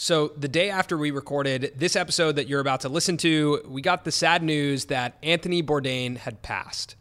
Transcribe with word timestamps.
So, 0.00 0.28
the 0.36 0.46
day 0.46 0.70
after 0.70 0.96
we 0.96 1.10
recorded 1.10 1.72
this 1.74 1.96
episode 1.96 2.36
that 2.36 2.46
you're 2.46 2.60
about 2.60 2.82
to 2.82 2.88
listen 2.88 3.16
to, 3.16 3.60
we 3.66 3.82
got 3.82 4.04
the 4.04 4.12
sad 4.12 4.44
news 4.44 4.84
that 4.84 5.18
Anthony 5.24 5.60
Bourdain 5.60 6.18
had 6.18 6.40
passed. 6.40 6.94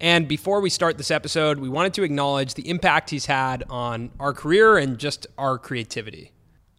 And 0.00 0.26
before 0.26 0.62
we 0.62 0.70
start 0.70 0.96
this 0.96 1.10
episode, 1.10 1.58
we 1.58 1.68
wanted 1.68 1.92
to 1.92 2.04
acknowledge 2.04 2.54
the 2.54 2.70
impact 2.70 3.10
he's 3.10 3.26
had 3.26 3.64
on 3.68 4.12
our 4.18 4.32
career 4.32 4.78
and 4.78 4.96
just 4.96 5.26
our 5.36 5.58
creativity. 5.58 6.32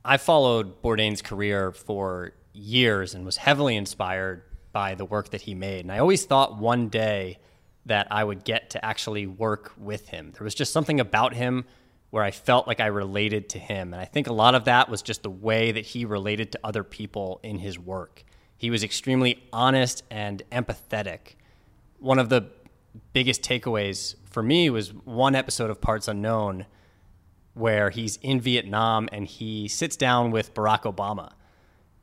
I 0.04 0.18
followed 0.18 0.82
Bourdain's 0.82 1.22
career 1.22 1.72
for 1.72 2.34
years 2.52 3.14
and 3.14 3.24
was 3.24 3.38
heavily 3.38 3.76
inspired 3.76 4.42
by 4.72 4.96
the 4.96 5.06
work 5.06 5.30
that 5.30 5.42
he 5.42 5.54
made. 5.54 5.82
And 5.82 5.92
I 5.92 6.00
always 6.00 6.26
thought 6.26 6.58
one 6.58 6.90
day 6.90 7.38
that 7.86 8.08
I 8.10 8.24
would 8.24 8.44
get 8.44 8.72
to 8.72 8.84
actually 8.84 9.28
work 9.28 9.72
with 9.78 10.10
him. 10.10 10.32
There 10.32 10.46
was 10.46 10.56
just 10.56 10.74
something 10.74 11.00
about 11.00 11.36
him 11.36 11.66
where 12.10 12.24
I 12.24 12.32
felt 12.32 12.68
like 12.68 12.80
I 12.80 12.88
related 12.88 13.50
to 13.50 13.60
him. 13.60 13.94
And 13.94 14.02
I 14.02 14.06
think 14.06 14.28
a 14.28 14.34
lot 14.34 14.56
of 14.56 14.66
that 14.66 14.90
was 14.90 15.02
just 15.02 15.24
the 15.24 15.30
way 15.30 15.72
that 15.72 15.86
he 15.86 16.06
related 16.06 16.52
to 16.54 16.60
other 16.64 16.84
people 16.84 17.40
in 17.44 17.60
his 17.60 17.78
work. 17.78 18.24
He 18.58 18.70
was 18.70 18.84
extremely 18.84 19.44
honest 19.54 20.04
and 20.10 20.42
empathetic. 20.52 21.36
One 22.00 22.20
of 22.20 22.30
the 22.30 22.48
biggest 23.14 23.42
takeaways 23.42 24.16
for 24.30 24.42
me 24.42 24.70
was 24.70 24.94
one 24.94 25.36
episode 25.36 25.70
of 25.70 25.80
Parts 25.82 26.08
Unknown 26.08 26.66
where 27.54 27.90
he's 27.90 28.18
in 28.18 28.40
Vietnam 28.40 29.10
and 29.12 29.28
he 29.28 29.68
sits 29.68 29.96
down 29.96 30.32
with 30.32 30.54
Barack 30.54 30.82
Obama. 30.82 31.32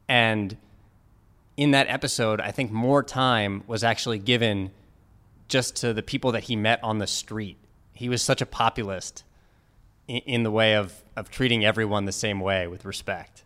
And 0.08 0.56
in 1.56 1.72
that 1.72 1.88
episode, 1.88 2.40
I 2.40 2.52
think 2.52 2.70
more 2.70 3.02
time 3.02 3.64
was 3.66 3.82
actually 3.82 4.18
given 4.18 4.70
just 5.48 5.76
to 5.76 5.92
the 5.92 6.02
people 6.02 6.32
that 6.32 6.44
he 6.44 6.56
met 6.56 6.82
on 6.82 6.98
the 6.98 7.06
street. 7.06 7.56
He 7.92 8.08
was 8.08 8.22
such 8.22 8.42
a 8.42 8.46
populist 8.46 9.24
in, 10.08 10.42
the 10.42 10.50
way 10.50 10.74
of, 10.74 11.02
of 11.16 11.30
treating 11.30 11.64
everyone 11.64 12.04
the 12.04 12.12
same 12.12 12.40
way 12.40 12.66
with 12.66 12.84
respect. 12.84 13.44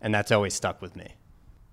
And 0.00 0.14
that's 0.14 0.30
always 0.30 0.54
stuck 0.54 0.80
with 0.80 0.96
me. 0.96 1.14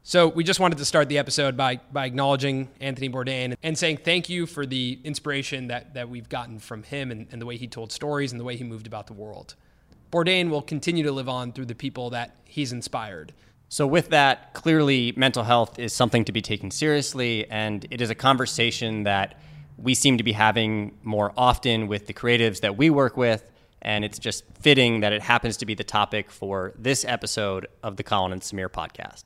So 0.06 0.28
we 0.28 0.44
just 0.44 0.60
wanted 0.60 0.80
to 0.80 0.86
start 0.86 1.08
the 1.08 1.18
episode 1.18 1.56
by 1.56 1.80
by 1.94 2.06
acknowledging 2.06 2.68
Anthony 2.82 3.08
Bourdain 3.08 3.56
and 3.64 3.78
saying 3.78 4.00
thank 4.04 4.28
you 4.28 4.46
for 4.46 4.66
the 4.66 5.00
inspiration 5.06 5.68
that 5.68 5.94
that 5.94 6.10
we've 6.10 6.28
gotten 6.28 6.60
from 6.60 6.84
him 6.84 7.10
and, 7.10 7.26
and 7.32 7.42
the 7.42 7.46
way 7.46 7.56
he 7.56 7.68
told 7.68 7.94
stories 7.94 8.34
and 8.34 8.40
the 8.40 8.44
way 8.44 8.58
he 8.58 8.66
moved 8.66 8.86
about 8.86 9.08
the 9.08 9.14
world. 9.14 9.56
Bourdain 10.12 10.50
will 10.50 10.62
continue 10.62 11.04
to 11.04 11.12
live 11.14 11.30
on 11.30 11.54
through 11.54 11.66
the 11.66 11.76
people 11.76 12.10
that 12.10 12.36
he's 12.44 12.74
inspired. 12.74 13.34
So, 13.70 13.88
with 13.88 14.10
that, 14.10 14.54
clearly 14.54 15.14
mental 15.16 15.44
health 15.44 15.80
is 15.80 15.94
something 15.94 16.26
to 16.26 16.32
be 16.32 16.42
taken 16.42 16.70
seriously, 16.70 17.50
and 17.50 17.88
it 17.90 18.02
is 18.02 18.12
a 18.12 18.16
conversation 18.16 19.04
that 19.04 19.40
we 19.78 19.96
seem 19.96 20.20
to 20.20 20.24
be 20.24 20.34
having 20.34 20.96
more 21.02 21.34
often 21.36 21.88
with 21.88 22.06
the 22.06 22.14
creatives 22.14 22.60
that 22.60 22.78
we 22.78 22.92
work 22.92 23.18
with. 23.18 23.50
And 23.84 24.04
it's 24.06 24.18
just 24.18 24.46
fitting 24.60 25.02
that 25.02 25.14
it 25.14 25.22
happens 25.22 25.58
to 25.58 25.66
be 25.66 25.76
the 25.76 25.84
topic 25.84 26.32
for 26.32 26.74
this 26.78 27.04
episode 27.06 27.68
of 27.84 27.98
the 27.98 28.04
Colin 28.04 28.32
and 28.32 28.42
Samir 28.42 28.70
podcast. 28.70 29.26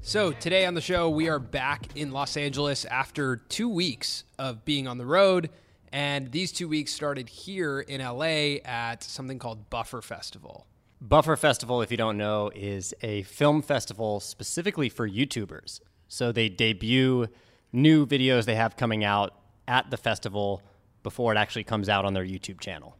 So, 0.00 0.32
today 0.32 0.64
on 0.64 0.72
the 0.72 0.80
show, 0.80 1.10
we 1.10 1.28
are 1.28 1.38
back 1.38 1.88
in 1.94 2.12
Los 2.12 2.38
Angeles 2.38 2.86
after 2.86 3.36
two 3.36 3.68
weeks 3.68 4.24
of 4.38 4.64
being 4.64 4.88
on 4.88 4.96
the 4.96 5.04
road. 5.04 5.50
And 5.92 6.32
these 6.32 6.52
two 6.52 6.68
weeks 6.68 6.92
started 6.92 7.28
here 7.28 7.80
in 7.80 8.00
LA 8.00 8.60
at 8.64 9.02
something 9.02 9.38
called 9.38 9.68
Buffer 9.68 10.00
Festival. 10.00 10.66
Buffer 11.00 11.36
Festival, 11.36 11.82
if 11.82 11.90
you 11.90 11.96
don't 11.96 12.16
know, 12.16 12.50
is 12.54 12.94
a 13.02 13.22
film 13.24 13.60
festival 13.62 14.20
specifically 14.20 14.88
for 14.88 15.08
YouTubers. 15.08 15.80
So 16.08 16.32
they 16.32 16.48
debut 16.48 17.28
new 17.72 18.06
videos 18.06 18.44
they 18.44 18.54
have 18.54 18.76
coming 18.76 19.04
out 19.04 19.34
at 19.66 19.90
the 19.90 19.96
festival 19.96 20.62
before 21.02 21.32
it 21.32 21.38
actually 21.38 21.64
comes 21.64 21.88
out 21.88 22.04
on 22.04 22.14
their 22.14 22.24
YouTube 22.24 22.60
channel. 22.60 22.96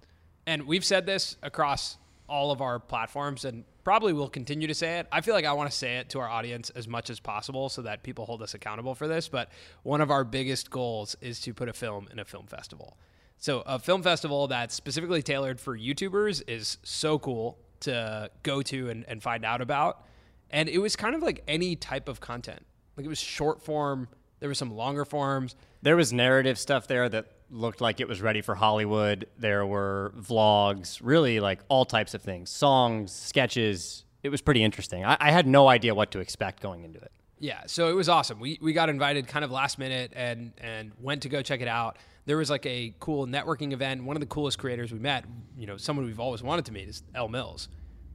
And 0.47 0.66
we've 0.66 0.84
said 0.84 1.06
this 1.06 1.36
across 1.42 1.98
all 2.28 2.50
of 2.50 2.60
our 2.60 2.78
platforms 2.78 3.44
and 3.44 3.64
probably 3.84 4.12
will 4.12 4.28
continue 4.28 4.66
to 4.66 4.75
say 4.75 4.98
it. 4.98 5.06
I 5.10 5.22
feel 5.22 5.34
like 5.34 5.47
I 5.47 5.52
want 5.52 5.70
to 5.70 5.77
say 5.77 5.97
it 5.97 6.10
to 6.10 6.20
our 6.20 6.28
audience 6.28 6.70
as 6.70 6.86
much 6.86 7.09
as 7.09 7.20
possible 7.20 7.69
so 7.69 7.82
that 7.82 8.03
people 8.03 8.26
hold 8.26 8.43
us 8.43 8.54
accountable 8.54 8.94
for 8.94 9.09
this. 9.09 9.28
But 9.28 9.50
one 9.82 10.00
of 10.00 10.10
our 10.10 10.25
biggest 10.25 10.70
goals 10.70 11.16
is 11.20 11.41
to 11.41 11.54
put 11.54 11.69
a 11.69 11.72
film 11.72 12.06
in 12.12 12.19
a 12.19 12.25
film 12.25 12.47
festival. 12.47 12.98
So, 13.41 13.62
a 13.66 13.78
film 13.78 14.03
festival 14.03 14.48
that's 14.48 14.75
specifically 14.75 15.22
tailored 15.22 15.60
for 15.60 15.78
YouTubers 15.78 16.43
is 16.48 16.78
so 16.82 17.19
cool 17.19 17.56
to 17.81 18.31
go 18.43 18.62
to 18.62 18.91
and, 18.91 19.04
and 19.06 19.22
find 19.22 19.44
out 19.44 19.60
about. 19.60 20.04
And 20.50 20.69
it 20.69 20.78
was 20.78 20.97
kind 20.97 21.14
of 21.14 21.22
like 21.22 21.44
any 21.47 21.76
type 21.76 22.09
of 22.09 22.20
content. 22.20 22.66
Like 22.97 23.06
it 23.06 23.09
was 23.09 23.20
short 23.20 23.62
form, 23.62 24.09
there 24.41 24.49
was 24.49 24.59
some 24.59 24.75
longer 24.75 25.04
forms. 25.04 25.56
There 25.82 25.97
was 25.97 26.12
narrative 26.12 26.59
stuff 26.59 26.87
there 26.87 27.09
that 27.09 27.26
looked 27.50 27.81
like 27.81 28.00
it 28.00 28.09
was 28.09 28.21
ready 28.21 28.41
for 28.41 28.54
Hollywood. 28.54 29.26
There 29.38 29.66
were 29.66 30.12
vlogs, 30.19 31.00
really 31.03 31.41
like 31.41 31.60
all 31.69 31.84
types 31.84 32.15
of 32.15 32.22
things, 32.22 32.50
songs, 32.50 33.12
sketches. 33.12 34.04
It 34.22 34.28
was 34.28 34.41
pretty 34.41 34.62
interesting. 34.62 35.04
I, 35.04 35.16
I 35.21 35.31
had 35.31 35.47
no 35.47 35.69
idea 35.69 35.94
what 35.94 36.10
to 36.12 36.21
expect 36.21 36.60
going 36.60 36.84
into 36.84 37.00
it. 37.00 37.12
Yeah, 37.41 37.62
so 37.66 37.88
it 37.88 37.94
was 37.94 38.09
awesome. 38.09 38.41
We 38.41 38.59
we 38.60 38.72
got 38.72 38.88
invited 38.88 39.28
kind 39.28 39.44
of 39.44 39.50
last 39.50 39.78
minute 39.78 40.12
and 40.16 40.53
and 40.59 40.93
went 41.00 41.22
to 41.22 41.28
go 41.28 41.41
check 41.43 41.60
it 41.60 41.69
out. 41.69 41.99
There 42.26 42.37
was 42.37 42.50
like 42.50 42.66
a 42.66 42.94
cool 42.99 43.26
networking 43.26 43.72
event. 43.72 44.05
One 44.05 44.16
of 44.16 44.20
the 44.20 44.26
coolest 44.26 44.59
creators 44.59 44.93
we 44.93 44.99
met, 44.99 45.25
you 45.56 45.66
know, 45.66 45.76
someone 45.76 46.05
we've 46.05 46.20
always 46.20 46.43
wanted 46.43 46.65
to 46.66 46.72
meet 46.72 46.88
is 46.88 47.03
Elle 47.15 47.28
Mills. 47.28 47.69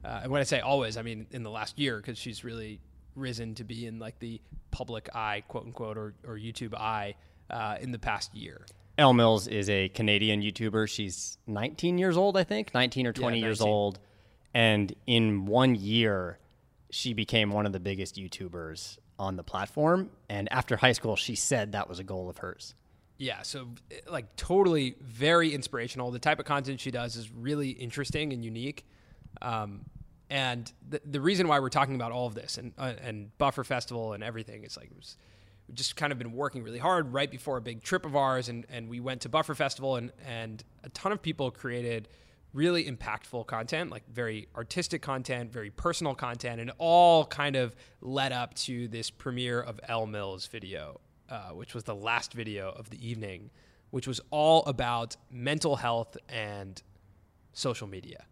Uh, 0.04 0.20
and 0.24 0.30
when 0.30 0.40
I 0.40 0.44
say 0.44 0.60
always, 0.60 0.96
I 0.96 1.02
mean 1.02 1.26
in 1.30 1.42
the 1.42 1.50
last 1.50 1.78
year 1.78 1.96
because 1.96 2.18
she's 2.18 2.44
really 2.44 2.80
risen 3.16 3.54
to 3.56 3.64
be 3.64 3.86
in 3.86 3.98
like 3.98 4.18
the 4.18 4.40
public 4.70 5.14
eye, 5.14 5.42
quote 5.48 5.66
unquote, 5.66 5.96
or, 5.96 6.14
or 6.26 6.36
YouTube 6.36 6.74
eye 6.74 7.14
uh, 7.50 7.76
in 7.80 7.90
the 7.90 7.98
past 7.98 8.34
year. 8.34 8.64
Elle 8.96 9.12
Mills 9.12 9.48
is 9.48 9.68
a 9.68 9.88
Canadian 9.88 10.40
YouTuber. 10.40 10.88
She's 10.88 11.38
19 11.46 11.98
years 11.98 12.16
old, 12.16 12.36
I 12.36 12.44
think, 12.44 12.72
19 12.74 13.06
or 13.06 13.12
20 13.12 13.38
Yeah, 13.38 13.46
years 13.46 13.60
old. 13.60 13.98
And 14.54 14.94
in 15.06 15.46
one 15.46 15.74
year, 15.74 16.38
she 16.90 17.12
became 17.12 17.50
one 17.50 17.66
of 17.66 17.72
the 17.72 17.80
biggest 17.80 18.14
YouTubers 18.16 18.98
on 19.18 19.36
the 19.36 19.42
platform. 19.42 20.10
And 20.28 20.52
after 20.52 20.76
high 20.76 20.92
school, 20.92 21.16
she 21.16 21.34
said 21.34 21.72
that 21.72 21.88
was 21.88 21.98
a 21.98 22.04
goal 22.04 22.28
of 22.30 22.38
hers. 22.38 22.74
Yeah, 23.18 23.42
so 23.42 23.68
like 24.08 24.34
totally 24.36 24.96
very 25.00 25.54
inspirational. 25.54 26.10
The 26.10 26.18
type 26.18 26.38
of 26.38 26.46
content 26.46 26.80
she 26.80 26.90
does 26.90 27.16
is 27.16 27.30
really 27.30 27.70
interesting 27.70 28.32
and 28.32 28.44
unique. 28.44 28.84
Um, 29.42 29.82
and 30.34 30.72
the, 30.88 31.00
the 31.04 31.20
reason 31.20 31.46
why 31.46 31.60
we're 31.60 31.68
talking 31.68 31.94
about 31.94 32.10
all 32.10 32.26
of 32.26 32.34
this 32.34 32.58
and 32.58 32.72
uh, 32.76 32.94
and 33.00 33.30
Buffer 33.38 33.62
Festival 33.62 34.14
and 34.14 34.24
everything 34.24 34.64
is 34.64 34.76
like 34.76 34.90
was 34.96 35.16
we've 35.68 35.76
just 35.76 35.94
kind 35.94 36.10
of 36.10 36.18
been 36.18 36.32
working 36.32 36.64
really 36.64 36.80
hard 36.80 37.12
right 37.12 37.30
before 37.30 37.56
a 37.56 37.60
big 37.60 37.84
trip 37.84 38.04
of 38.04 38.16
ours. 38.16 38.48
And 38.48 38.66
and 38.68 38.88
we 38.88 38.98
went 38.98 39.20
to 39.20 39.28
Buffer 39.28 39.54
Festival 39.54 39.94
and 39.94 40.10
and 40.26 40.64
a 40.82 40.88
ton 40.88 41.12
of 41.12 41.22
people 41.22 41.52
created 41.52 42.08
really 42.52 42.84
impactful 42.84 43.46
content 43.46 43.90
like 43.90 44.02
very 44.12 44.48
artistic 44.56 45.02
content 45.02 45.52
very 45.52 45.70
personal 45.70 46.16
content. 46.16 46.60
And 46.60 46.72
all 46.78 47.26
kind 47.26 47.54
of 47.54 47.76
led 48.00 48.32
up 48.32 48.54
to 48.54 48.88
this 48.88 49.10
premiere 49.10 49.60
of 49.60 49.78
Elle 49.86 50.06
Mills 50.06 50.48
video 50.48 51.00
uh, 51.30 51.50
which 51.50 51.74
was 51.74 51.84
the 51.84 51.94
last 51.94 52.32
video 52.32 52.72
of 52.72 52.90
the 52.90 53.08
evening 53.08 53.50
which 53.90 54.08
was 54.08 54.20
all 54.32 54.64
about 54.64 55.14
mental 55.30 55.76
health 55.76 56.16
and 56.28 56.82
social 57.52 57.86
media 57.86 58.24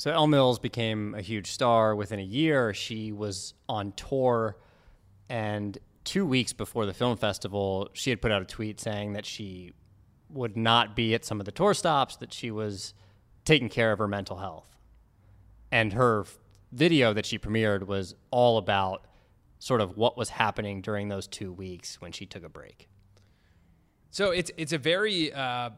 So 0.00 0.10
Elle 0.10 0.28
Mills 0.28 0.58
became 0.58 1.14
a 1.14 1.20
huge 1.20 1.48
star 1.50 1.94
within 1.94 2.18
a 2.18 2.22
year. 2.22 2.72
She 2.72 3.12
was 3.12 3.52
on 3.68 3.92
tour, 3.92 4.56
and 5.28 5.76
two 6.04 6.24
weeks 6.24 6.54
before 6.54 6.86
the 6.86 6.94
film 6.94 7.18
festival, 7.18 7.90
she 7.92 8.08
had 8.08 8.22
put 8.22 8.32
out 8.32 8.40
a 8.40 8.46
tweet 8.46 8.80
saying 8.80 9.12
that 9.12 9.26
she 9.26 9.74
would 10.30 10.56
not 10.56 10.96
be 10.96 11.12
at 11.12 11.26
some 11.26 11.38
of 11.38 11.44
the 11.44 11.52
tour 11.52 11.74
stops, 11.74 12.16
that 12.16 12.32
she 12.32 12.50
was 12.50 12.94
taking 13.44 13.68
care 13.68 13.92
of 13.92 13.98
her 13.98 14.08
mental 14.08 14.38
health. 14.38 14.74
And 15.70 15.92
her 15.92 16.24
video 16.72 17.12
that 17.12 17.26
she 17.26 17.38
premiered 17.38 17.86
was 17.86 18.14
all 18.30 18.56
about 18.56 19.06
sort 19.58 19.82
of 19.82 19.98
what 19.98 20.16
was 20.16 20.30
happening 20.30 20.80
during 20.80 21.08
those 21.08 21.26
two 21.26 21.52
weeks 21.52 22.00
when 22.00 22.12
she 22.12 22.24
took 22.24 22.42
a 22.42 22.48
break. 22.48 22.88
So 24.10 24.30
it's 24.30 24.50
it's 24.56 24.72
a 24.72 24.78
very 24.78 25.30
uh, 25.30 25.70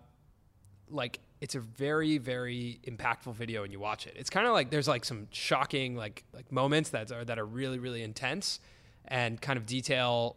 like 0.91 1.21
it's 1.41 1.55
a 1.55 1.61
very 1.61 2.19
very 2.19 2.81
impactful 2.87 3.35
video 3.35 3.63
when 3.63 3.73
you 3.73 3.81
watch 3.81 4.07
it. 4.07 4.15
It's 4.17 4.31
kind 4.31 4.47
of 4.47 4.53
like 4.53 4.71
there's 4.71 4.89
like 4.89 5.05
some 5.05 5.29
shocking 5.31 5.97
like 5.97 6.25
like 6.33 6.51
moments 6.53 6.91
that 6.91 7.11
are 7.11 7.25
that 7.25 7.39
are 7.39 7.47
really 7.47 7.79
really 7.79 8.03
intense 8.03 8.61
and 9.07 9.41
kind 9.41 9.57
of 9.57 9.67
detail 9.67 10.37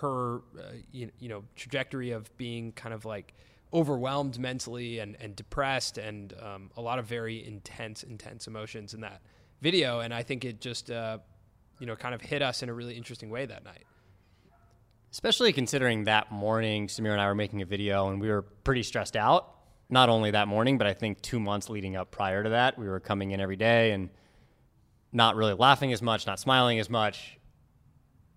her 0.00 0.36
uh, 0.58 0.72
you, 0.92 1.10
you 1.18 1.28
know 1.28 1.44
trajectory 1.56 2.12
of 2.12 2.34
being 2.36 2.72
kind 2.72 2.94
of 2.94 3.04
like 3.04 3.34
overwhelmed 3.72 4.38
mentally 4.38 4.98
and 4.98 5.16
and 5.20 5.36
depressed 5.36 5.98
and 5.98 6.34
um, 6.40 6.70
a 6.76 6.80
lot 6.80 6.98
of 6.98 7.06
very 7.06 7.44
intense 7.46 8.02
intense 8.02 8.46
emotions 8.46 8.94
in 8.94 9.00
that 9.00 9.20
video 9.60 10.00
and 10.00 10.14
I 10.14 10.22
think 10.22 10.44
it 10.44 10.60
just 10.60 10.90
uh, 10.90 11.18
you 11.78 11.86
know 11.86 11.96
kind 11.96 12.14
of 12.14 12.20
hit 12.20 12.42
us 12.42 12.62
in 12.62 12.68
a 12.68 12.74
really 12.74 12.96
interesting 12.96 13.30
way 13.30 13.46
that 13.46 13.64
night. 13.64 13.84
Especially 15.12 15.52
considering 15.52 16.04
that 16.04 16.30
morning, 16.30 16.86
Samir 16.86 17.10
and 17.10 17.20
I 17.20 17.26
were 17.26 17.34
making 17.34 17.62
a 17.62 17.66
video 17.66 18.10
and 18.10 18.20
we 18.20 18.28
were 18.28 18.42
pretty 18.42 18.84
stressed 18.84 19.16
out. 19.16 19.56
Not 19.90 20.08
only 20.08 20.30
that 20.30 20.46
morning, 20.48 20.78
but 20.78 20.86
I 20.86 20.94
think 20.94 21.20
two 21.20 21.40
months 21.40 21.68
leading 21.68 21.96
up 21.96 22.10
prior 22.10 22.42
to 22.44 22.50
that, 22.50 22.78
we 22.78 22.88
were 22.88 23.00
coming 23.00 23.32
in 23.32 23.40
every 23.40 23.56
day 23.56 23.90
and 23.92 24.08
not 25.12 25.34
really 25.34 25.54
laughing 25.54 25.92
as 25.92 26.00
much, 26.00 26.26
not 26.26 26.38
smiling 26.38 26.78
as 26.78 26.88
much, 26.88 27.36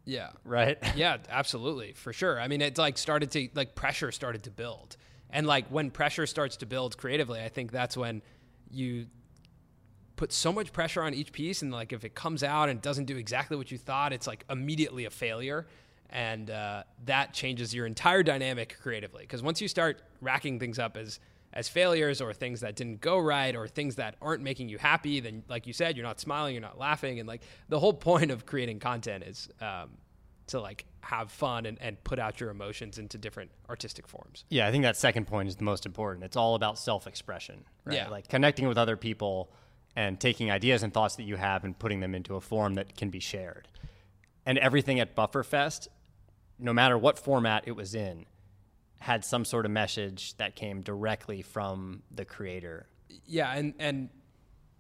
Yeah. 0.06 0.32
right? 0.44 0.78
yeah, 0.96 1.18
absolutely, 1.30 1.94
for 1.94 2.12
sure. 2.12 2.40
I 2.40 2.48
mean, 2.48 2.62
it's 2.62 2.80
like 2.80 2.98
started 2.98 3.30
to 3.32 3.50
like 3.54 3.76
pressure 3.76 4.12
started 4.12 4.44
to 4.44 4.52
build, 4.52 4.98
And 5.30 5.46
like 5.46 5.68
when 5.68 5.92
pressure 5.92 6.26
starts 6.26 6.58
to 6.58 6.66
build 6.66 6.98
creatively, 6.98 7.40
I 7.40 7.50
think 7.50 7.72
that's 7.72 7.96
when 7.96 8.24
you 8.72 9.06
put 10.16 10.32
so 10.32 10.52
much 10.52 10.72
pressure 10.74 11.04
on 11.04 11.14
each 11.14 11.32
piece 11.32 11.62
and 11.62 11.72
like 11.72 11.94
if 11.94 12.04
it 12.04 12.16
comes 12.16 12.44
out 12.44 12.70
and 12.70 12.82
doesn't 12.82 13.06
do 13.06 13.18
exactly 13.18 13.58
what 13.58 13.72
you 13.72 13.78
thought 13.80 14.14
it's 14.14 14.28
like 14.28 14.46
immediately 14.50 15.06
a 15.06 15.10
failure 15.10 15.66
and 16.12 16.52
uh, 16.52 16.84
that 17.06 17.34
changes 17.34 17.74
your 17.74 17.86
entire 17.88 18.22
dynamic 18.22 18.78
creatively 18.80 19.24
because 19.24 19.42
once 19.42 19.60
you 19.60 19.68
start 19.68 20.02
racking 20.22 20.60
things 20.60 20.78
up 20.78 20.98
as 20.98 21.20
as 21.54 21.70
failures 21.70 22.20
or 22.20 22.34
things 22.34 22.62
that 22.62 22.76
didn't 22.76 23.00
go 23.00 23.18
right 23.18 23.56
or 23.56 23.68
things 23.68 23.96
that 23.96 24.16
aren't 24.22 24.42
making 24.42 24.70
you 24.70 24.78
happy 24.78 25.20
then 25.20 25.44
like 25.48 25.68
you 25.68 25.74
said 25.74 25.96
you're 25.96 26.06
not 26.06 26.20
smiling 26.20 26.54
you're 26.54 26.62
not 26.62 26.78
laughing 26.78 27.20
and 27.20 27.28
like 27.28 27.42
the 27.70 27.80
whole 27.80 27.94
point 27.94 28.32
of 28.32 28.46
creating 28.46 28.80
content 28.80 29.24
is 29.24 29.50
um, 29.62 29.90
to 30.48 30.60
like 30.60 30.86
have 31.02 31.32
fun 31.32 31.66
and, 31.66 31.78
and 31.82 32.02
put 32.04 32.20
out 32.20 32.40
your 32.40 32.50
emotions 32.50 32.98
into 32.98 33.18
different 33.18 33.52
artistic 33.70 34.08
forms 34.08 34.46
Yeah, 34.50 34.68
I 34.68 34.72
think 34.72 34.84
that 34.84 34.98
second 34.98 35.28
point 35.28 35.50
is 35.50 35.56
the 35.56 35.64
most 35.64 35.86
important. 35.86 36.24
It's 36.24 36.38
all 36.38 36.56
about 36.56 36.78
self-expression, 36.78 37.66
right? 37.86 37.96
Yeah. 37.96 38.10
Like 38.10 38.28
connecting 38.28 38.68
with 38.68 38.78
other 38.78 38.98
people 38.98 39.52
and 39.96 40.20
taking 40.20 40.50
ideas 40.50 40.84
and 40.84 40.94
thoughts 40.94 41.16
that 41.18 41.24
you 41.24 41.36
have 41.36 41.64
and 41.64 41.78
putting 41.78 42.00
them 42.00 42.16
into 42.16 42.36
a 42.36 42.42
form 42.42 42.76
that 42.76 42.96
can 42.96 43.10
be 43.10 43.20
shared. 43.20 43.68
And 44.46 44.58
everything 44.58 45.00
at 45.00 45.16
Bufferfest, 45.16 45.88
no 46.58 46.74
matter 46.74 46.98
what 46.98 47.20
format 47.20 47.64
it 47.68 47.74
was 47.74 47.94
in, 47.96 48.26
had 49.04 49.26
some 49.26 49.44
sort 49.44 49.66
of 49.66 49.72
message 49.72 50.34
that 50.38 50.56
came 50.56 50.82
directly 50.82 51.42
from 51.42 52.02
the 52.16 52.24
creator. 52.24 52.86
yeah 53.26 53.54
and 53.54 53.74
and 53.78 54.10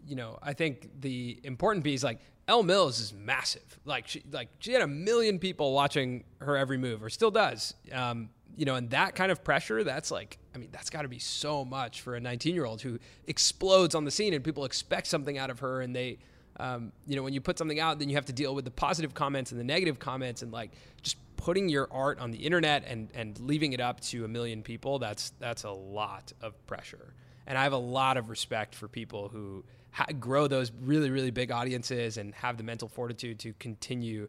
you 0.07 0.15
know 0.15 0.39
i 0.41 0.53
think 0.53 0.89
the 1.01 1.39
important 1.43 1.83
piece 1.83 2.03
like 2.03 2.19
Elle 2.47 2.63
Mills 2.63 2.99
is 3.01 3.13
massive 3.13 3.79
like 3.83 4.07
she 4.07 4.23
like 4.31 4.47
she 4.59 4.71
had 4.71 4.81
a 4.81 4.87
million 4.87 5.39
people 5.39 5.73
watching 5.73 6.23
her 6.39 6.55
every 6.55 6.77
move 6.77 7.03
or 7.03 7.09
still 7.09 7.31
does 7.31 7.73
um 7.91 8.29
you 8.55 8.63
know 8.63 8.75
and 8.75 8.89
that 8.91 9.13
kind 9.13 9.29
of 9.29 9.43
pressure 9.43 9.83
that's 9.83 10.09
like 10.09 10.37
i 10.55 10.57
mean 10.57 10.69
that's 10.71 10.89
got 10.89 11.01
to 11.01 11.09
be 11.09 11.19
so 11.19 11.65
much 11.65 11.99
for 11.99 12.15
a 12.15 12.19
19 12.21 12.55
year 12.55 12.65
old 12.65 12.81
who 12.81 12.99
explodes 13.27 13.93
on 13.93 14.05
the 14.05 14.11
scene 14.11 14.33
and 14.33 14.41
people 14.43 14.63
expect 14.63 15.07
something 15.07 15.37
out 15.37 15.49
of 15.49 15.59
her 15.59 15.81
and 15.81 15.93
they 15.93 16.17
um, 16.59 16.91
you 17.07 17.15
know 17.17 17.23
when 17.23 17.33
you 17.33 17.41
put 17.41 17.57
something 17.57 17.79
out 17.79 17.99
then 17.99 18.07
you 18.07 18.15
have 18.15 18.25
to 18.25 18.33
deal 18.33 18.55
with 18.55 18.63
the 18.63 18.71
positive 18.71 19.13
comments 19.13 19.51
and 19.51 19.59
the 19.59 19.65
negative 19.65 19.99
comments 19.99 20.43
and 20.43 20.51
like 20.53 20.71
just 21.01 21.17
putting 21.43 21.67
your 21.69 21.87
art 21.91 22.19
on 22.19 22.31
the 22.31 22.37
internet 22.37 22.83
and 22.87 23.09
and 23.13 23.39
leaving 23.39 23.73
it 23.73 23.81
up 23.81 23.99
to 23.99 24.23
a 24.23 24.27
million 24.27 24.63
people 24.63 24.97
that's 24.97 25.33
that's 25.39 25.63
a 25.63 25.71
lot 25.71 26.31
of 26.41 26.51
pressure 26.67 27.13
and 27.45 27.57
I 27.57 27.63
have 27.63 27.73
a 27.73 27.77
lot 27.77 28.17
of 28.17 28.29
respect 28.29 28.75
for 28.75 28.87
people 28.87 29.29
who 29.29 29.63
ha- 29.91 30.07
grow 30.19 30.47
those 30.47 30.71
really, 30.81 31.09
really 31.09 31.31
big 31.31 31.51
audiences 31.51 32.17
and 32.17 32.33
have 32.35 32.57
the 32.57 32.63
mental 32.63 32.87
fortitude 32.87 33.39
to 33.39 33.53
continue 33.53 34.27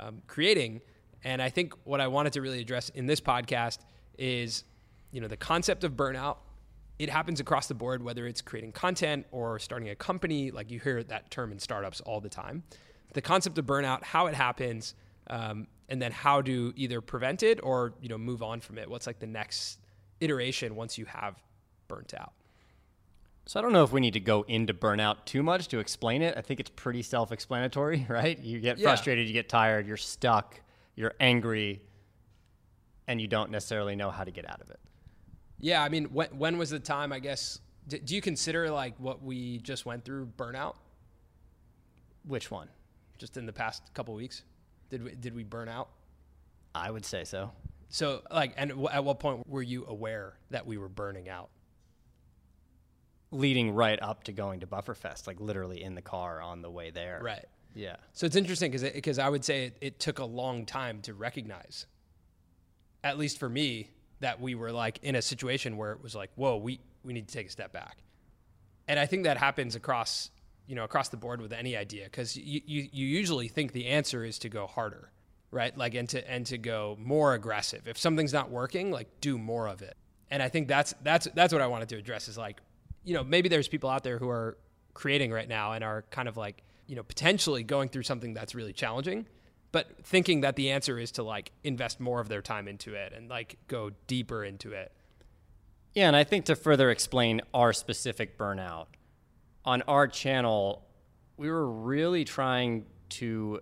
um, 0.00 0.22
creating. 0.26 0.80
And 1.24 1.40
I 1.42 1.50
think 1.50 1.74
what 1.84 2.00
I 2.00 2.06
wanted 2.08 2.32
to 2.34 2.42
really 2.42 2.60
address 2.60 2.88
in 2.90 3.06
this 3.06 3.20
podcast 3.20 3.78
is, 4.16 4.64
you 5.10 5.20
know, 5.20 5.28
the 5.28 5.36
concept 5.36 5.84
of 5.84 5.92
burnout. 5.92 6.38
It 6.98 7.10
happens 7.10 7.38
across 7.38 7.68
the 7.68 7.74
board, 7.74 8.02
whether 8.02 8.26
it's 8.26 8.42
creating 8.42 8.72
content 8.72 9.26
or 9.30 9.60
starting 9.60 9.88
a 9.88 9.94
company. 9.94 10.50
Like 10.50 10.70
you 10.70 10.80
hear 10.80 11.02
that 11.04 11.30
term 11.30 11.52
in 11.52 11.60
startups 11.60 12.00
all 12.00 12.20
the 12.20 12.28
time. 12.28 12.64
The 13.14 13.22
concept 13.22 13.56
of 13.58 13.66
burnout, 13.66 14.02
how 14.02 14.26
it 14.26 14.34
happens, 14.34 14.94
um, 15.28 15.66
and 15.88 16.00
then 16.00 16.12
how 16.12 16.42
to 16.42 16.72
either 16.76 17.00
prevent 17.00 17.42
it 17.42 17.60
or 17.62 17.94
you 18.00 18.08
know 18.08 18.18
move 18.18 18.42
on 18.42 18.60
from 18.60 18.78
it. 18.78 18.88
What's 18.88 19.06
like 19.06 19.18
the 19.18 19.26
next 19.26 19.78
iteration 20.20 20.74
once 20.76 20.98
you 20.98 21.04
have 21.06 21.36
burnt 21.88 22.14
out? 22.14 22.32
So 23.46 23.58
I 23.58 23.62
don't 23.62 23.72
know 23.72 23.82
if 23.84 23.92
we 23.92 24.00
need 24.00 24.12
to 24.12 24.20
go 24.20 24.42
into 24.46 24.74
burnout 24.74 25.24
too 25.24 25.42
much 25.42 25.68
to 25.68 25.78
explain 25.78 26.20
it. 26.20 26.36
I 26.36 26.42
think 26.42 26.60
it's 26.60 26.68
pretty 26.76 27.00
self-explanatory, 27.02 28.06
right? 28.10 28.38
You 28.38 28.60
get 28.60 28.78
Yeah. 28.78 28.88
frustrated, 28.88 29.26
you 29.26 29.32
get 29.32 29.48
tired, 29.48 29.86
you're 29.86 29.96
stuck, 29.96 30.60
you're 30.96 31.14
angry, 31.18 31.80
and 33.06 33.20
you 33.20 33.26
don't 33.26 33.50
necessarily 33.50 33.96
know 33.96 34.10
how 34.10 34.24
to 34.24 34.30
get 34.30 34.48
out 34.50 34.60
of 34.60 34.68
it. 34.70 34.78
Yeah, 35.60 35.82
I 35.82 35.88
mean, 35.88 36.04
when 36.06 36.28
when 36.38 36.58
was 36.58 36.70
the 36.70 36.78
time? 36.78 37.12
I 37.12 37.18
guess. 37.20 37.60
D- 37.88 38.00
do 38.00 38.14
you 38.14 38.20
consider 38.20 38.70
like 38.70 38.94
what 38.98 39.22
we 39.22 39.58
just 39.60 39.86
went 39.86 40.04
through 40.04 40.26
burnout? 40.36 40.74
Which 42.24 42.50
one? 42.50 42.68
Just 43.16 43.36
in 43.38 43.46
the 43.46 43.52
past 43.52 43.82
couple 43.94 44.14
weeks, 44.14 44.42
did 44.90 45.02
we 45.04 45.14
did 45.14 45.34
we 45.34 45.44
burn 45.44 45.68
out? 45.68 45.88
I 46.74 46.90
would 46.90 47.04
say 47.04 47.24
so. 47.24 47.52
So 47.88 48.22
like, 48.30 48.54
and 48.56 48.70
w- 48.70 48.88
at 48.88 49.04
what 49.04 49.18
point 49.18 49.48
were 49.48 49.62
you 49.62 49.86
aware 49.86 50.34
that 50.50 50.66
we 50.66 50.76
were 50.76 50.88
burning 50.88 51.28
out? 51.28 51.48
Leading 53.30 53.74
right 53.74 54.00
up 54.00 54.24
to 54.24 54.32
going 54.32 54.60
to 54.60 54.66
Bufferfest, 54.66 55.26
like 55.26 55.40
literally 55.40 55.82
in 55.82 55.94
the 55.94 56.02
car 56.02 56.40
on 56.40 56.62
the 56.62 56.70
way 56.70 56.90
there. 56.90 57.20
Right. 57.22 57.44
Yeah. 57.74 57.96
So 58.12 58.26
it's 58.26 58.36
interesting 58.36 58.70
because 58.70 58.90
because 58.90 59.18
I 59.18 59.28
would 59.28 59.44
say 59.44 59.66
it, 59.66 59.76
it 59.80 59.98
took 60.00 60.18
a 60.18 60.24
long 60.24 60.66
time 60.66 61.00
to 61.02 61.14
recognize, 61.14 61.86
at 63.04 63.18
least 63.18 63.38
for 63.38 63.48
me, 63.48 63.90
that 64.20 64.40
we 64.40 64.54
were 64.54 64.72
like 64.72 64.98
in 65.02 65.14
a 65.14 65.22
situation 65.22 65.76
where 65.76 65.92
it 65.92 66.02
was 66.02 66.14
like, 66.14 66.30
whoa, 66.34 66.56
we 66.56 66.80
we 67.04 67.12
need 67.12 67.28
to 67.28 67.34
take 67.34 67.46
a 67.48 67.50
step 67.50 67.72
back, 67.72 67.98
and 68.86 68.98
I 68.98 69.06
think 69.06 69.24
that 69.24 69.36
happens 69.36 69.74
across 69.76 70.30
you 70.68 70.74
know 70.74 70.84
across 70.84 71.08
the 71.08 71.16
board 71.16 71.40
with 71.40 71.52
any 71.52 71.76
idea 71.76 72.04
because 72.04 72.36
you, 72.36 72.60
you 72.64 72.88
you 72.92 73.06
usually 73.06 73.48
think 73.48 73.72
the 73.72 73.86
answer 73.86 74.24
is 74.24 74.38
to 74.40 74.48
go 74.48 74.66
harder, 74.66 75.10
right? 75.50 75.76
Like 75.76 75.94
and 75.94 76.08
to 76.10 76.30
and 76.30 76.46
to 76.46 76.58
go 76.58 76.96
more 77.00 77.34
aggressive. 77.34 77.88
If 77.88 77.98
something's 77.98 78.32
not 78.32 78.50
working, 78.50 78.92
like 78.92 79.08
do 79.20 79.38
more 79.38 79.66
of 79.66 79.82
it. 79.82 79.96
And 80.30 80.42
I 80.42 80.48
think 80.48 80.68
that's 80.68 80.94
that's 81.02 81.26
that's 81.34 81.52
what 81.52 81.62
I 81.62 81.66
wanted 81.66 81.88
to 81.88 81.96
address 81.96 82.28
is 82.28 82.36
like, 82.36 82.60
you 83.02 83.14
know, 83.14 83.24
maybe 83.24 83.48
there's 83.48 83.66
people 83.66 83.88
out 83.88 84.04
there 84.04 84.18
who 84.18 84.28
are 84.28 84.58
creating 84.92 85.32
right 85.32 85.48
now 85.48 85.72
and 85.72 85.82
are 85.82 86.04
kind 86.10 86.28
of 86.28 86.36
like, 86.36 86.62
you 86.86 86.96
know, 86.96 87.02
potentially 87.02 87.62
going 87.62 87.88
through 87.88 88.02
something 88.02 88.34
that's 88.34 88.54
really 88.54 88.74
challenging, 88.74 89.26
but 89.72 90.04
thinking 90.04 90.42
that 90.42 90.56
the 90.56 90.70
answer 90.70 90.98
is 90.98 91.12
to 91.12 91.22
like 91.22 91.50
invest 91.64 91.98
more 91.98 92.20
of 92.20 92.28
their 92.28 92.42
time 92.42 92.68
into 92.68 92.94
it 92.94 93.14
and 93.14 93.30
like 93.30 93.56
go 93.68 93.90
deeper 94.06 94.44
into 94.44 94.72
it. 94.72 94.92
Yeah, 95.94 96.08
and 96.08 96.16
I 96.16 96.24
think 96.24 96.44
to 96.44 96.56
further 96.56 96.90
explain 96.90 97.40
our 97.54 97.72
specific 97.72 98.36
burnout, 98.36 98.86
on 99.68 99.82
our 99.82 100.08
channel, 100.08 100.82
we 101.36 101.50
were 101.50 101.70
really 101.70 102.24
trying 102.24 102.86
to 103.10 103.60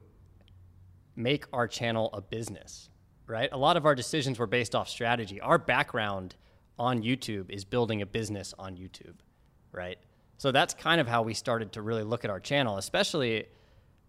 make 1.17 1.47
our 1.53 1.67
channel 1.67 2.11
a 2.13 2.21
business, 2.21 2.89
right? 3.27 3.49
A 3.51 3.59
lot 3.59 3.77
of 3.77 3.85
our 3.85 3.97
decisions 3.97 4.39
were 4.39 4.47
based 4.47 4.77
off 4.77 4.89
strategy. 4.89 5.41
Our 5.41 5.59
background 5.59 6.37
on 6.79 7.03
YouTube 7.03 7.51
is 7.51 7.65
building 7.65 8.03
a 8.03 8.07
business 8.07 8.55
on 8.57 8.77
YouTube, 8.77 9.17
right? 9.73 9.99
So 10.39 10.53
that's 10.53 10.75
kind 10.75 11.01
of 11.01 11.09
how 11.09 11.23
we 11.23 11.35
started 11.35 11.73
to 11.73 11.83
really 11.83 12.05
look 12.05 12.25
at 12.25 12.31
our 12.31 12.39
channel, 12.39 12.77
especially 12.77 13.47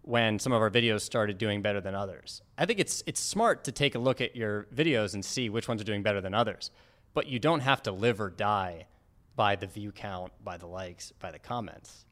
when 0.02 0.38
some 0.38 0.52
of 0.52 0.62
our 0.62 0.70
videos 0.70 1.00
started 1.00 1.36
doing 1.36 1.62
better 1.62 1.80
than 1.80 1.96
others. 1.96 2.42
I 2.56 2.64
think 2.64 2.78
it's 2.78 3.02
it's 3.06 3.18
smart 3.18 3.64
to 3.64 3.72
take 3.72 3.96
a 3.96 3.98
look 3.98 4.20
at 4.20 4.36
your 4.36 4.68
videos 4.72 5.14
and 5.14 5.24
see 5.24 5.48
which 5.48 5.66
ones 5.66 5.80
are 5.80 5.84
doing 5.84 6.04
better 6.04 6.20
than 6.20 6.32
others, 6.32 6.70
but 7.12 7.26
you 7.26 7.40
don't 7.40 7.60
have 7.60 7.82
to 7.82 7.90
live 7.90 8.20
or 8.20 8.30
die 8.30 8.86
by 9.38 9.54
the 9.54 9.68
view 9.68 9.92
count, 9.92 10.32
by 10.42 10.56
the 10.56 10.66
likes, 10.66 11.12
by 11.12 11.30
the 11.30 11.38
comments. 11.38 12.04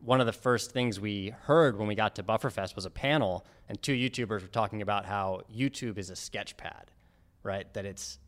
One 0.00 0.18
of 0.18 0.26
the 0.26 0.32
first 0.32 0.70
things 0.70 0.98
we 0.98 1.34
heard 1.42 1.78
when 1.78 1.86
we 1.86 1.94
got 1.94 2.14
to 2.14 2.22
Bufferfest 2.22 2.74
was 2.74 2.86
a 2.86 2.90
panel, 2.90 3.44
and 3.68 3.80
two 3.82 3.92
YouTubers 3.92 4.40
were 4.40 4.48
talking 4.48 4.80
about 4.80 5.04
how 5.04 5.42
YouTube 5.54 5.98
is 5.98 6.08
a 6.08 6.16
sketch 6.16 6.56
pad, 6.56 6.90
right? 7.42 7.72
That 7.74 7.84
it's 7.84 8.18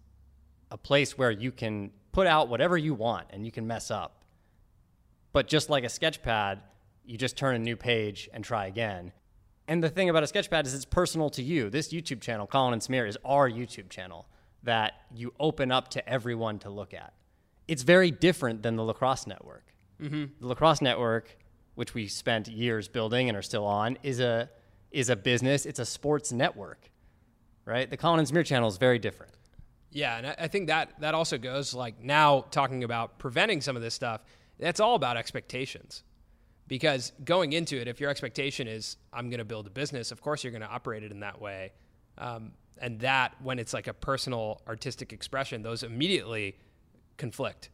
a 0.70 0.76
place 0.76 1.16
where 1.16 1.30
you 1.30 1.50
can 1.50 1.92
put 2.12 2.26
out 2.26 2.50
whatever 2.50 2.76
you 2.76 2.92
want 2.92 3.28
and 3.30 3.46
you 3.46 3.50
can 3.50 3.66
mess 3.66 3.90
up. 3.90 4.22
But 5.32 5.48
just 5.48 5.70
like 5.70 5.84
a 5.84 5.88
sketch 5.88 6.22
pad, 6.22 6.60
you 7.06 7.16
just 7.16 7.38
turn 7.38 7.56
a 7.56 7.58
new 7.58 7.74
page 7.74 8.28
and 8.34 8.44
try 8.44 8.66
again. 8.66 9.12
And 9.66 9.82
the 9.82 9.88
thing 9.88 10.10
about 10.10 10.24
a 10.24 10.26
sketch 10.26 10.50
pad 10.50 10.66
is 10.66 10.74
it's 10.74 10.84
personal 10.84 11.30
to 11.30 11.42
you. 11.42 11.70
This 11.70 11.88
YouTube 11.88 12.20
channel, 12.20 12.46
Colin 12.46 12.74
and 12.74 12.82
Samir, 12.82 13.08
is 13.08 13.16
our 13.24 13.48
YouTube 13.48 13.88
channel 13.88 14.28
that 14.62 14.92
you 15.14 15.32
open 15.40 15.72
up 15.72 15.88
to 15.92 16.06
everyone 16.06 16.58
to 16.58 16.68
look 16.68 16.92
at. 16.92 17.14
It's 17.68 17.82
very 17.82 18.10
different 18.10 18.62
than 18.62 18.76
the 18.76 18.84
Lacrosse 18.84 19.26
Network. 19.26 19.64
Mm-hmm. 20.00 20.24
The 20.40 20.46
Lacrosse 20.46 20.80
Network, 20.80 21.36
which 21.74 21.94
we 21.94 22.06
spent 22.06 22.48
years 22.48 22.88
building 22.88 23.28
and 23.28 23.36
are 23.36 23.42
still 23.42 23.64
on, 23.64 23.98
is 24.02 24.20
a 24.20 24.50
is 24.90 25.10
a 25.10 25.16
business. 25.16 25.66
It's 25.66 25.78
a 25.78 25.84
sports 25.84 26.32
network, 26.32 26.90
right? 27.64 27.88
The 27.90 27.96
Colin 27.96 28.20
and 28.20 28.28
Samir 28.28 28.44
channel 28.44 28.68
is 28.68 28.78
very 28.78 28.98
different. 28.98 29.32
Yeah, 29.90 30.18
and 30.18 30.26
I, 30.26 30.34
I 30.40 30.48
think 30.48 30.68
that 30.68 31.00
that 31.00 31.14
also 31.14 31.38
goes 31.38 31.74
like 31.74 32.02
now 32.02 32.46
talking 32.50 32.84
about 32.84 33.18
preventing 33.18 33.60
some 33.60 33.76
of 33.76 33.82
this 33.82 33.94
stuff. 33.94 34.22
That's 34.58 34.80
all 34.80 34.94
about 34.94 35.16
expectations. 35.16 36.02
Because 36.68 37.12
going 37.24 37.52
into 37.52 37.80
it, 37.80 37.86
if 37.86 38.00
your 38.00 38.10
expectation 38.10 38.66
is 38.66 38.96
I'm 39.12 39.30
going 39.30 39.38
to 39.38 39.44
build 39.44 39.66
a 39.68 39.70
business, 39.70 40.10
of 40.10 40.20
course 40.20 40.42
you're 40.42 40.50
going 40.50 40.62
to 40.62 40.68
operate 40.68 41.04
it 41.04 41.12
in 41.12 41.20
that 41.20 41.40
way. 41.40 41.72
Um, 42.18 42.52
and 42.78 43.00
that 43.00 43.34
when 43.40 43.58
it's 43.58 43.72
like 43.72 43.86
a 43.86 43.94
personal 43.94 44.62
artistic 44.66 45.12
expression, 45.12 45.62
those 45.62 45.82
immediately 45.82 46.56
conflict. 47.16 47.70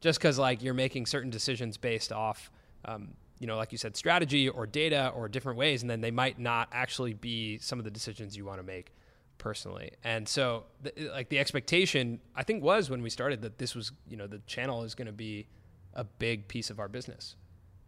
Just 0.00 0.18
because 0.18 0.38
like 0.38 0.62
you're 0.62 0.74
making 0.74 1.06
certain 1.06 1.30
decisions 1.30 1.76
based 1.76 2.12
off, 2.12 2.50
um, 2.84 3.14
you 3.38 3.46
know, 3.46 3.56
like 3.56 3.72
you 3.72 3.78
said, 3.78 3.96
strategy 3.96 4.48
or 4.48 4.66
data 4.66 5.12
or 5.14 5.28
different 5.28 5.58
ways, 5.58 5.82
and 5.82 5.90
then 5.90 6.00
they 6.00 6.10
might 6.10 6.38
not 6.38 6.68
actually 6.72 7.14
be 7.14 7.58
some 7.58 7.78
of 7.78 7.84
the 7.84 7.90
decisions 7.90 8.36
you 8.36 8.44
want 8.44 8.58
to 8.58 8.62
make 8.62 8.92
personally. 9.38 9.90
And 10.04 10.28
so, 10.28 10.64
the, 10.82 11.10
like 11.12 11.28
the 11.30 11.38
expectation, 11.38 12.20
I 12.36 12.42
think 12.42 12.62
was 12.62 12.90
when 12.90 13.02
we 13.02 13.10
started 13.10 13.42
that 13.42 13.58
this 13.58 13.74
was, 13.74 13.92
you 14.08 14.16
know, 14.16 14.26
the 14.26 14.40
channel 14.46 14.84
is 14.84 14.94
going 14.94 15.06
to 15.06 15.12
be 15.12 15.46
a 15.94 16.04
big 16.04 16.48
piece 16.48 16.70
of 16.70 16.78
our 16.78 16.88
business. 16.88 17.36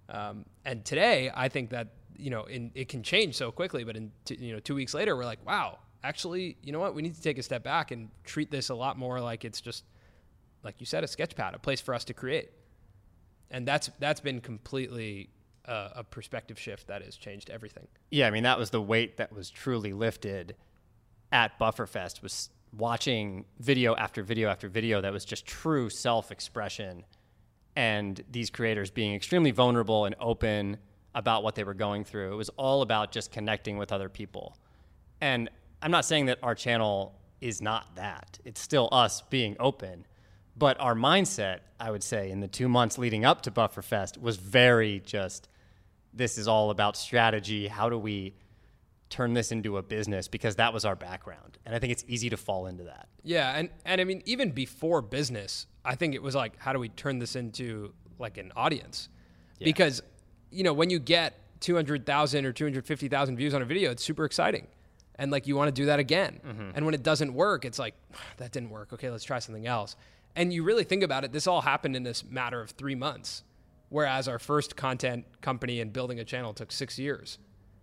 Um, 0.09 0.47
and 0.65 0.85
today, 0.85 1.31
I 1.35 1.49
think 1.49 1.71
that 1.71 1.89
you 2.19 2.31
know, 2.31 2.45
in, 2.45 2.71
it 2.75 2.89
can 2.89 3.03
change 3.03 3.35
so 3.35 3.51
quickly. 3.51 3.85
But 3.85 3.97
in 3.97 4.13
t- 4.25 4.39
you 4.41 4.53
know, 4.53 4.61
two 4.61 4.75
weeks 4.75 4.95
later, 4.95 5.17
we're 5.17 5.25
like, 5.25 5.45
wow, 5.47 5.79
actually, 6.03 6.57
you 6.63 6.73
know 6.73 6.81
what? 6.81 6.95
We 6.95 7.03
need 7.03 7.15
to 7.15 7.23
take 7.23 7.39
a 7.39 7.43
step 7.43 7.63
back 7.63 7.91
and 7.91 8.09
treat 8.25 8.51
this 8.51 8.69
a 8.69 8.75
lot 8.75 8.99
more 8.99 9.21
like 9.21 9.45
it's 9.45 9.61
just 9.61 9.85
like 10.67 10.81
you 10.81 10.85
said, 10.85 11.03
a 11.03 11.07
sketch 11.07 11.35
pad, 11.35 11.55
a 11.55 11.59
place 11.59 11.81
for 11.81 11.95
us 11.95 12.05
to 12.05 12.13
create. 12.13 12.51
And 13.51 13.67
that's 13.67 13.89
that's 13.99 14.21
been 14.21 14.41
completely 14.41 15.31
uh, 15.65 15.91
a 15.97 16.05
perspective 16.05 16.59
shift 16.59 16.89
that 16.89 17.03
has 17.03 17.17
changed 17.17 17.49
everything. 17.49 17.87
Yeah, 18.11 18.27
I 18.27 18.31
mean 18.31 18.43
that 18.43 18.59
was 18.59 18.71
the 18.71 18.83
weight 18.83 19.17
that 19.17 19.33
was 19.33 19.49
truly 19.49 19.93
lifted 19.95 20.57
at 21.33 21.59
Bufferfest 21.59 22.23
was 22.23 22.51
watching 22.77 23.45
video 23.61 23.95
after 23.97 24.23
video 24.23 24.49
after 24.51 24.69
video 24.69 25.01
that 25.01 25.13
was 25.13 25.25
just 25.25 25.47
true 25.47 25.89
self-expression 25.89 27.05
and 27.75 28.23
these 28.31 28.51
creators 28.51 28.91
being 28.91 29.15
extremely 29.15 29.51
vulnerable 29.51 30.05
and 30.05 30.15
open 30.21 30.77
about 31.15 31.43
what 31.43 31.55
they 31.55 31.65
were 31.65 31.75
going 31.75 32.05
through. 32.05 32.33
It 32.33 32.37
was 32.37 32.51
all 32.51 32.83
about 32.83 33.13
just 33.13 33.31
connecting 33.31 33.79
with 33.79 33.93
other 33.93 34.09
people. 34.09 34.57
And 35.21 35.49
I'm 35.81 35.91
not 35.91 36.05
saying 36.05 36.27
that 36.27 36.39
our 36.43 36.55
channel 36.55 37.15
is 37.41 37.63
not 37.63 37.95
that. 37.97 38.39
It's 38.45 38.61
still 38.61 38.89
us 38.93 39.23
being 39.23 39.57
open. 39.61 40.07
But 40.57 40.81
our 40.81 40.95
mindset, 40.95 41.61
I 41.79 41.91
would 41.91 42.03
say, 42.03 42.31
in 42.31 42.41
the 42.41 42.49
two 42.49 42.69
months 42.69 42.97
leading 42.99 43.25
up 43.25 43.43
to 43.43 43.51
Bufferfest 43.51 44.19
was 44.21 44.37
very 44.37 45.01
just 45.01 45.49
this 46.15 46.39
is 46.39 46.49
all 46.49 46.71
about 46.71 46.97
strategy. 46.97 47.69
How 47.69 47.91
do 47.91 47.99
we 47.99 48.35
turn 49.11 49.35
this 49.35 49.53
into 49.53 49.77
a 49.77 49.83
business? 49.83 50.29
Because 50.29 50.57
that 50.57 50.73
was 50.73 50.85
our 50.85 50.97
background. 50.97 51.59
And 51.67 51.75
I 51.75 51.79
think 51.79 51.93
it's 51.93 52.05
easy 52.09 52.31
to 52.31 52.37
fall 52.37 52.67
into 52.67 52.85
that. 52.85 53.09
Yeah, 53.23 53.57
and 53.57 53.69
and 53.85 54.01
I 54.01 54.05
mean 54.05 54.23
even 54.25 54.51
before 54.51 55.03
business, 55.03 55.67
I 55.85 55.95
think 55.95 56.15
it 56.15 56.23
was 56.23 56.35
like 56.35 56.59
how 56.59 56.73
do 56.73 56.79
we 56.79 56.89
turn 56.89 57.19
this 57.19 57.37
into 57.37 57.93
like 58.19 58.39
an 58.39 58.53
audience? 58.57 59.09
Yeah. 59.59 59.67
Because 59.67 60.03
you 60.51 60.63
know, 60.63 60.73
when 60.73 60.91
you 60.91 60.99
get 60.99 61.35
200,000 61.61 62.47
or 62.47 62.53
250,000 62.53 63.37
views 63.37 63.53
on 63.53 63.63
a 63.63 63.65
video, 63.65 63.91
it's 63.91 64.03
super 64.05 64.25
exciting. 64.25 64.69
And 65.19 65.31
like 65.31 65.47
you 65.47 65.57
want 65.57 65.69
to 65.69 65.73
do 65.73 65.87
that 65.87 65.99
again. 65.99 66.41
Mm-hmm. 66.47 66.71
And 66.75 66.85
when 66.85 66.95
it 66.95 67.03
doesn't 67.03 67.33
work, 67.35 67.65
it's 67.65 67.79
like 67.79 67.95
that 68.37 68.53
didn't 68.53 68.71
work. 68.71 68.93
Okay, 68.93 69.11
let's 69.11 69.25
try 69.25 69.39
something 69.39 69.67
else. 69.67 69.97
And 70.37 70.53
you 70.53 70.63
really 70.63 70.85
think 70.85 71.03
about 71.03 71.25
it, 71.25 71.33
this 71.33 71.47
all 71.47 71.63
happened 71.63 71.97
in 71.97 72.03
this 72.03 72.23
matter 72.23 72.61
of 72.61 72.71
3 72.71 72.95
months. 72.95 73.43
Whereas 73.89 74.29
our 74.29 74.39
first 74.39 74.77
content 74.77 75.25
company 75.41 75.81
and 75.81 75.93
building 75.93 76.21
a 76.21 76.25
channel 76.25 76.53
took 76.53 76.71
6 76.71 76.99
years. 76.99 77.39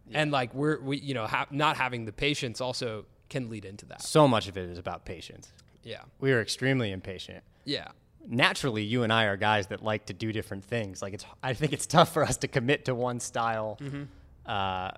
Yeah. 0.07 0.21
And 0.21 0.31
like 0.31 0.53
we're 0.53 0.79
we 0.79 0.97
you 0.97 1.13
know, 1.13 1.25
ha- 1.25 1.47
not 1.49 1.77
having 1.77 2.05
the 2.05 2.11
patience 2.11 2.61
also 2.61 3.05
can 3.29 3.49
lead 3.49 3.65
into 3.65 3.85
that. 3.87 4.01
So 4.01 4.27
much 4.27 4.47
of 4.47 4.57
it 4.57 4.69
is 4.69 4.77
about 4.77 5.05
patience. 5.05 5.51
Yeah. 5.81 6.01
We 6.19 6.31
are 6.31 6.41
extremely 6.41 6.91
impatient. 6.91 7.43
Yeah. 7.65 7.87
Naturally, 8.25 8.83
you 8.83 9.03
and 9.03 9.11
I 9.11 9.25
are 9.25 9.35
guys 9.35 9.67
that 9.67 9.83
like 9.83 10.05
to 10.05 10.13
do 10.13 10.31
different 10.31 10.63
things. 10.63 11.01
Like 11.01 11.13
it's, 11.13 11.25
I 11.41 11.53
think 11.53 11.73
it's 11.73 11.87
tough 11.87 12.13
for 12.13 12.23
us 12.23 12.37
to 12.37 12.47
commit 12.47 12.85
to 12.85 12.95
one 12.95 13.19
style. 13.19 13.77
Mm-hmm. 13.81 14.03
Uh, 14.45 14.91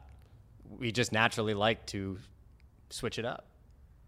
we 0.77 0.91
just 0.91 1.11
naturally 1.11 1.53
like 1.53 1.85
to 1.87 2.17
switch 2.89 3.17
it 3.17 3.25
up, 3.25 3.45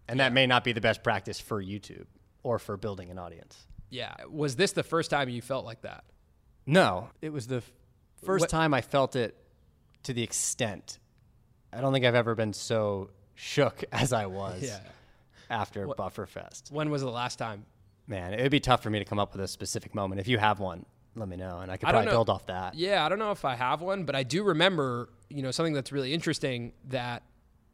and 0.08 0.18
yeah. 0.18 0.24
that 0.24 0.32
may 0.32 0.46
not 0.46 0.64
be 0.64 0.72
the 0.72 0.80
best 0.80 1.02
practice 1.02 1.40
for 1.40 1.62
YouTube 1.62 2.06
or 2.48 2.58
for 2.58 2.78
building 2.78 3.10
an 3.10 3.18
audience. 3.18 3.66
Yeah. 3.90 4.14
Was 4.30 4.56
this 4.56 4.72
the 4.72 4.82
first 4.82 5.10
time 5.10 5.28
you 5.28 5.42
felt 5.42 5.66
like 5.66 5.82
that? 5.82 6.04
No, 6.64 7.10
it 7.20 7.30
was 7.30 7.46
the 7.46 7.58
f- 7.58 7.70
first 8.24 8.44
what? 8.44 8.48
time 8.48 8.72
I 8.72 8.80
felt 8.80 9.16
it 9.16 9.36
to 10.04 10.14
the 10.14 10.22
extent. 10.22 10.98
I 11.74 11.82
don't 11.82 11.92
think 11.92 12.06
I've 12.06 12.14
ever 12.14 12.34
been 12.34 12.54
so 12.54 13.10
shook 13.34 13.84
as 13.92 14.14
I 14.14 14.24
was 14.26 14.62
yeah. 14.62 14.78
after 15.50 15.86
what, 15.86 15.98
Bufferfest. 15.98 16.72
When 16.72 16.88
was 16.88 17.02
the 17.02 17.10
last 17.10 17.36
time? 17.38 17.66
Man, 18.06 18.32
it 18.32 18.40
would 18.40 18.50
be 18.50 18.60
tough 18.60 18.82
for 18.82 18.88
me 18.88 18.98
to 18.98 19.04
come 19.04 19.18
up 19.18 19.34
with 19.34 19.42
a 19.42 19.48
specific 19.48 19.94
moment. 19.94 20.18
If 20.18 20.26
you 20.26 20.38
have 20.38 20.58
one, 20.58 20.86
let 21.16 21.28
me 21.28 21.36
know, 21.36 21.58
and 21.58 21.70
I 21.70 21.76
could 21.76 21.90
probably 21.90 22.10
build 22.10 22.30
off 22.30 22.46
that. 22.46 22.76
Yeah, 22.76 23.04
I 23.04 23.10
don't 23.10 23.18
know 23.18 23.32
if 23.32 23.44
I 23.44 23.56
have 23.56 23.82
one, 23.82 24.04
but 24.04 24.14
I 24.16 24.22
do 24.22 24.42
remember, 24.42 25.10
you 25.28 25.42
know, 25.42 25.50
something 25.50 25.74
that's 25.74 25.92
really 25.92 26.14
interesting 26.14 26.72
that 26.88 27.24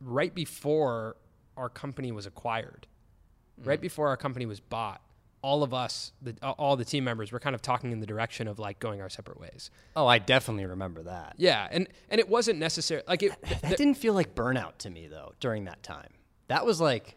right 0.01 0.35
before 0.35 1.15
our 1.57 1.69
company 1.69 2.11
was 2.11 2.27
acquired, 2.27 2.89
mm. 3.61 3.67
right 3.67 3.81
before 3.81 4.09
our 4.09 4.17
company 4.17 4.47
was 4.47 4.61
bought, 4.61 5.01
all 5.45 5.63
of 5.63 5.75
us, 5.75 6.13
the, 6.23 6.35
all 6.43 6.75
the 6.75 6.87
team 6.87 7.05
members, 7.05 7.31
were 7.31 7.39
kind 7.39 7.55
of 7.55 7.61
talking 7.61 7.93
in 7.93 8.01
the 8.01 8.07
direction 8.07 8.49
of 8.49 8.59
like 8.59 8.79
going 8.79 9.03
our 9.03 9.11
separate 9.11 9.39
ways. 9.39 9.71
Oh, 9.95 10.07
I 10.07 10.19
definitely 10.19 10.65
remember 10.65 11.03
that. 11.03 11.35
Yeah, 11.37 11.69
and 11.71 11.87
and 12.09 12.19
it 12.19 12.31
wasn't 12.31 12.59
necessary. 12.59 13.03
Like 13.07 13.23
it, 13.23 13.33
that, 13.43 13.61
that 13.61 13.77
didn't 13.77 13.97
feel 13.97 14.15
like 14.15 14.35
burnout 14.35 14.79
to 14.79 14.91
me 14.91 15.07
though 15.07 15.35
during 15.41 15.67
that 15.67 15.83
time. 15.83 16.09
That 16.49 16.65
was 16.65 16.81
like, 16.81 17.17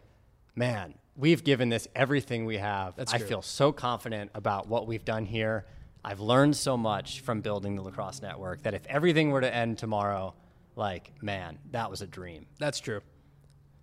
man, 0.54 0.94
we've 1.16 1.42
given 1.42 1.70
this 1.70 1.88
everything 1.94 2.44
we 2.44 2.58
have. 2.58 2.96
That's 2.96 3.14
I 3.14 3.18
feel 3.18 3.40
so 3.40 3.72
confident 3.72 4.30
about 4.34 4.68
what 4.68 4.86
we've 4.86 5.06
done 5.06 5.24
here. 5.24 5.64
I've 6.04 6.20
learned 6.20 6.54
so 6.54 6.76
much 6.76 7.20
from 7.20 7.40
building 7.40 7.76
the 7.76 7.82
lacrosse 7.82 8.20
network 8.20 8.62
that 8.64 8.74
if 8.74 8.86
everything 8.88 9.30
were 9.30 9.40
to 9.40 9.54
end 9.54 9.78
tomorrow, 9.78 10.34
like 10.76 11.12
man, 11.22 11.58
that 11.70 11.90
was 11.90 12.02
a 12.02 12.06
dream. 12.06 12.44
That's 12.58 12.78
true. 12.78 13.00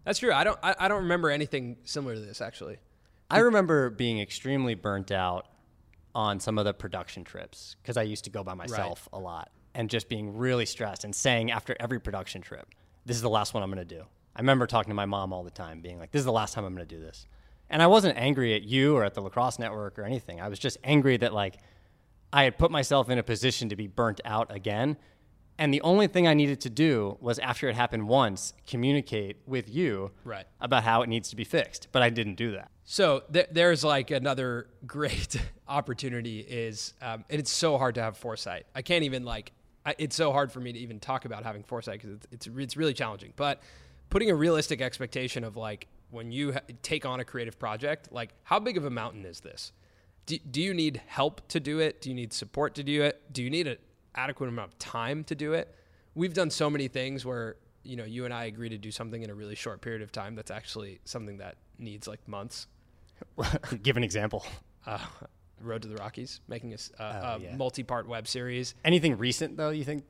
That's 0.06 0.20
true. 0.20 0.32
I 0.32 0.44
don't. 0.44 0.60
I, 0.64 0.76
I 0.80 0.88
don't 0.88 1.04
remember 1.04 1.30
anything 1.30 1.78
similar 1.84 2.16
to 2.16 2.22
this 2.22 2.40
actually. 2.40 2.78
I 3.30 3.40
remember 3.40 3.90
being 3.90 4.20
extremely 4.20 4.76
burnt 4.76 5.12
out 5.12 5.48
on 6.14 6.40
some 6.40 6.58
of 6.58 6.66
the 6.66 6.74
production 6.74 7.24
trips 7.24 7.76
because 7.82 7.98
I 7.98 8.04
used 8.04 8.24
to 8.26 8.30
go 8.30 8.44
by 8.44 8.54
myself 8.54 9.10
right. 9.12 9.20
a 9.20 9.22
lot 9.22 9.52
and 9.74 9.90
just 9.90 10.08
being 10.08 10.38
really 10.38 10.66
stressed 10.66 11.04
and 11.04 11.14
saying 11.14 11.52
after 11.52 11.76
every 11.80 12.00
production 12.00 12.42
trip, 12.42 12.68
this 13.06 13.18
is 13.18 13.22
the 13.22 13.30
last 13.30 13.54
one 13.54 13.62
I'm 13.64 13.70
going 13.70 13.86
to 13.86 13.96
do. 13.96 14.04
I 14.36 14.40
remember 14.40 14.68
talking 14.68 14.92
to 14.92 14.96
my 14.96 15.06
mom 15.06 15.34
all 15.34 15.44
the 15.44 15.52
time, 15.52 15.82
being 15.82 16.00
like, 16.00 16.12
this 16.12 16.20
is 16.20 16.26
the 16.26 16.32
last 16.32 16.54
time 16.54 16.66
I'm 16.66 16.74
going 16.76 16.88
to 16.88 16.96
do 16.96 17.02
this. 17.02 17.28
And 17.70 17.82
I 17.82 17.88
wasn't 17.88 18.18
angry 18.18 18.54
at 18.54 18.64
you 18.64 18.96
or 18.96 19.04
at 19.04 19.16
the 19.16 19.22
lacrosse 19.22 19.60
network 19.60 19.98
or 19.98 20.04
anything. 20.04 20.40
I 20.40 20.48
was 20.48 20.60
just 20.60 20.78
angry 20.84 21.18
that 21.18 21.34
like 21.34 21.58
I 22.32 22.44
had 22.44 22.58
put 22.58 22.72
myself 22.72 23.10
in 23.10 23.18
a 23.18 23.24
position 23.24 23.70
to 23.70 23.76
be 23.76 23.88
burnt 23.88 24.22
out 24.24 24.54
again 24.54 24.98
and 25.58 25.74
the 25.74 25.82
only 25.82 26.08
thing 26.08 26.28
I 26.28 26.34
needed 26.34 26.60
to 26.62 26.70
do 26.70 27.18
was, 27.22 27.40
after 27.40 27.70
it 27.70 27.76
happened 27.76 28.08
once, 28.08 28.54
communicate 28.68 29.38
with 29.46 29.70
you 29.70 30.12
right. 30.26 30.46
about 30.60 30.84
how 30.84 31.02
it 31.02 31.08
needs 31.08 31.30
to 31.30 31.36
be 31.36 31.46
fixed. 31.46 31.88
But 31.92 32.02
I 32.02 32.10
didn't 32.10 32.36
do 32.36 32.52
that. 32.52 32.72
So 32.84 33.24
th- 33.32 33.48
there's 33.52 33.84
like 33.84 34.12
another 34.12 34.68
great 34.88 35.38
opportunity 35.68 36.42
is, 36.42 36.94
um, 37.02 37.24
and 37.30 37.40
it's 37.40 37.52
so 37.52 37.78
hard 37.78 37.96
to 37.96 38.02
have 38.02 38.18
foresight. 38.18 38.66
I 38.76 38.82
can't 38.82 39.04
even 39.06 39.24
like, 39.24 39.54
I, 39.86 39.96
it's 39.98 40.16
so 40.16 40.34
hard 40.34 40.52
for 40.52 40.60
me 40.60 40.74
to 40.74 40.80
even 40.80 41.00
talk 41.00 41.26
about 41.26 41.44
having 41.44 41.64
foresight 41.64 42.02
because 42.02 42.16
it's, 42.16 42.28
it's, 42.32 42.48
it's 42.58 42.78
really 42.78 42.94
challenging. 42.94 43.32
But 43.36 43.62
putting 44.10 44.30
a 44.30 44.36
realistic 44.36 44.82
expectation 44.82 45.44
of 45.46 45.56
like 45.56 45.88
when 46.12 46.32
you 46.32 46.54
ha- 46.54 46.60
take 46.82 47.06
on 47.06 47.22
a 47.22 47.26
creative 47.26 47.58
project, 47.58 48.12
like 48.12 48.32
how 48.44 48.60
big 48.60 48.76
of 48.76 48.84
a 48.84 48.90
mountain 48.90 49.26
is 49.26 49.40
this? 49.40 49.72
Do, 50.26 50.38
do 50.40 50.62
you 50.62 50.74
need 50.74 51.02
help 51.08 51.48
to 51.50 51.62
do 51.62 51.80
it? 51.80 52.02
Do 52.02 52.10
you 52.10 52.16
need 52.16 52.34
support 52.34 52.76
to 52.76 52.84
do 52.84 53.04
it? 53.04 53.22
Do 53.32 53.42
you 53.42 53.50
need 53.50 53.68
a 53.68 53.78
adequate 54.16 54.48
amount 54.48 54.74
of 54.74 54.80
time 54.80 55.24
to 55.26 55.36
do 55.36 55.54
it. 55.54 55.74
We've 56.14 56.34
done 56.34 56.50
so 56.50 56.70
many 56.70 56.88
things 56.88 57.26
where 57.26 57.58
you 57.84 57.96
know 57.96 58.06
you 58.06 58.26
and 58.26 58.34
I 58.34 58.46
agree 58.46 58.70
to 58.70 58.78
do 58.78 58.92
something 58.92 59.22
in 59.22 59.30
a 59.30 59.36
really 59.36 59.56
short 59.56 59.82
period 59.82 60.02
of 60.02 60.12
time. 60.12 60.36
That's 60.36 60.52
actually 60.52 61.00
something 61.06 61.38
that 61.38 61.58
needs 61.78 62.08
like 62.08 62.26
months. 62.28 62.68
Give 63.84 63.98
an 63.98 64.04
example. 64.04 64.46
Uh, 64.86 65.00
Road 65.62 65.82
to 65.84 65.88
the 65.88 65.96
Rockies, 65.96 66.42
making 66.48 66.74
a, 66.74 67.02
uh, 67.02 67.38
oh, 67.38 67.42
yeah. 67.42 67.56
multi-part 67.56 68.08
web 68.08 68.28
series. 68.28 68.76
Anything 68.84 69.18
recent 69.18 69.58
though? 69.58 69.70
You 69.70 69.84
think? 69.84 70.04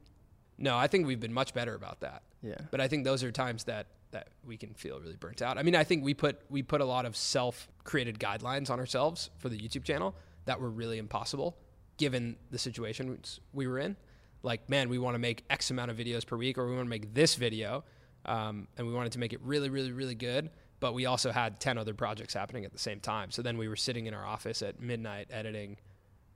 No, 0.57 0.77
I 0.77 0.87
think 0.87 1.05
we've 1.05 1.19
been 1.19 1.33
much 1.33 1.53
better 1.53 1.75
about 1.75 1.99
that. 2.01 2.23
Yeah. 2.41 2.55
But 2.71 2.81
I 2.81 2.87
think 2.87 3.03
those 3.03 3.23
are 3.23 3.31
times 3.31 3.65
that 3.65 3.87
that 4.11 4.29
we 4.45 4.55
can 4.55 4.73
feel 4.73 4.99
really 4.99 5.17
burnt 5.17 5.41
out. 5.41 5.57
I 5.57 5.63
mean, 5.63 5.75
I 5.75 5.83
think 5.83 6.03
we 6.03 6.13
put 6.13 6.41
we 6.49 6.63
put 6.63 6.81
a 6.81 6.85
lot 6.85 7.05
of 7.05 7.15
self-created 7.15 8.19
guidelines 8.19 8.69
on 8.69 8.79
ourselves 8.79 9.29
for 9.37 9.49
the 9.49 9.57
YouTube 9.57 9.83
channel 9.83 10.15
that 10.45 10.59
were 10.59 10.69
really 10.69 10.97
impossible 10.97 11.57
given 11.97 12.35
the 12.51 12.57
situation 12.57 13.19
we 13.53 13.67
were 13.67 13.79
in. 13.79 13.95
Like, 14.43 14.69
man, 14.69 14.89
we 14.89 14.99
want 14.99 15.15
to 15.15 15.19
make 15.19 15.43
X 15.49 15.71
amount 15.71 15.91
of 15.91 15.97
videos 15.97 16.25
per 16.25 16.37
week, 16.37 16.57
or 16.57 16.67
we 16.67 16.75
want 16.75 16.85
to 16.85 16.89
make 16.89 17.13
this 17.13 17.35
video, 17.35 17.83
um, 18.25 18.67
and 18.77 18.85
we 18.85 18.93
wanted 18.93 19.11
to 19.13 19.19
make 19.19 19.33
it 19.33 19.41
really, 19.41 19.69
really, 19.69 19.91
really 19.91 20.15
good. 20.15 20.49
But 20.79 20.93
we 20.93 21.05
also 21.05 21.31
had 21.31 21.59
10 21.59 21.77
other 21.77 21.93
projects 21.93 22.33
happening 22.33 22.65
at 22.65 22.71
the 22.71 22.79
same 22.79 22.99
time. 22.99 23.31
So 23.31 23.41
then 23.41 23.57
we 23.57 23.67
were 23.67 23.77
sitting 23.77 24.05
in 24.05 24.13
our 24.13 24.25
office 24.25 24.61
at 24.61 24.79
midnight 24.79 25.27
editing, 25.31 25.77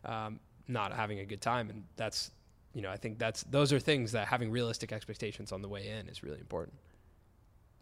um, 0.06 0.40
not 0.68 0.94
having 0.94 1.20
a 1.20 1.26
good 1.26 1.42
time. 1.42 1.70
And 1.70 1.84
that's, 1.98 2.32
you 2.74 2.82
know, 2.82 2.90
I 2.90 2.98
think 2.98 3.20
that's, 3.20 3.44
those 3.44 3.74
are 3.74 3.80
things 3.80 4.14
that 4.14 4.28
having 4.28 4.50
realistic 4.50 4.92
expectations 4.92 5.52
on 5.52 5.62
the 5.62 5.68
way 5.68 5.90
in 5.90 6.08
is 6.08 6.24
really 6.24 6.40
important 6.40 6.80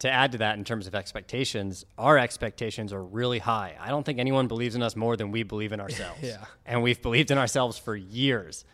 to 0.00 0.10
add 0.10 0.32
to 0.32 0.38
that 0.38 0.56
in 0.56 0.64
terms 0.64 0.86
of 0.86 0.94
expectations, 0.94 1.84
our 1.96 2.18
expectations 2.18 2.92
are 2.92 3.02
really 3.02 3.40
high. 3.40 3.76
I 3.80 3.88
don't 3.88 4.04
think 4.04 4.18
anyone 4.18 4.46
believes 4.46 4.74
in 4.74 4.82
us 4.82 4.94
more 4.94 5.16
than 5.16 5.32
we 5.32 5.42
believe 5.42 5.72
in 5.72 5.80
ourselves. 5.86 6.22
yeah. 6.22 6.44
And 6.64 6.82
we've 6.82 7.02
believed 7.02 7.30
in 7.30 7.38
ourselves 7.38 7.78
for 7.78 7.96
years, 7.96 8.64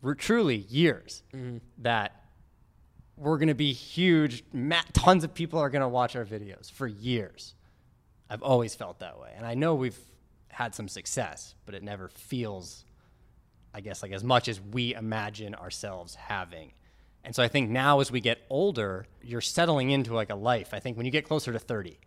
we're 0.00 0.14
truly 0.14 0.56
years, 0.56 1.22
mm-hmm. 1.34 1.58
that 1.78 2.22
we're 3.16 3.38
going 3.38 3.48
to 3.48 3.54
be 3.54 3.72
huge. 3.72 4.44
Tons 4.92 5.24
of 5.24 5.34
people 5.34 5.58
are 5.58 5.70
going 5.70 5.82
to 5.82 5.88
watch 5.88 6.16
our 6.16 6.24
videos 6.24 6.70
for 6.70 6.86
years. 6.86 7.54
I've 8.30 8.42
always 8.42 8.74
felt 8.74 9.00
that 9.00 9.20
way. 9.20 9.32
And 9.36 9.46
I 9.46 9.54
know 9.54 9.74
we've 9.74 9.98
had 10.48 10.74
some 10.74 10.88
success, 10.88 11.54
but 11.66 11.74
it 11.74 11.82
never 11.82 12.08
feels, 12.08 12.84
I 13.74 13.80
guess, 13.80 14.02
like 14.02 14.12
as 14.12 14.24
much 14.24 14.48
as 14.48 14.60
we 14.60 14.94
imagine 14.94 15.54
ourselves 15.54 16.14
having. 16.14 16.72
And 17.24 17.34
so 17.34 17.42
I 17.42 17.48
think 17.48 17.70
now 17.70 18.00
as 18.00 18.10
we 18.10 18.20
get 18.20 18.38
older, 18.50 19.06
you're 19.22 19.40
settling 19.40 19.90
into 19.90 20.14
like 20.14 20.30
a 20.30 20.34
life. 20.34 20.74
I 20.74 20.80
think 20.80 20.96
when 20.96 21.06
you 21.06 21.12
get 21.12 21.26
closer 21.26 21.52
to 21.52 21.58
30, 21.58 21.98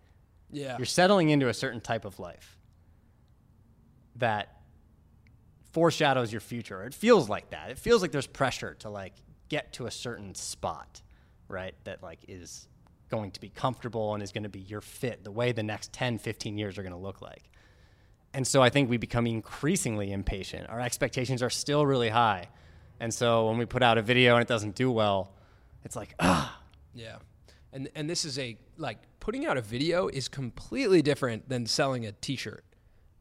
yeah. 0.52 0.78
You're 0.78 0.86
settling 0.86 1.30
into 1.30 1.50
a 1.50 1.54
certain 1.54 1.82
type 1.82 2.06
of 2.06 2.20
life 2.20 2.58
that 4.18 4.62
foreshadows 5.72 6.32
your 6.32 6.40
future. 6.40 6.84
It 6.84 6.94
feels 6.94 7.28
like 7.28 7.50
that. 7.50 7.72
It 7.72 7.78
feels 7.78 8.02
like 8.02 8.12
there's 8.12 8.28
pressure 8.28 8.76
to 8.76 8.90
like 8.90 9.14
get 9.50 9.74
to 9.74 9.86
a 9.86 9.92
certain 9.92 10.34
spot, 10.36 11.02
right? 11.48 11.76
That 11.84 12.02
like 12.02 12.20
is 12.28 12.68
going 13.10 13.32
to 13.32 13.42
be 13.42 13.50
comfortable 13.50 14.14
and 14.14 14.24
is 14.24 14.32
going 14.32 14.44
to 14.44 14.50
be 14.50 14.62
your 14.62 14.82
fit, 14.82 15.24
the 15.24 15.32
way 15.32 15.52
the 15.52 15.64
next 15.64 15.92
10, 15.94 16.20
15 16.20 16.58
years 16.58 16.78
are 16.78 16.84
going 16.84 16.94
to 16.94 16.98
look 16.98 17.22
like. 17.22 17.50
And 18.34 18.46
so 18.46 18.62
I 18.62 18.70
think 18.70 18.90
we 18.90 18.98
become 18.98 19.28
increasingly 19.28 20.12
impatient. 20.12 20.70
Our 20.70 20.80
expectations 20.80 21.44
are 21.44 21.50
still 21.50 21.86
really 21.86 22.10
high. 22.10 22.50
And 23.00 23.14
so 23.14 23.48
when 23.48 23.58
we 23.58 23.66
put 23.66 23.84
out 23.84 23.98
a 23.98 24.02
video 24.02 24.36
and 24.36 24.42
it 24.42 24.48
doesn't 24.48 24.76
do 24.76 24.92
well, 24.92 25.34
it's 25.84 25.96
like, 25.96 26.16
ah. 26.20 26.62
Yeah. 26.94 27.18
And 27.74 27.90
and 27.94 28.10
this 28.10 28.24
is 28.26 28.40
a 28.40 28.58
like 28.78 29.00
putting 29.20 29.46
out 29.46 29.58
a 29.58 29.62
video 29.62 30.08
is 30.08 30.28
completely 30.28 31.02
different 31.02 31.50
than 31.50 31.66
selling 31.66 32.06
a 32.06 32.12
t-shirt, 32.14 32.64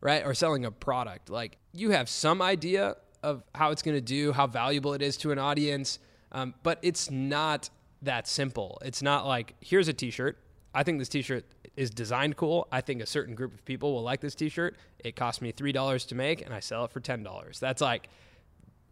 right? 0.01 0.25
Or 0.25 0.35
selling 0.35 0.65
a 0.65 0.71
product. 0.71 1.29
Like 1.29 1.59
you 1.73 1.91
have 1.91 2.09
some 2.09 2.41
idea 2.41 2.97
of 3.23 3.43
how 3.55 3.71
it's 3.71 3.83
going 3.83 3.97
to 3.97 4.03
do, 4.03 4.33
how 4.33 4.47
valuable 4.47 4.93
it 4.93 5.03
is 5.03 5.17
to 5.17 5.33
an 5.33 5.39
audience, 5.39 5.99
um, 6.31 6.55
but 6.63 6.79
it's 6.83 7.11
not 7.11 7.71
that 8.03 8.29
simple. 8.29 8.79
It's 8.85 9.03
not 9.03 9.27
like 9.27 9.55
here's 9.61 9.89
a 9.89 9.93
t-shirt. 9.93 10.39
I 10.75 10.83
think 10.83 10.99
this 10.99 11.09
t-shirt 11.09 11.45
is 11.77 11.91
designed 11.91 12.37
cool. 12.37 12.69
I 12.71 12.81
think 12.81 13.01
a 13.01 13.07
certain 13.07 13.35
group 13.35 13.55
of 13.55 13.65
people 13.65 13.93
will 13.95 14.03
like 14.03 14.21
this 14.21 14.35
t-shirt. 14.35 14.77
It 14.99 15.17
cost 15.17 15.43
me 15.43 15.53
$3 15.53 16.07
to 16.09 16.15
make 16.15 16.45
and 16.45 16.55
I 16.55 16.61
sell 16.61 16.85
it 16.85 16.93
for 16.93 17.01
$10. 17.01 17.59
That's 17.59 17.81
like 17.81 18.09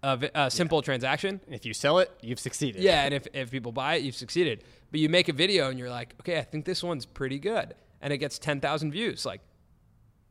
a, 0.02 0.30
a 0.34 0.50
simple 0.50 0.82
transaction. 0.82 1.40
If 1.48 1.64
you 1.64 1.74
sell 1.74 1.98
it, 1.98 2.10
you've 2.20 2.40
succeeded. 2.40 2.82
Yeah, 2.82 3.04
and 3.04 3.14
if, 3.14 3.26
if 3.32 3.50
people 3.50 3.72
buy 3.72 3.94
it, 3.96 4.02
you've 4.02 4.16
succeeded. 4.16 4.64
But 4.90 5.00
you 5.00 5.08
make 5.08 5.28
a 5.28 5.32
video 5.32 5.70
and 5.70 5.78
you're 5.78 5.90
like, 5.90 6.14
okay, 6.20 6.38
I 6.38 6.42
think 6.42 6.64
this 6.64 6.82
one's 6.82 7.06
pretty 7.06 7.38
good. 7.38 7.74
And 8.00 8.12
it 8.12 8.18
gets 8.18 8.38
10,000 8.38 8.90
views. 8.92 9.24
Like, 9.24 9.40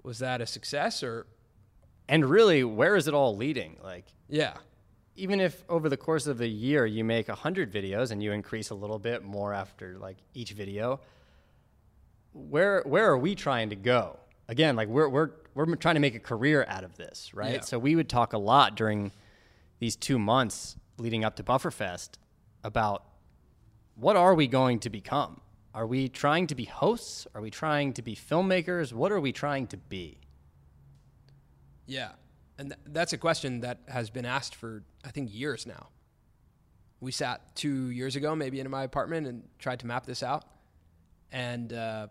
was 0.03 0.19
that 0.19 0.41
a 0.41 0.45
success 0.45 1.03
or? 1.03 1.25
And 2.09 2.25
really, 2.29 2.63
where 2.63 2.95
is 2.95 3.07
it 3.07 3.13
all 3.13 3.35
leading? 3.37 3.77
Like, 3.83 4.05
Yeah. 4.27 4.53
even 5.15 5.39
if 5.39 5.63
over 5.69 5.87
the 5.87 5.97
course 5.97 6.27
of 6.27 6.41
a 6.41 6.47
year 6.47 6.85
you 6.85 7.03
make 7.05 7.27
100 7.29 7.71
videos 7.71 8.11
and 8.11 8.21
you 8.21 8.31
increase 8.33 8.69
a 8.71 8.75
little 8.75 8.99
bit 8.99 9.23
more 9.23 9.53
after 9.53 9.97
like 9.97 10.17
each 10.33 10.51
video 10.51 10.99
where 12.33 12.81
where 12.85 13.09
are 13.09 13.17
we 13.17 13.35
trying 13.35 13.69
to 13.69 13.75
go 13.75 14.17
again 14.47 14.75
like 14.75 14.87
we're 14.87 15.09
we're 15.09 15.31
we're 15.53 15.75
trying 15.75 15.95
to 15.95 15.99
make 16.01 16.15
a 16.15 16.19
career 16.19 16.65
out 16.69 16.83
of 16.85 16.95
this 16.95 17.33
right 17.33 17.55
Yeah. 17.55 17.59
so 17.61 17.77
we 17.77 17.95
would 17.95 18.07
talk 18.09 18.31
a 18.33 18.37
lot 18.37 18.75
during 18.77 19.11
these 19.81 19.95
2 19.97 20.17
months 20.17 20.77
leading 20.97 21.25
up 21.25 21.35
to 21.35 21.43
Bufferfest 21.43 22.11
about 22.63 23.03
what 23.95 24.15
are 24.15 24.33
we 24.35 24.47
going 24.47 24.79
to 24.79 24.89
become 24.89 25.41
are 25.73 25.87
we 25.87 26.07
trying 26.07 26.47
to 26.47 26.55
be 26.55 26.65
hosts 26.65 27.27
are 27.35 27.41
we 27.41 27.49
trying 27.49 27.91
to 27.93 28.01
be 28.01 28.15
filmmakers 28.15 28.93
what 28.93 29.11
are 29.11 29.19
we 29.19 29.31
trying 29.31 29.65
to 29.67 29.77
be 29.77 30.17
Yeah. 31.87 32.11
And 32.57 32.69
th- 32.69 32.79
that's 32.87 33.11
a 33.13 33.17
question 33.17 33.61
that 33.61 33.79
has 33.87 34.09
been 34.11 34.25
asked 34.25 34.53
for, 34.55 34.83
I 35.03 35.09
think, 35.09 35.33
years 35.33 35.65
now. 35.65 35.89
We 36.99 37.11
sat 37.11 37.55
two 37.55 37.89
years 37.89 38.15
ago, 38.15 38.35
maybe 38.35 38.59
in 38.59 38.69
my 38.69 38.83
apartment, 38.83 39.25
and 39.27 39.43
tried 39.57 39.79
to 39.79 39.87
map 39.87 40.05
this 40.05 40.21
out. 40.21 40.43
And 41.31 41.73
uh, 41.73 42.07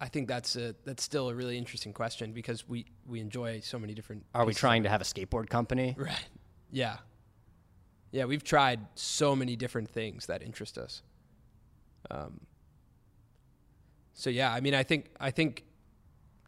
I 0.00 0.08
think 0.08 0.28
that's 0.28 0.54
a, 0.56 0.74
that's 0.84 1.02
still 1.02 1.30
a 1.30 1.34
really 1.34 1.56
interesting 1.56 1.92
question 1.94 2.32
because 2.32 2.68
we, 2.68 2.84
we 3.06 3.20
enjoy 3.20 3.60
so 3.60 3.78
many 3.78 3.94
different. 3.94 4.24
are 4.34 4.44
we 4.44 4.52
trying 4.52 4.82
to 4.82 4.90
have 4.90 5.00
a 5.00 5.04
skateboard 5.04 5.48
company 5.48 5.94
Right. 5.96 6.28
Yeah. 6.74 6.96
Yeah, 8.10 8.24
we've 8.24 8.42
tried 8.44 8.80
so 8.96 9.34
many 9.36 9.54
different 9.56 9.88
things 9.88 10.26
that 10.26 10.42
interest 10.42 10.76
us. 10.76 11.02
Um, 12.10 12.40
so 14.12 14.28
yeah, 14.30 14.52
I 14.52 14.60
mean, 14.60 14.74
I 14.74 14.82
think 14.82 15.10
I 15.20 15.30
think, 15.30 15.64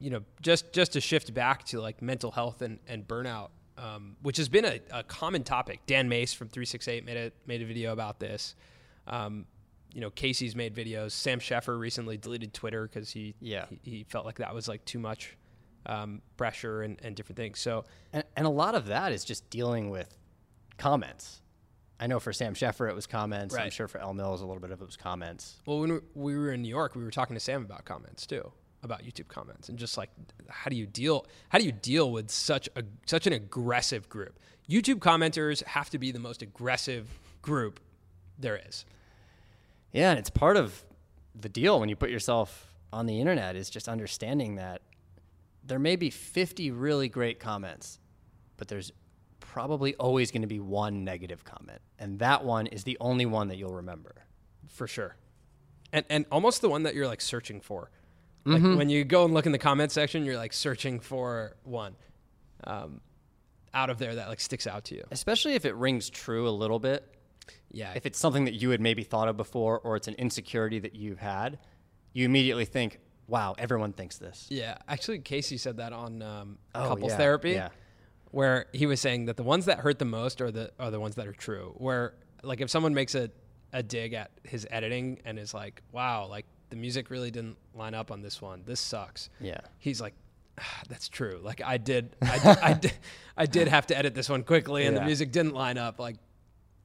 you 0.00 0.10
know, 0.10 0.20
just 0.42 0.72
just 0.72 0.92
to 0.92 1.00
shift 1.00 1.32
back 1.32 1.64
to 1.66 1.80
like 1.80 2.02
mental 2.02 2.30
health 2.32 2.60
and 2.62 2.78
and 2.88 3.06
burnout, 3.06 3.48
um, 3.78 4.16
which 4.22 4.36
has 4.36 4.48
been 4.48 4.64
a, 4.64 4.80
a 4.92 5.02
common 5.04 5.44
topic. 5.44 5.80
Dan 5.86 6.08
Mace 6.08 6.34
from 6.34 6.48
three 6.48 6.66
six 6.66 6.88
eight 6.88 7.04
made 7.04 7.16
a 7.16 7.32
made 7.46 7.62
a 7.62 7.66
video 7.66 7.92
about 7.92 8.18
this. 8.20 8.54
Um, 9.06 9.46
you 9.92 10.00
know, 10.00 10.10
Casey's 10.10 10.54
made 10.56 10.74
videos. 10.74 11.12
Sam 11.12 11.38
Sheffer 11.40 11.78
recently 11.78 12.16
deleted 12.16 12.52
Twitter 12.52 12.86
because 12.86 13.10
he, 13.10 13.34
Yeah. 13.40 13.66
he 13.70 13.78
he 13.90 14.04
felt 14.04 14.26
like 14.26 14.38
that 14.38 14.54
was 14.54 14.68
like 14.68 14.84
too 14.84 14.98
much 14.98 15.36
um, 15.86 16.20
pressure 16.36 16.82
and, 16.82 17.00
and 17.02 17.16
different 17.16 17.36
things. 17.36 17.58
So 17.58 17.84
And, 18.12 18.24
and 18.36 18.46
a 18.46 18.50
lot 18.50 18.74
of 18.74 18.86
that 18.86 19.12
is 19.12 19.24
just 19.24 19.48
dealing 19.50 19.90
with 19.90 20.16
comments. 20.78 21.40
I 21.98 22.06
know 22.06 22.20
for 22.20 22.32
Sam 22.32 22.54
Sheffer 22.54 22.88
it 22.88 22.94
was 22.94 23.06
comments. 23.06 23.54
I'm 23.64 23.70
sure 23.70 23.88
for 23.88 23.98
Elle 23.98 24.14
Mills 24.14 24.42
a 24.42 24.46
little 24.46 24.60
bit 24.60 24.70
of 24.70 24.82
it 24.82 24.84
was 24.84 24.96
comments. 24.96 25.56
Well, 25.64 25.80
when 25.80 26.02
we 26.14 26.36
were 26.36 26.52
in 26.52 26.62
New 26.62 26.68
York, 26.68 26.94
we 26.94 27.02
were 27.02 27.10
talking 27.10 27.34
to 27.34 27.40
Sam 27.40 27.64
about 27.64 27.84
comments 27.86 28.26
too, 28.26 28.52
about 28.82 29.02
YouTube 29.02 29.28
comments, 29.28 29.70
and 29.70 29.78
just 29.78 29.96
like 29.96 30.10
how 30.48 30.68
do 30.68 30.76
you 30.76 30.86
deal 30.86 31.26
how 31.48 31.58
do 31.58 31.64
you 31.64 31.72
deal 31.72 32.12
with 32.12 32.30
such 32.30 32.68
a 32.76 32.82
such 33.06 33.26
an 33.26 33.32
aggressive 33.32 34.10
group? 34.10 34.38
YouTube 34.68 34.98
commenters 34.98 35.62
have 35.64 35.88
to 35.90 35.98
be 35.98 36.12
the 36.12 36.18
most 36.18 36.42
aggressive 36.42 37.08
group 37.40 37.80
there 38.38 38.60
is. 38.68 38.84
Yeah, 39.92 40.10
and 40.10 40.18
it's 40.18 40.28
part 40.28 40.58
of 40.58 40.84
the 41.34 41.48
deal 41.48 41.80
when 41.80 41.88
you 41.88 41.96
put 41.96 42.10
yourself 42.10 42.74
on 42.92 43.06
the 43.06 43.20
internet 43.20 43.56
is 43.56 43.70
just 43.70 43.88
understanding 43.88 44.56
that 44.56 44.82
there 45.66 45.78
may 45.78 45.96
be 45.96 46.10
50 46.10 46.70
really 46.70 47.08
great 47.08 47.40
comments, 47.40 47.98
but 48.56 48.68
there's 48.68 48.92
probably 49.40 49.94
always 49.96 50.30
going 50.30 50.42
to 50.42 50.48
be 50.48 50.60
one 50.60 51.04
negative 51.04 51.44
comment, 51.44 51.80
and 51.98 52.18
that 52.20 52.44
one 52.44 52.66
is 52.66 52.84
the 52.84 52.96
only 53.00 53.26
one 53.26 53.48
that 53.48 53.56
you'll 53.56 53.72
remember. 53.74 54.14
for 54.68 54.86
sure. 54.86 55.16
And 55.92 56.04
and 56.10 56.26
almost 56.30 56.60
the 56.60 56.68
one 56.68 56.82
that 56.82 56.94
you're 56.94 57.06
like 57.06 57.20
searching 57.20 57.60
for. 57.60 57.90
Like 58.44 58.62
when 58.62 58.88
you 58.88 59.02
go 59.04 59.24
and 59.24 59.34
look 59.34 59.46
in 59.46 59.50
the 59.50 59.58
comment 59.58 59.90
section, 59.90 60.24
you're 60.24 60.36
like 60.36 60.52
searching 60.52 61.00
for 61.00 61.56
one 61.64 61.96
um, 62.62 63.00
out 63.74 63.90
of 63.90 63.98
there 63.98 64.14
that 64.14 64.28
like 64.28 64.38
sticks 64.40 64.68
out 64.68 64.84
to 64.84 64.94
you. 64.94 65.02
Especially 65.10 65.54
if 65.54 65.64
it 65.64 65.74
rings 65.74 66.08
true 66.10 66.48
a 66.48 66.50
little 66.50 66.78
bit. 66.78 67.12
Yeah, 67.72 67.92
if 67.96 68.06
it's 68.06 68.18
something 68.20 68.44
that 68.44 68.54
you 68.54 68.70
had 68.70 68.80
maybe 68.80 69.02
thought 69.02 69.26
of 69.26 69.36
before 69.36 69.80
or 69.80 69.96
it's 69.96 70.06
an 70.06 70.14
insecurity 70.14 70.78
that 70.78 70.94
you've 70.94 71.18
had, 71.18 71.58
you 72.12 72.24
immediately 72.24 72.66
think, 72.66 73.00
wow, 73.28 73.54
everyone 73.58 73.92
thinks 73.92 74.18
this. 74.18 74.46
yeah. 74.50 74.78
Actually, 74.88 75.18
Casey 75.20 75.56
said 75.58 75.76
that 75.78 75.92
on 75.92 76.22
um, 76.22 76.58
Oh, 76.74 76.88
couples 76.88 77.12
yeah, 77.12 77.16
therapy. 77.18 77.50
yeah. 77.52 77.68
where 78.30 78.66
he 78.72 78.86
was 78.86 79.00
saying 79.00 79.26
that 79.26 79.36
the 79.36 79.42
ones 79.42 79.64
that 79.66 79.78
hurt 79.80 79.98
the 79.98 80.04
most 80.04 80.40
are 80.40 80.50
the 80.50 80.70
are 80.78 80.90
the 80.90 81.00
ones 81.00 81.14
that 81.16 81.26
are 81.26 81.32
true. 81.32 81.74
Where 81.78 82.14
like 82.42 82.60
if 82.60 82.70
someone 82.70 82.94
makes 82.94 83.14
a 83.14 83.30
a 83.72 83.82
dig 83.82 84.12
at 84.14 84.30
his 84.44 84.66
editing 84.70 85.18
and 85.24 85.38
is 85.38 85.52
like, 85.54 85.82
"Wow, 85.92 86.26
like 86.28 86.46
the 86.70 86.76
music 86.76 87.10
really 87.10 87.30
didn't 87.30 87.56
line 87.74 87.94
up 87.94 88.10
on 88.10 88.22
this 88.22 88.40
one. 88.40 88.62
This 88.64 88.80
sucks." 88.80 89.28
Yeah. 89.40 89.58
He's 89.78 90.00
like, 90.00 90.14
ah, 90.60 90.80
"That's 90.88 91.08
true. 91.08 91.40
Like 91.42 91.60
I 91.64 91.76
did, 91.78 92.14
I, 92.22 92.38
did- 92.38 92.58
I 92.62 92.72
did, 92.74 92.92
I 93.36 93.46
did 93.46 93.68
have 93.68 93.86
to 93.88 93.96
edit 93.98 94.14
this 94.14 94.28
one 94.28 94.42
quickly, 94.44 94.86
and 94.86 94.96
the 94.96 95.02
music 95.04 95.32
didn't 95.32 95.54
line 95.54 95.78
up. 95.78 95.98
Like, 95.98 96.16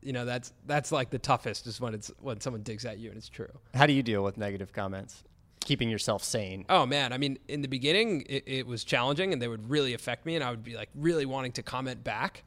you 0.01 0.11
know, 0.13 0.25
that's 0.25 0.51
that's 0.65 0.91
like 0.91 1.09
the 1.11 1.19
toughest 1.19 1.67
is 1.67 1.79
when 1.79 1.93
it's 1.93 2.11
when 2.19 2.39
someone 2.41 2.63
digs 2.63 2.85
at 2.85 2.97
you 2.97 3.09
and 3.09 3.17
it's 3.17 3.29
true. 3.29 3.51
How 3.73 3.85
do 3.85 3.93
you 3.93 4.03
deal 4.03 4.23
with 4.23 4.37
negative 4.37 4.73
comments? 4.73 5.23
Keeping 5.61 5.89
yourself 5.89 6.23
sane. 6.23 6.65
Oh 6.69 6.85
man, 6.85 7.13
I 7.13 7.17
mean, 7.17 7.37
in 7.47 7.61
the 7.61 7.67
beginning, 7.67 8.21
it, 8.27 8.43
it 8.47 8.67
was 8.67 8.83
challenging, 8.83 9.31
and 9.31 9.41
they 9.41 9.47
would 9.47 9.69
really 9.69 9.93
affect 9.93 10.25
me, 10.25 10.35
and 10.35 10.43
I 10.43 10.49
would 10.49 10.63
be 10.63 10.75
like 10.75 10.89
really 10.95 11.25
wanting 11.25 11.51
to 11.53 11.63
comment 11.63 12.03
back. 12.03 12.43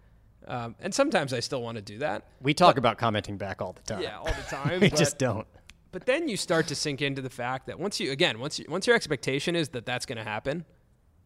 Um, 0.46 0.74
and 0.80 0.94
sometimes 0.94 1.32
I 1.32 1.40
still 1.40 1.62
want 1.62 1.76
to 1.76 1.82
do 1.82 1.98
that. 1.98 2.26
We 2.42 2.54
talk 2.54 2.76
about 2.76 2.98
commenting 2.98 3.38
back 3.38 3.62
all 3.62 3.72
the 3.72 3.82
time. 3.82 4.02
Yeah, 4.02 4.18
all 4.18 4.24
the 4.26 4.32
time. 4.48 4.80
we 4.80 4.90
but, 4.90 4.98
just 4.98 5.18
don't. 5.18 5.46
but 5.92 6.06
then 6.06 6.28
you 6.28 6.36
start 6.36 6.66
to 6.68 6.74
sink 6.74 7.00
into 7.02 7.22
the 7.22 7.30
fact 7.30 7.66
that 7.68 7.78
once 7.78 8.00
you 8.00 8.12
again, 8.12 8.38
once 8.38 8.58
you, 8.58 8.66
once 8.68 8.86
your 8.86 8.96
expectation 8.96 9.56
is 9.56 9.70
that 9.70 9.86
that's 9.86 10.06
going 10.06 10.18
to 10.18 10.24
happen, 10.24 10.64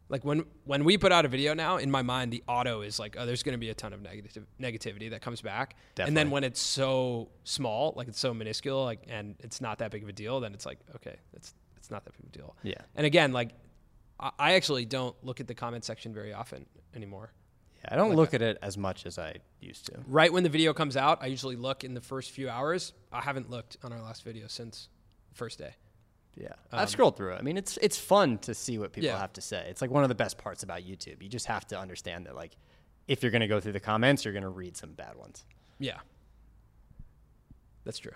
like 0.09 0.25
when 0.25 0.45
when 0.65 0.85
we 0.85 0.97
put 0.97 1.13
out 1.13 1.25
a 1.25 1.29
video 1.29 1.55
now, 1.55 1.77
in 1.77 1.91
my 1.91 2.03
mind, 2.03 2.33
the 2.33 2.43
auto 2.49 2.83
is 2.83 2.99
like, 2.99 3.17
oh, 3.19 3.27
there's 3.27 3.43
going 3.43 3.55
to 3.55 3.59
be 3.59 3.71
a 3.71 3.75
ton 3.75 3.93
of 3.93 4.03
negative 4.03 4.47
negativity 4.61 5.11
that 5.11 5.21
comes 5.21 5.41
back. 5.41 5.77
And 5.99 6.17
then 6.17 6.31
when 6.31 6.45
it's 6.45 6.61
so 6.61 7.29
small, 7.45 7.93
like 7.97 8.09
it's 8.09 8.21
so 8.21 8.33
minuscule, 8.33 8.85
like 8.85 9.05
and 9.09 9.35
it's 9.41 9.61
not 9.61 9.79
that 9.79 9.91
big 9.91 10.03
of 10.03 10.09
a 10.09 10.13
deal, 10.13 10.41
then 10.41 10.55
it's 10.55 10.65
like, 10.67 10.79
okay, 10.97 11.17
it's 11.35 11.55
it's 11.79 11.91
not 11.91 12.05
that 12.05 12.13
big 12.13 12.25
of 12.25 12.29
a 12.29 12.33
deal. 12.37 12.57
Yeah. 12.63 12.75
And 12.95 13.07
again, 13.07 13.33
like 13.33 13.51
I- 14.21 14.33
I 14.39 14.53
actually 14.55 14.85
don't 14.85 15.17
look 15.25 15.41
at 15.41 15.47
the 15.47 15.55
comment 15.55 15.85
section 15.85 16.13
very 16.13 16.33
often 16.33 16.67
anymore. 16.95 17.33
Yeah, 17.85 17.91
I 17.93 17.97
don't 17.97 18.17
look 18.17 18.35
at 18.35 18.43
it 18.43 18.59
as 18.61 18.77
much 18.77 19.07
as 19.07 19.19
I 19.19 19.37
used 19.61 19.87
to. 19.87 19.93
Right 20.09 20.33
when 20.33 20.43
the 20.43 20.49
video 20.49 20.73
comes 20.75 20.97
out, 20.97 21.23
I 21.23 21.27
usually 21.27 21.55
look 21.55 21.85
in 21.85 21.95
the 21.95 22.01
first 22.01 22.33
few 22.33 22.49
hours. 22.49 22.93
I 23.13 23.21
haven't 23.21 23.49
looked 23.49 23.77
on 23.85 23.93
our 23.93 24.03
last 24.03 24.25
video 24.25 24.49
since 24.49 24.89
the 25.31 25.37
first 25.37 25.59
day. 25.59 25.75
Yeah. 26.35 26.49
Um, 26.73 26.81
I've 26.81 26.91
scrolled 26.91 27.17
through 27.17 27.35
it. 27.35 27.39
I 27.39 27.43
mean, 27.43 27.57
it's 27.57 27.77
it's 27.79 27.99
fun 27.99 28.39
to 28.39 28.55
see 28.55 28.79
what 28.79 28.93
people 28.93 29.07
Yeah. 29.09 29.19
have 29.19 29.33
to 29.35 29.41
say. 29.41 29.67
It's 29.71 29.81
like 29.81 29.91
one 29.91 30.03
of 30.03 30.09
the 30.09 30.15
best 30.17 30.39
parts 30.39 30.63
about 30.65 30.81
YouTube. 30.83 31.23
You 31.23 31.29
just 31.29 31.47
have 31.47 31.67
to 31.69 31.79
understand 31.79 32.27
that 32.27 32.35
like 32.37 32.57
if 33.07 33.23
you're 33.23 33.31
going 33.33 33.41
to 33.41 33.49
go 33.49 33.61
through 33.61 33.73
the 33.73 33.81
comments, 33.81 34.25
you're 34.25 34.35
going 34.35 34.43
to 34.43 34.49
read 34.51 34.77
some 34.77 34.93
bad 34.93 35.15
ones. 35.17 35.45
Yeah, 35.79 35.99
that's 37.85 37.99
true. 37.99 38.13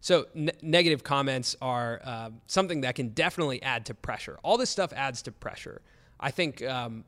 So 0.00 0.26
ne- 0.34 0.52
negative 0.62 1.02
comments 1.02 1.56
are 1.60 2.00
um, 2.04 2.40
something 2.46 2.82
that 2.82 2.94
can 2.94 3.08
definitely 3.10 3.62
add 3.62 3.86
to 3.86 3.94
pressure. 3.94 4.38
All 4.42 4.56
this 4.56 4.70
stuff 4.70 4.92
adds 4.92 5.22
to 5.22 5.32
pressure. 5.32 5.82
I 6.20 6.30
think 6.30 6.62
um, 6.64 7.04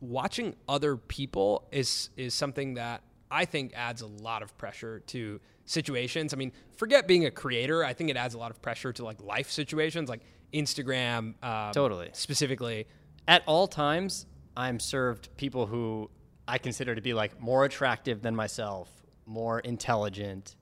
watching 0.00 0.54
other 0.68 0.96
people 0.96 1.68
is 1.72 2.10
is 2.16 2.34
something 2.34 2.74
that 2.74 3.02
I 3.30 3.44
think 3.44 3.72
adds 3.74 4.02
a 4.02 4.06
lot 4.06 4.42
of 4.42 4.56
pressure 4.56 5.00
to 5.08 5.40
situations. 5.66 6.32
I 6.32 6.36
mean, 6.36 6.52
forget 6.76 7.06
being 7.06 7.26
a 7.26 7.30
creator. 7.30 7.84
I 7.84 7.92
think 7.92 8.10
it 8.10 8.16
adds 8.16 8.34
a 8.34 8.38
lot 8.38 8.50
of 8.50 8.62
pressure 8.62 8.92
to 8.94 9.04
like 9.04 9.22
life 9.22 9.50
situations, 9.50 10.08
like 10.08 10.22
Instagram, 10.52 11.34
um, 11.44 11.72
Totally. 11.72 12.08
specifically. 12.12 12.86
At 13.26 13.42
all 13.46 13.66
times, 13.66 14.26
I'm 14.56 14.80
served 14.80 15.28
people 15.36 15.66
who 15.66 16.10
I 16.46 16.56
consider 16.58 16.94
to 16.94 17.02
be 17.02 17.12
like 17.12 17.38
more 17.40 17.64
attractive 17.64 18.22
than 18.22 18.34
myself, 18.34 18.90
more 19.26 19.60
intelligent, 19.60 20.56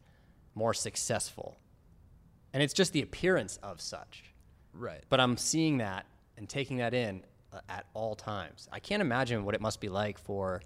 more 0.57 0.75
successful. 0.75 1.57
And 2.53 2.63
it's 2.63 2.75
just 2.75 2.93
the 2.93 3.03
appearance 3.03 3.59
of 3.63 3.81
such. 3.81 4.25
Right. 4.73 5.05
But 5.09 5.21
I'm 5.21 5.37
seeing 5.37 5.79
that 5.79 6.07
and 6.37 6.49
taking 6.49 6.79
that 6.79 6.95
in. 6.95 7.23
uh, 7.53 7.61
at 7.69 7.87
all 7.95 8.15
times. 8.17 8.69
I 8.73 8.81
can't 8.81 9.01
imagine 9.01 9.45
what 9.45 9.55
it 9.55 9.61
must 9.61 9.81
be 9.81 9.89
like 9.89 10.19
for 10.19 10.63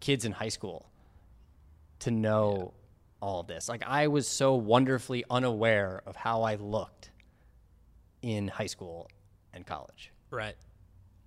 kids 0.00 0.24
in 0.24 0.32
high 0.32 0.48
school 0.50 0.90
to 2.00 2.10
know 2.10 2.74
all 3.22 3.40
of 3.40 3.46
this. 3.46 3.68
Like 3.68 3.84
I 3.86 4.08
was 4.08 4.26
so 4.28 4.54
wonderfully 4.54 5.24
unaware 5.30 6.02
of 6.06 6.16
how 6.16 6.42
I 6.42 6.56
looked 6.56 7.10
in 8.20 8.48
high 8.48 8.66
school 8.66 9.08
and 9.52 9.64
college. 9.66 10.10
Right. 10.30 10.56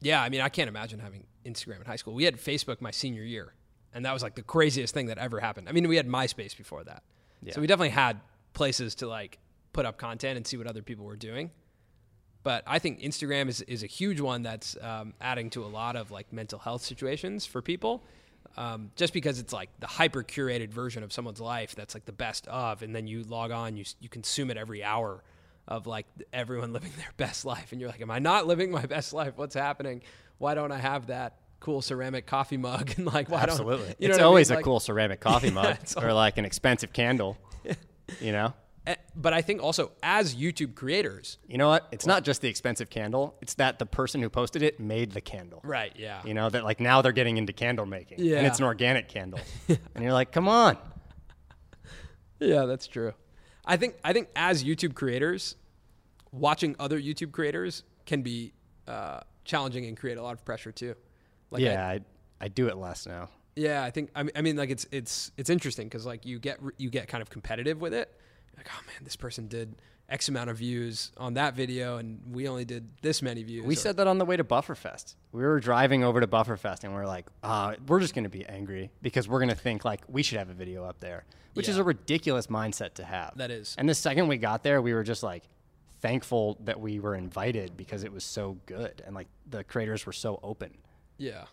Yeah, 0.01 0.21
I 0.21 0.30
mean, 0.30 0.41
I 0.41 0.49
can't 0.49 0.67
imagine 0.67 0.99
having 0.99 1.25
Instagram 1.45 1.80
in 1.80 1.86
high 1.86 1.95
school. 1.95 2.13
We 2.13 2.25
had 2.25 2.36
Facebook 2.36 2.82
my 2.82 2.91
senior 2.91 3.23
year, 3.23 3.53
and 3.93 4.06
that 4.06 4.13
was 4.13 4.21
like 4.21 4.36
the 4.36 4.43
craziest 4.43 4.93
thing 4.93 5.08
that 5.08 5.17
ever 5.17 5.39
happened. 5.39 5.67
I 5.69 5.71
mean, 5.71 5.88
we 5.88 5.95
had 5.95 6.08
MySpace 6.08 6.56
before 6.56 6.84
that. 6.84 7.01
Yeah. 7.43 7.54
So 7.54 7.62
we 7.62 7.67
definitely 7.67 7.89
had 7.89 8.19
places 8.54 8.95
to 8.95 9.08
like 9.08 9.39
put 9.73 9.86
up 9.86 9.97
content 9.97 10.38
and 10.38 10.45
see 10.45 10.58
what 10.58 10.67
other 10.67 10.82
people 10.82 11.06
were 11.06 11.15
doing. 11.15 11.52
But 12.43 12.63
I 12.65 12.80
think 12.80 13.02
Instagram 13.02 13.50
is, 13.50 13.62
is 13.63 13.84
a 13.84 13.88
huge 13.88 14.21
one 14.21 14.41
that's 14.41 14.78
um, 14.82 15.13
adding 15.19 15.50
to 15.52 15.63
a 15.63 15.67
lot 15.67 15.95
of 15.95 16.12
like 16.12 16.32
mental 16.32 16.60
health 16.60 16.82
situations 16.82 17.45
for 17.45 17.62
people. 17.62 18.04
Um, 18.56 18.91
just 18.95 19.13
because 19.13 19.39
it's 19.39 19.54
like 19.54 19.69
the 19.80 19.88
hyper 19.88 20.23
curated 20.23 20.69
version 20.69 21.04
of 21.04 21.12
someone's 21.12 21.41
life 21.41 21.76
that's 21.76 21.93
like 21.93 22.06
the 22.06 22.13
best 22.13 22.47
of, 22.47 22.82
and 22.82 22.95
then 22.95 23.06
you 23.06 23.23
log 23.23 23.52
on, 23.52 23.78
you 23.78 23.84
you 24.00 24.10
consume 24.10 24.50
it 24.50 24.58
every 24.58 24.84
hour 24.84 25.23
of 25.67 25.86
like 25.86 26.08
everyone 26.34 26.73
living 26.78 26.91
their 26.97 27.12
best 27.17 27.45
life, 27.45 27.71
and 27.71 27.82
you're 27.82 27.89
like, 27.89 28.02
am 28.02 28.10
I 28.10 28.19
not 28.19 28.47
living 28.47 28.71
my 28.71 28.86
best 28.95 29.13
life? 29.13 29.34
What's 29.36 29.54
happening? 29.54 30.02
Why 30.38 30.56
don't 30.56 30.71
I 30.71 30.80
have 30.80 31.08
that 31.08 31.38
cool 31.60 31.82
ceramic 31.82 32.26
coffee 32.26 32.58
mug? 32.58 32.93
And 32.98 33.06
like, 33.06 33.30
why 33.30 33.41
Absolutely. 33.41 33.88
don't 33.88 34.02
you 34.02 34.08
know 34.08 34.13
it's 34.13 34.13
what 34.13 34.13
I 34.13 34.17
mean? 34.17 34.26
always 34.26 34.52
a 34.52 34.56
Like- 34.56 34.63
cool 34.63 34.80
ceramic 34.80 35.20
coffee 35.20 35.52
mug 35.60 35.78
it's 35.82 35.96
or 35.96 36.13
like 36.13 36.38
an 36.38 36.46
expensive 36.46 36.93
candle. 36.93 37.38
you 38.22 38.32
know? 38.32 38.54
Eh, 38.86 38.96
But 39.15 39.34
I 39.34 39.41
think 39.41 39.62
also 39.62 39.91
as 40.02 40.34
YouTube 40.36 40.74
creators, 40.76 41.38
You 41.48 41.58
know 41.58 41.67
what? 41.67 41.88
It's 41.91 42.06
not 42.06 42.24
just 42.24 42.41
the 42.41 42.48
expensive 42.48 42.89
candle. 42.89 43.36
It's 43.41 43.56
that 43.56 43.80
the 43.80 43.86
person 43.86 44.22
who 44.22 44.30
posted 44.30 44.62
it 44.63 44.80
made 44.80 45.12
the 45.12 45.20
candle. 45.22 45.60
right? 45.63 45.91
Yeah, 45.98 46.22
You 46.24 46.34
know, 46.34 46.50
that 46.50 46.63
like 46.63 46.80
now 46.80 47.02
they're 47.02 47.12
getting 47.12 47.38
into 47.38 47.52
candle 47.54 47.86
making. 47.86 48.20
Yeah. 48.20 48.38
And 48.38 48.48
it's 48.48 48.60
an 48.60 48.65
organic 48.65 49.10
candle. 49.10 49.39
and 49.67 50.04
you're 50.04 50.13
like, 50.13 50.32
come 50.32 50.48
on. 50.48 50.78
Yeah, 52.39 52.65
that's 52.65 52.88
true. 52.88 53.13
I 53.65 53.78
think 53.78 53.96
I 54.04 54.13
think 54.13 54.30
as 54.36 54.63
YouTube 54.63 54.93
creators, 54.93 55.56
watching 56.32 56.76
other 56.80 57.00
YouTube 57.02 57.32
creators 57.32 57.84
can 58.06 58.22
be 58.22 58.54
uh, 58.88 59.20
challenging 59.43 59.86
and 59.86 59.98
create 59.98 60.17
a 60.17 60.24
lot 60.24 60.34
of 60.34 60.46
pressure 60.46 60.72
too. 60.72 60.96
Like 61.51 61.62
yeah, 61.62 61.88
I, 61.88 62.01
I 62.39 62.47
do 62.47 62.67
it 62.67 62.77
less 62.77 63.05
now. 63.05 63.29
yeah. 63.55 63.83
I 63.83 63.91
think 63.91 64.12
I 64.15 64.23
mean, 64.23 64.31
I 64.36 64.41
mean 64.41 64.55
like 64.57 64.69
it's 64.69 64.86
it's 64.91 65.31
it's 65.38 65.49
interesting 65.49 65.88
because 65.88 66.05
like 66.05 66.25
you 66.25 66.39
get 66.39 66.60
you 66.77 66.89
get 66.89 67.07
kind 67.07 67.21
of 67.21 67.29
competitive 67.29 67.79
with 67.81 67.93
it. 67.93 68.13
Like 68.55 68.67
oh 68.71 68.81
man, 68.88 69.03
this 69.03 69.15
person 69.15 69.47
did 69.47 69.75
X 70.10 70.29
amount 70.29 70.49
of 70.49 70.57
views 70.57 71.12
on 71.17 71.33
that 71.33 71.53
video, 71.53 71.97
and 71.97 72.21
we 72.31 72.47
only 72.47 72.65
did 72.65 72.89
this 73.01 73.21
many 73.21 73.43
views. 73.43 73.65
We 73.65 73.73
or- 73.73 73.77
said 73.77 73.97
that 73.97 74.07
on 74.07 74.17
the 74.17 74.25
way 74.25 74.38
to 74.38 74.43
Bufferfest. 74.43 75.15
We 75.31 75.41
were 75.43 75.60
driving 75.60 76.03
over 76.03 76.19
to 76.21 76.27
Bufferfest 76.27 76.83
and 76.83 76.93
we 76.93 76.99
are 76.99 77.05
like, 77.05 77.27
uh, 77.43 77.75
we're 77.88 77.99
just 77.99 78.15
going 78.15 78.23
to 78.23 78.29
be 78.29 78.45
angry 78.45 78.89
because 79.01 79.27
we're 79.27 79.39
going 79.39 79.49
to 79.49 79.55
think 79.55 79.86
like 79.86 80.01
we 80.07 80.23
should 80.23 80.38
have 80.39 80.49
a 80.49 80.53
video 80.53 80.83
up 80.86 80.99
there, 80.99 81.25
which 81.53 81.67
is 81.69 81.77
a 81.77 81.83
ridiculous 81.83 82.47
mindset 82.47 82.95
to 82.95 83.03
have. 83.03 83.33
That 83.36 83.51
is. 83.51 83.75
And 83.77 83.88
the 83.88 83.93
second 83.93 84.27
we 84.29 84.38
got 84.38 84.63
there, 84.63 84.81
we 84.81 84.93
were 84.93 85.03
just 85.03 85.21
like 85.23 85.43
thankful 85.99 86.57
that 86.63 86.79
we 86.79 86.99
were 86.99 87.15
invited 87.15 87.75
because 87.75 88.03
it 88.03 88.12
was 88.12 88.23
so 88.23 88.57
good 88.65 89.03
and 89.05 89.13
like 89.13 89.27
the 89.49 89.63
creators 89.63 90.05
were 90.05 90.13
so 90.13 90.39
open, 90.41 90.71
yeah. 91.17 91.45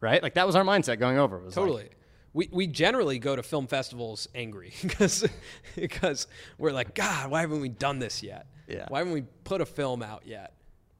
right? 0.00 0.22
Like 0.22 0.34
that 0.34 0.46
was 0.46 0.56
our 0.56 0.64
mindset 0.64 0.98
going 0.98 1.18
over. 1.18 1.38
Was 1.38 1.56
like, 1.56 1.66
Totally. 1.66 1.88
we, 2.32 2.48
we 2.52 2.66
generally 2.66 3.18
go 3.18 3.36
to 3.36 3.42
film 3.42 3.66
festivals 3.66 4.28
angry 4.34 4.72
because 4.82 5.26
because 5.74 6.26
we're 6.58 6.72
like, 6.72 6.94
God, 6.94 7.30
why 7.30 7.40
haven't 7.40 7.60
we 7.60 7.68
done 7.68 7.98
this 7.98 8.22
yet? 8.22 8.46
Yeah. 8.68 8.86
Why 8.88 8.98
haven't 8.98 9.12
we 9.12 9.22
put 9.44 9.60
a 9.60 9.66
film 9.66 10.02
out 10.02 10.22
yet? 10.26 10.54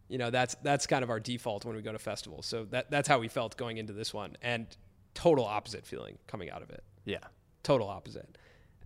You 0.08 0.18
know, 0.18 0.30
that's 0.30 0.54
that's 0.62 0.86
kind 0.86 1.02
of 1.02 1.10
our 1.10 1.20
default 1.20 1.64
when 1.64 1.74
we 1.76 1.82
go 1.82 1.92
to 1.92 1.98
festivals. 1.98 2.46
So 2.46 2.64
that 2.66 2.90
that's 2.90 3.08
how 3.08 3.18
we 3.18 3.28
felt 3.28 3.56
going 3.56 3.78
into 3.78 3.92
this 3.92 4.12
one, 4.12 4.36
and 4.42 4.66
total 5.14 5.44
opposite 5.44 5.86
feeling 5.86 6.18
coming 6.26 6.50
out 6.50 6.62
of 6.62 6.70
it. 6.70 6.84
yeah. 7.04 7.18
Total 7.62 7.88
opposite. 7.88 8.36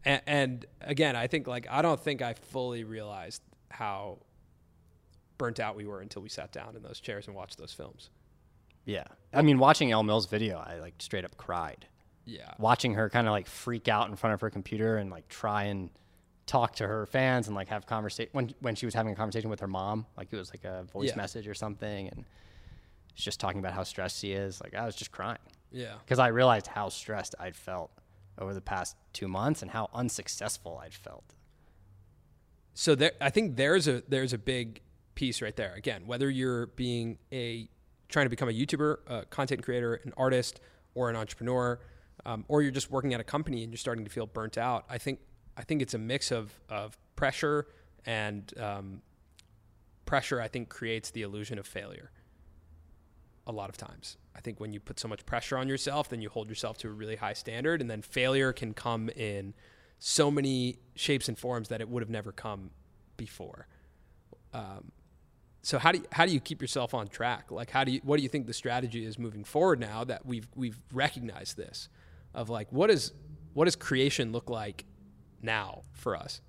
And, 0.05 0.23
and 0.27 0.67
again, 0.81 1.17
I 1.17 1.27
think 1.27 1.49
like 1.49 1.67
I 1.69 1.83
don't 1.83 1.99
think 1.99 2.23
I 2.23 2.35
fully 2.35 2.85
realized 2.85 3.43
how 3.71 4.19
burnt 5.37 5.59
out 5.59 5.75
we 5.75 5.85
were 5.87 6.01
until 6.01 6.23
we 6.23 6.29
sat 6.29 6.53
down 6.53 6.77
in 6.77 6.83
those 6.83 7.01
chairs 7.01 7.27
and 7.27 7.35
watched 7.35 7.59
those 7.59 7.73
films. 7.73 8.11
Yeah. 8.89 9.05
I 9.35 9.43
mean, 9.43 9.59
watching 9.59 9.93
Elle 9.93 10.03
Mills 10.03 10.27
video, 10.27 10.57
I 10.59 10.79
like 10.79 10.95
straight 10.99 11.25
up 11.25 11.37
cried. 11.37 11.87
Yeah. 12.25 12.53
watching 12.59 12.95
her 12.95 13.09
kind 13.09 13.27
of 13.27 13.31
like 13.33 13.47
freak 13.47 13.89
out 13.89 14.09
in 14.11 14.17
front 14.17 14.35
of 14.35 14.41
her 14.43 14.51
computer 14.51 14.97
and 14.99 15.11
like 15.11 15.29
try 15.29 15.65
and 15.65 15.89
talk 16.45 16.77
to 16.77 16.87
her 16.87 17.07
fans 17.07 17.47
and 17.47 17.57
like 17.57 17.69
have 17.69 17.87
conversation 17.87 18.29
when 18.33 18.53
when 18.61 18.75
she 18.75 18.85
was 18.87 18.95
having 18.95 19.13
a 19.13 19.17
conversation 19.17 19.49
with 19.49 19.61
her 19.61 19.67
mom 19.67 20.05
like 20.17 20.29
it 20.31 20.37
was 20.37 20.51
like 20.51 20.65
a 20.65 20.83
voice 20.93 21.09
Yeah. 21.09 21.17
message 21.17 21.49
or 21.49 21.55
something 21.55 22.09
and 22.09 22.27
she's 23.15 23.25
just 23.25 23.41
talking 23.41 23.59
about 23.61 23.73
how 23.73 23.83
stressed 23.83 24.19
she 24.21 24.33
is 24.33 24.61
like 24.63 24.75
i 24.75 24.85
was 24.85 24.95
just 24.95 25.11
crying 25.11 25.39
Yeah. 25.73 25.95
because 26.05 26.19
i 26.19 26.29
realized 26.29 26.67
how 26.67 26.91
stressed 26.91 27.35
i'd 27.41 27.57
felt 27.57 27.91
over 28.39 28.53
the 28.53 28.61
past 28.61 28.95
two 29.15 29.27
months 29.29 29.63
and 29.63 29.71
how 29.71 29.89
unsuccessful 29.95 30.79
i'd 30.85 30.93
felt 30.95 31.35
so 32.75 32.95
there 32.95 33.13
i 33.21 33.31
think 33.31 33.57
there's 33.57 33.89
a 33.89 34.03
there's 34.09 34.33
a 34.35 34.39
big 34.39 34.81
piece 35.15 35.41
right 35.43 35.57
there 35.57 35.73
again 35.75 36.03
whether 36.07 36.29
you're 36.31 36.67
being 36.69 37.19
a 37.33 37.69
trying 38.09 38.27
to 38.27 38.31
become 38.31 38.49
a 38.49 38.53
youtuber 38.53 38.99
a 39.07 39.25
content 39.27 39.63
creator 39.63 39.95
an 40.05 40.13
artist 40.17 40.61
or 40.95 41.11
an 41.11 41.17
entrepreneur 41.17 41.79
um, 42.27 42.45
or 42.49 42.63
you're 42.63 42.71
just 42.71 42.91
working 42.91 43.15
at 43.15 43.21
a 43.21 43.25
company 43.25 43.63
and 43.63 43.73
you're 43.73 43.79
starting 43.79 44.05
to 44.05 44.11
feel 44.11 44.27
burnt 44.27 44.59
out 44.59 44.85
i 44.89 44.99
think 44.99 45.21
i 45.57 45.63
think 45.63 45.83
it's 45.83 45.95
a 45.95 45.99
mix 45.99 46.31
of 46.31 46.53
of 46.69 46.97
pressure 47.17 47.67
and 48.07 48.55
um, 48.59 49.03
pressure 50.07 50.41
i 50.41 50.49
think 50.49 50.69
creates 50.69 51.11
the 51.11 51.23
illusion 51.23 51.59
of 51.59 51.67
failure 51.67 52.11
a 53.49 53.53
lot 53.53 53.71
of 53.71 53.79
times. 53.79 54.19
I 54.37 54.41
think 54.41 54.61
when 54.61 54.73
you 54.73 54.79
put 54.79 55.01
so 55.01 55.09
much 55.09 55.25
pressure 55.27 55.57
on 55.57 55.67
yourself 55.69 56.09
then 56.11 56.21
you 56.21 56.29
hold 56.29 56.49
yourself 56.49 56.79
to 56.79 56.89
a 56.89 56.93
really 56.93 57.17
high 57.17 57.33
standard 57.33 57.81
and 57.81 57.91
then 57.91 58.03
failure 58.03 58.53
can 58.53 58.75
come 58.75 59.09
in 59.09 59.55
so 59.99 60.31
many 60.31 60.79
shapes 60.95 61.29
and 61.29 61.37
forms 61.37 61.69
that 61.69 61.81
it 61.81 61.89
would 61.89 62.03
have 62.03 62.11
never 62.11 62.31
come 62.31 62.71
before. 63.17 63.67
Um, 64.53 64.93
so 65.69 65.79
how 65.79 65.93
do 65.93 65.99
you, 65.99 66.05
how 66.11 66.25
do 66.25 66.33
you 66.33 66.41
keep 66.41 66.63
yourself 66.63 66.95
on 66.95 67.09
track? 67.09 67.51
Like 67.51 67.69
how 67.69 67.85
do 67.85 67.93
you 67.93 68.01
what 68.03 68.17
do 68.17 68.23
you 68.23 68.29
think 68.31 68.47
the 68.47 68.55
strategy 68.55 69.05
is 69.05 69.19
moving 69.19 69.45
forward 69.45 69.79
now 69.79 70.03
that 70.03 70.25
we've 70.25 70.49
we've 70.57 70.79
recognized 70.95 71.59
this 71.59 71.91
of 72.33 72.49
like 72.49 72.73
what 72.73 72.89
is 72.89 73.13
what 73.53 73.67
does 73.67 73.77
creation 73.77 74.33
look 74.33 74.49
like 74.49 74.87
now 75.43 75.83
for 75.93 76.17
us? 76.17 76.41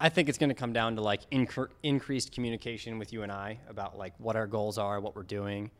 I 0.00 0.08
think 0.08 0.30
it's 0.30 0.38
going 0.38 0.48
to 0.48 0.54
come 0.54 0.72
down 0.72 0.96
to 0.96 1.02
like 1.02 1.28
incre- 1.28 1.68
increased 1.82 2.32
communication 2.32 2.98
with 2.98 3.12
you 3.12 3.24
and 3.24 3.30
I 3.30 3.58
about 3.68 3.98
like 3.98 4.14
what 4.16 4.36
our 4.36 4.46
goals 4.46 4.78
are, 4.78 4.98
what 4.98 5.14
we're 5.14 5.22
doing. 5.22 5.70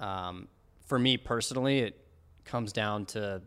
Um, 0.00 0.48
for 0.84 0.98
me 0.98 1.16
personally, 1.16 1.78
it 1.78 1.98
comes 2.44 2.74
down 2.74 3.06
to 3.06 3.40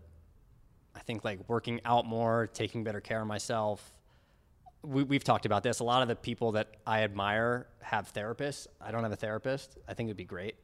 I 0.96 1.00
think 1.02 1.24
like 1.24 1.48
working 1.48 1.82
out 1.86 2.08
more, 2.08 2.50
taking 2.52 2.84
better 2.84 3.00
care 3.00 3.22
of 3.22 3.28
myself. 3.28 3.94
We, 4.84 5.04
we've 5.04 5.24
talked 5.24 5.46
about 5.46 5.63
this. 5.63 5.80
A 5.80 5.84
lot 5.84 6.02
of 6.02 6.08
the 6.08 6.15
people 6.15 6.54
that 6.54 6.76
I 6.86 7.04
admire 7.04 7.67
have 7.82 8.12
therapists. 8.13 8.67
I 8.82 8.91
don't 8.91 9.04
have 9.04 9.12
a 9.12 9.17
therapist. 9.17 9.78
I 9.88 9.93
think 9.93 10.08
it'd 10.08 10.17
be 10.17 10.26
great 10.26 10.56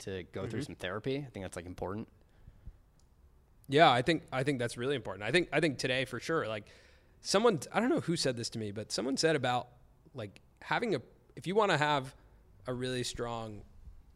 to 0.00 0.24
go 0.32 0.46
through 0.46 0.60
mm-hmm. 0.60 0.66
some 0.66 0.74
therapy. 0.74 1.18
I 1.18 1.30
think 1.30 1.44
that's 1.44 1.56
like 1.56 1.66
important. 1.66 2.08
Yeah, 3.68 3.90
I 3.90 4.02
think 4.02 4.24
I 4.32 4.42
think 4.42 4.58
that's 4.58 4.76
really 4.76 4.96
important. 4.96 5.22
I 5.22 5.30
think 5.30 5.48
I 5.52 5.60
think 5.60 5.78
today 5.78 6.04
for 6.04 6.18
sure 6.18 6.48
like 6.48 6.66
someone 7.20 7.60
I 7.72 7.78
don't 7.78 7.88
know 7.88 8.00
who 8.00 8.16
said 8.16 8.36
this 8.36 8.50
to 8.50 8.58
me, 8.58 8.72
but 8.72 8.90
someone 8.90 9.16
said 9.16 9.36
about 9.36 9.68
like 10.12 10.40
having 10.60 10.96
a 10.96 11.02
if 11.36 11.46
you 11.46 11.54
want 11.54 11.70
to 11.70 11.78
have 11.78 12.14
a 12.66 12.74
really 12.74 13.04
strong 13.04 13.62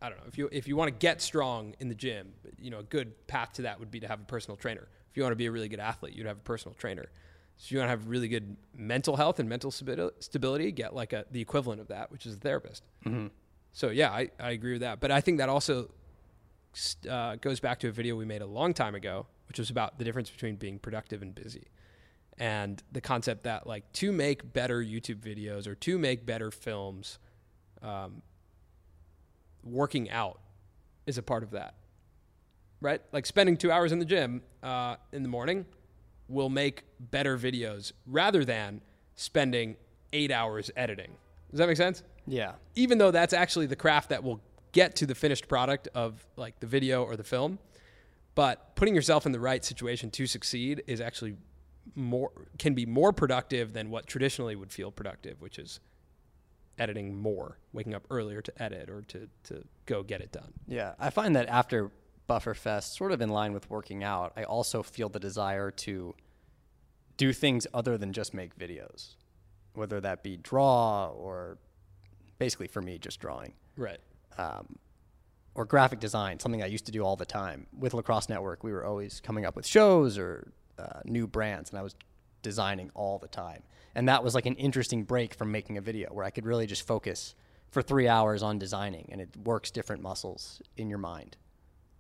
I 0.03 0.09
don't 0.09 0.18
know, 0.18 0.24
if 0.27 0.37
you 0.37 0.48
if 0.50 0.66
you 0.66 0.77
want 0.77 0.88
to 0.88 0.98
get 0.98 1.22
strong 1.22 1.74
in 1.79 1.88
the 1.88 1.94
gym, 1.94 2.33
you 2.59 2.70
know, 2.70 2.81
a 2.81 2.83
good 2.83 3.27
path 3.27 3.53
to 3.55 3.62
that 3.62 3.79
would 3.79 3.90
be 3.90 4.00
to 4.00 4.09
have 4.09 4.20
a 4.20 4.24
personal 4.24 4.57
trainer. 4.57 4.88
If 5.11 5.16
you 5.16 5.22
want 5.22 5.33
to 5.33 5.37
be 5.37 5.46
a 5.46 5.53
really 5.53 5.68
good 5.68 5.81
athlete, 5.81 6.14
you'd 6.14 6.27
have 6.27 6.38
a 6.38 6.40
personal 6.40 6.74
trainer. 6.74 7.07
So 7.57 7.75
you 7.75 7.79
want 7.79 7.87
to 7.87 7.90
have 7.90 8.09
really 8.09 8.29
good 8.29 8.57
mental 8.77 9.17
health 9.17 9.38
and 9.38 9.49
mental 9.49 9.71
stability, 9.71 10.73
get 10.73 10.95
like 10.95 11.12
a 11.12 11.25
the 11.31 11.40
equivalent 11.40 11.81
of 11.81 11.88
that, 11.88 12.11
which 12.11 12.27
is 12.27 12.35
a 12.35 12.38
therapist. 12.38 12.83
So 13.73 13.90
yeah, 13.90 14.11
I, 14.11 14.31
I 14.38 14.51
agree 14.51 14.73
with 14.73 14.83
that. 14.83 15.01
But 15.01 15.11
I 15.11 15.21
think 15.21 15.38
that 15.38 15.49
also 15.49 15.90
uh, 17.09 17.37
goes 17.37 17.61
back 17.61 17.79
to 17.81 17.88
a 17.88 17.93
video 17.93 18.17
we 18.17 18.25
made 18.25 18.43
a 18.43 18.47
long 18.47 18.75
time 18.75 18.95
ago, 18.95 19.27
which 19.49 19.59
was 19.59 19.71
about 19.71 19.99
the 19.99 20.05
difference 20.05 20.31
between 20.31 20.57
being 20.57 20.79
productive 20.79 21.23
and 21.23 21.35
busy, 21.35 21.69
and 22.38 22.83
the 22.93 23.01
concept 23.01 23.45
that 23.45 23.67
like 23.67 23.90
to 23.95 24.12
make 24.12 24.53
better 24.53 24.83
YouTube 24.83 25.21
videos 25.21 25.67
or 25.67 25.75
to 25.77 25.99
make 25.99 26.27
better 26.27 26.51
films, 26.51 27.19
um, 27.83 28.23
working 29.62 30.11
out 30.11 30.40
is 31.07 31.19
a 31.19 31.23
part 31.23 31.43
of 31.43 31.53
that, 31.53 31.75
right? 32.81 33.01
Like 33.12 33.27
spending 33.27 33.57
two 33.57 33.71
hours 33.71 33.93
in 33.93 34.01
the 34.01 34.05
gym 34.05 34.43
uh, 34.62 34.97
in 35.12 35.23
the 35.23 35.29
morning 35.29 35.67
will 36.28 36.48
make 36.48 36.84
better 36.98 37.37
videos 37.38 37.92
rather 38.06 38.44
than 38.44 38.80
spending 39.16 39.76
eight 40.12 40.30
hours 40.30 40.70
editing. 40.76 41.12
Does 41.50 41.58
that 41.58 41.68
make 41.68 41.76
sense? 41.76 42.02
Yeah. 42.26 42.52
even 42.74 42.96
though 42.96 43.10
that's 43.10 43.34
actually 43.34 43.66
the 43.66 43.76
craft 43.76 44.08
that 44.08 44.24
will 44.24 44.40
get 44.72 44.96
to 44.96 45.06
the 45.06 45.14
finished 45.14 45.46
product 45.46 45.88
of 45.94 46.26
like 46.37 46.58
the 46.58 46.66
video 46.66 47.04
or 47.04 47.16
the 47.16 47.22
film 47.22 47.58
but 48.34 48.74
putting 48.76 48.94
yourself 48.94 49.26
in 49.26 49.32
the 49.32 49.38
right 49.38 49.62
situation 49.62 50.10
to 50.10 50.26
succeed 50.26 50.82
is 50.87 51.02
actually 51.02 51.37
more 51.94 52.32
can 52.58 52.72
be 52.72 52.87
more 52.87 53.12
productive 53.12 53.74
than 53.74 53.90
what 53.90 54.06
traditionally 54.06 54.56
would 54.56 54.72
feel 54.72 54.90
productive 54.90 55.38
which 55.42 55.58
is 55.58 55.80
editing 56.78 57.16
more, 57.16 57.58
waking 57.72 57.94
up 57.94 58.04
earlier 58.10 58.40
to 58.40 58.62
edit 58.62 58.88
or 58.90 59.02
to 59.02 59.28
to 59.44 59.62
go 59.87 60.02
get 60.02 60.20
it 60.20 60.32
done. 60.32 60.52
Yeah, 60.66 60.94
I 60.98 61.10
find 61.10 61.37
that 61.37 61.48
after 61.48 61.90
Bufferfest, 62.28 62.96
sort 62.96 63.12
of 63.12 63.20
in 63.20 63.28
line 63.28 63.52
with 63.52 63.68
working 63.70 64.02
out, 64.02 64.32
I 64.37 64.44
also 64.44 64.82
feel 64.82 65.08
the 65.08 65.20
desire 65.20 65.70
to 65.70 66.14
do 67.16 67.32
things 67.32 67.66
other 67.74 67.98
than 67.98 68.12
just 68.12 68.34
make 68.34 68.58
videos, 68.58 69.16
whether 69.74 70.00
that 70.00 70.22
be 70.22 70.37
draw 70.37 71.08
or 71.08 71.58
basically 72.38 72.66
for 72.66 72.80
me 72.80 72.98
just 72.98 73.20
drawing. 73.20 73.52
Right. 73.76 74.00
Um, 74.38 74.78
or 75.54 75.64
graphic 75.64 76.00
design, 76.00 76.40
something 76.40 76.62
I 76.62 76.66
used 76.66 76.87
to 76.87 76.92
do 76.92 77.02
all 77.02 77.16
the 77.16 77.26
time. 77.26 77.66
With 77.78 77.94
Lacrosse 77.94 78.28
Network, 78.28 78.64
we 78.64 78.72
were 78.72 78.84
always 78.84 79.20
coming 79.20 79.44
up 79.44 79.54
with 79.54 79.66
shows 79.66 80.18
or 80.18 80.52
uh, 80.78 81.00
new 81.04 81.26
brands, 81.26 81.70
and 81.70 81.78
I 81.78 81.82
was 81.82 81.94
designing 82.42 82.90
all 82.94 83.18
the 83.18 83.28
time. 83.28 83.62
And 83.94 84.08
that 84.08 84.24
was 84.24 84.34
like 84.34 84.46
an 84.46 84.56
interesting 84.56 85.04
break 85.04 85.34
from 85.34 85.52
making 85.52 85.78
a 85.78 85.80
video 85.80 86.08
where 86.12 86.24
I 86.24 86.30
could 86.30 86.44
really 86.44 86.66
just 86.66 86.87
focus 86.87 87.37
for 87.70 87.82
three 87.82 88.08
hours 88.08 88.42
on 88.42 88.58
designing, 88.58 89.08
and 89.12 89.20
it 89.20 89.37
works 89.44 89.70
different 89.70 90.02
muscles 90.02 90.60
in 90.76 90.88
your 90.88 90.98
mind, 90.98 91.37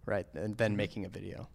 right? 0.06 0.26
And 0.34 0.56
then 0.56 0.76
making 0.76 1.04
a 1.04 1.08
video. 1.08 1.48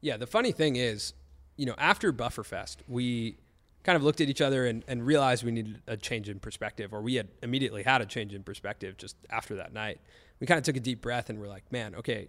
Yeah, 0.00 0.16
the 0.16 0.26
funny 0.26 0.52
thing 0.52 0.76
is, 0.76 1.12
you 1.56 1.66
know, 1.66 1.74
after 1.78 2.12
Bufferfest, 2.12 2.76
we 2.86 3.38
kind 3.82 3.96
of 3.96 4.02
looked 4.02 4.20
at 4.20 4.28
each 4.28 4.40
other 4.40 4.66
and, 4.66 4.84
and 4.86 5.04
realized 5.04 5.44
we 5.44 5.50
needed 5.50 5.80
a 5.86 5.96
change 5.96 6.28
in 6.28 6.38
perspective, 6.38 6.92
or 6.92 7.00
we 7.00 7.14
had 7.14 7.28
immediately 7.42 7.82
had 7.82 8.00
a 8.00 8.06
change 8.06 8.34
in 8.34 8.42
perspective 8.42 8.96
just 8.96 9.16
after 9.30 9.56
that 9.56 9.72
night. 9.72 10.00
We 10.40 10.46
kind 10.46 10.58
of 10.58 10.64
took 10.64 10.76
a 10.76 10.80
deep 10.80 11.00
breath 11.00 11.30
and 11.30 11.38
we're 11.38 11.48
like, 11.48 11.70
man, 11.72 11.94
okay, 11.94 12.28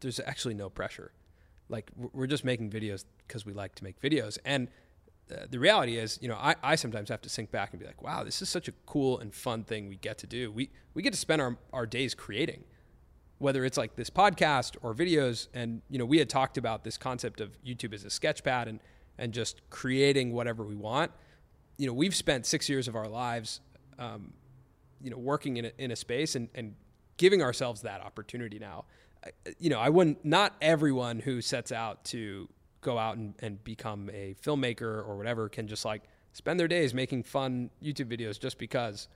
there's 0.00 0.20
actually 0.20 0.54
no 0.54 0.70
pressure. 0.70 1.12
Like, 1.68 1.90
we're 1.96 2.26
just 2.26 2.44
making 2.44 2.70
videos 2.70 3.04
because 3.26 3.46
we 3.46 3.52
like 3.52 3.74
to 3.76 3.84
make 3.84 4.00
videos. 4.00 4.38
And 4.44 4.68
uh, 5.30 5.46
the 5.50 5.58
reality 5.58 5.96
is, 5.96 6.18
you 6.20 6.28
know, 6.28 6.36
I, 6.36 6.54
I 6.62 6.74
sometimes 6.74 7.08
have 7.08 7.22
to 7.22 7.28
sink 7.28 7.50
back 7.50 7.72
and 7.72 7.80
be 7.80 7.86
like, 7.86 8.02
wow, 8.02 8.24
this 8.24 8.42
is 8.42 8.48
such 8.48 8.68
a 8.68 8.72
cool 8.86 9.18
and 9.18 9.34
fun 9.34 9.64
thing 9.64 9.88
we 9.88 9.96
get 9.96 10.18
to 10.18 10.26
do. 10.26 10.50
We, 10.50 10.70
we 10.94 11.02
get 11.02 11.12
to 11.12 11.18
spend 11.18 11.40
our, 11.40 11.56
our 11.72 11.86
days 11.86 12.14
creating 12.14 12.64
whether 13.42 13.64
it's 13.64 13.76
like 13.76 13.96
this 13.96 14.08
podcast 14.08 14.76
or 14.82 14.94
videos 14.94 15.48
and 15.52 15.82
you 15.90 15.98
know 15.98 16.04
we 16.04 16.18
had 16.18 16.30
talked 16.30 16.56
about 16.56 16.84
this 16.84 16.96
concept 16.96 17.40
of 17.40 17.50
youtube 17.64 17.92
as 17.92 18.04
a 18.04 18.08
sketchpad 18.08 18.68
and 18.68 18.80
and 19.18 19.32
just 19.32 19.60
creating 19.70 20.32
whatever 20.32 20.64
we 20.64 20.74
want. 20.74 21.10
You 21.76 21.86
know, 21.86 21.92
we've 21.92 22.14
spent 22.14 22.46
six 22.46 22.68
years 22.68 22.88
of 22.88 22.96
our 22.96 23.08
lives, 23.08 23.60
um, 23.98 24.32
you 25.00 25.10
know, 25.10 25.18
working 25.18 25.58
in 25.58 25.66
a, 25.66 25.72
in 25.78 25.90
a 25.90 25.96
space 25.96 26.34
and, 26.34 26.48
and 26.54 26.74
giving 27.16 27.42
ourselves 27.42 27.82
that 27.82 28.00
opportunity 28.00 28.58
now. 28.58 28.84
You 29.58 29.70
know, 29.70 29.78
I 29.78 29.88
wouldn't, 29.88 30.24
not 30.24 30.54
everyone 30.60 31.20
who 31.20 31.40
sets 31.40 31.70
out 31.70 32.04
to 32.06 32.48
go 32.80 32.98
out 32.98 33.16
and, 33.16 33.34
and 33.38 33.62
become 33.62 34.10
a 34.12 34.34
filmmaker 34.42 35.06
or 35.06 35.16
whatever 35.16 35.48
can 35.48 35.68
just 35.68 35.84
like 35.84 36.02
spend 36.32 36.58
their 36.58 36.68
days 36.68 36.92
making 36.92 37.22
fun 37.22 37.70
YouTube 37.82 38.06
videos 38.06 38.40
just 38.40 38.58
because, 38.58 39.08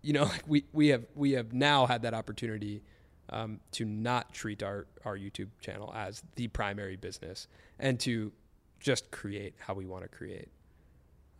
you 0.00 0.12
know, 0.14 0.22
like 0.24 0.44
we, 0.46 0.64
we 0.72 0.88
have, 0.88 1.04
we 1.14 1.32
have 1.32 1.52
now 1.52 1.86
had 1.86 2.02
that 2.02 2.14
opportunity 2.14 2.82
um, 3.30 3.60
to 3.72 3.84
not 3.84 4.32
treat 4.32 4.62
our, 4.62 4.86
our 5.04 5.16
YouTube 5.16 5.48
channel 5.60 5.92
as 5.94 6.22
the 6.36 6.48
primary 6.48 6.96
business 6.96 7.46
and 7.78 7.98
to 8.00 8.32
just 8.80 9.10
create 9.10 9.54
how 9.58 9.74
we 9.74 9.86
want 9.86 10.02
to 10.02 10.08
create. 10.08 10.48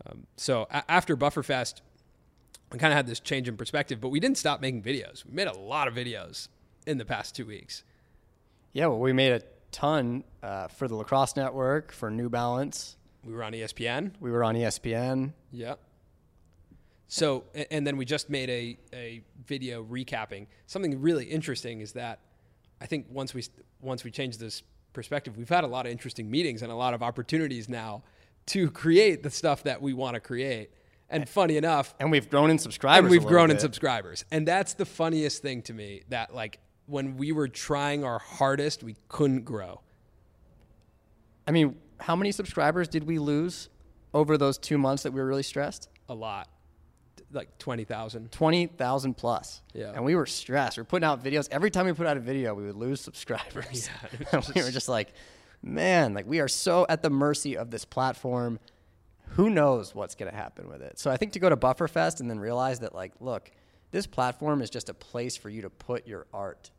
Um, 0.06 0.26
so 0.36 0.66
a- 0.70 0.90
after 0.90 1.16
Bufferfest, 1.16 1.80
we 2.72 2.78
kind 2.78 2.92
of 2.92 2.96
had 2.96 3.06
this 3.06 3.20
change 3.20 3.48
in 3.48 3.56
perspective, 3.56 4.00
but 4.00 4.08
we 4.10 4.20
didn't 4.20 4.38
stop 4.38 4.60
making 4.60 4.82
videos. 4.82 5.24
We 5.24 5.32
made 5.32 5.48
a 5.48 5.56
lot 5.56 5.88
of 5.88 5.94
videos 5.94 6.48
in 6.86 6.98
the 6.98 7.04
past 7.04 7.34
two 7.34 7.46
weeks. 7.46 7.82
Yeah, 8.72 8.86
well, 8.86 8.98
we 8.98 9.12
made 9.12 9.32
a 9.32 9.42
ton 9.72 10.24
uh, 10.42 10.68
for 10.68 10.88
the 10.88 10.94
Lacrosse 10.94 11.36
Network, 11.36 11.92
for 11.92 12.10
New 12.10 12.28
Balance. 12.28 12.96
We 13.24 13.32
were 13.32 13.42
on 13.42 13.52
ESPN. 13.52 14.12
We 14.20 14.30
were 14.30 14.44
on 14.44 14.54
ESPN. 14.54 15.32
Yeah. 15.50 15.74
So, 17.08 17.44
and 17.70 17.86
then 17.86 17.96
we 17.96 18.04
just 18.04 18.28
made 18.28 18.50
a, 18.50 18.78
a 18.92 19.22
video 19.46 19.82
recapping. 19.82 20.46
Something 20.66 21.00
really 21.00 21.24
interesting 21.24 21.80
is 21.80 21.92
that 21.92 22.20
I 22.82 22.86
think 22.86 23.06
once 23.10 23.32
we 23.32 23.42
once 23.80 24.04
we 24.04 24.10
changed 24.10 24.38
this 24.38 24.62
perspective, 24.92 25.36
we've 25.38 25.48
had 25.48 25.64
a 25.64 25.68
lot 25.68 25.86
of 25.86 25.92
interesting 25.92 26.30
meetings 26.30 26.60
and 26.60 26.70
a 26.70 26.74
lot 26.74 26.92
of 26.92 27.02
opportunities 27.02 27.68
now 27.68 28.02
to 28.46 28.70
create 28.70 29.22
the 29.22 29.30
stuff 29.30 29.62
that 29.62 29.80
we 29.80 29.94
want 29.94 30.14
to 30.14 30.20
create. 30.20 30.70
And 31.08 31.26
funny 31.26 31.56
enough, 31.56 31.94
and 31.98 32.10
we've 32.10 32.28
grown 32.28 32.50
in 32.50 32.58
subscribers. 32.58 32.98
And 32.98 33.10
we've 33.10 33.26
grown 33.26 33.48
bit. 33.48 33.54
in 33.54 33.60
subscribers, 33.60 34.26
and 34.30 34.46
that's 34.46 34.74
the 34.74 34.84
funniest 34.84 35.40
thing 35.40 35.62
to 35.62 35.72
me. 35.72 36.02
That 36.10 36.34
like 36.34 36.58
when 36.84 37.16
we 37.16 37.32
were 37.32 37.48
trying 37.48 38.04
our 38.04 38.18
hardest, 38.18 38.82
we 38.82 38.96
couldn't 39.08 39.46
grow. 39.46 39.80
I 41.46 41.52
mean, 41.52 41.76
how 42.00 42.14
many 42.14 42.32
subscribers 42.32 42.86
did 42.86 43.04
we 43.04 43.18
lose 43.18 43.70
over 44.12 44.36
those 44.36 44.58
two 44.58 44.76
months 44.76 45.04
that 45.04 45.14
we 45.14 45.20
were 45.20 45.26
really 45.26 45.42
stressed? 45.42 45.88
A 46.10 46.14
lot 46.14 46.48
like 47.32 47.58
20,000. 47.58 48.32
20,000 48.32 49.14
plus. 49.14 49.62
Yeah. 49.74 49.92
And 49.94 50.04
we 50.04 50.14
were 50.14 50.26
stressed. 50.26 50.76
We 50.76 50.82
are 50.82 50.84
putting 50.84 51.04
out 51.04 51.22
videos. 51.22 51.48
Every 51.50 51.70
time 51.70 51.86
we 51.86 51.92
put 51.92 52.06
out 52.06 52.16
a 52.16 52.20
video, 52.20 52.54
we 52.54 52.64
would 52.64 52.76
lose 52.76 53.00
subscribers. 53.00 53.88
Yeah, 54.10 54.28
and 54.32 54.50
we 54.54 54.62
were 54.62 54.70
just 54.70 54.88
like, 54.88 55.12
man, 55.62 56.14
like 56.14 56.26
we 56.26 56.40
are 56.40 56.48
so 56.48 56.86
at 56.88 57.02
the 57.02 57.10
mercy 57.10 57.56
of 57.56 57.70
this 57.70 57.84
platform. 57.84 58.58
Who 59.32 59.50
knows 59.50 59.94
what's 59.94 60.14
going 60.14 60.30
to 60.30 60.36
happen 60.36 60.68
with 60.68 60.80
it? 60.80 60.98
So 60.98 61.10
I 61.10 61.16
think 61.16 61.32
to 61.32 61.38
go 61.38 61.50
to 61.50 61.56
Bufferfest 61.56 62.20
and 62.20 62.30
then 62.30 62.40
realize 62.40 62.80
that, 62.80 62.94
like, 62.94 63.12
look, 63.20 63.50
this 63.90 64.06
platform 64.06 64.62
is 64.62 64.70
just 64.70 64.88
a 64.88 64.94
place 64.94 65.36
for 65.36 65.50
you 65.50 65.62
to 65.62 65.70
put 65.70 66.06
your 66.06 66.26
art. 66.32 66.70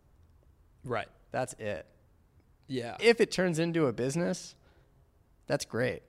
Right. 0.83 1.07
That's 1.31 1.53
it. 1.59 1.85
Yeah. 2.67 2.97
If 2.99 3.21
it 3.21 3.31
turns 3.31 3.59
into 3.59 3.85
a 3.85 3.93
business, 3.93 4.55
that's 5.45 5.65
great 5.65 6.01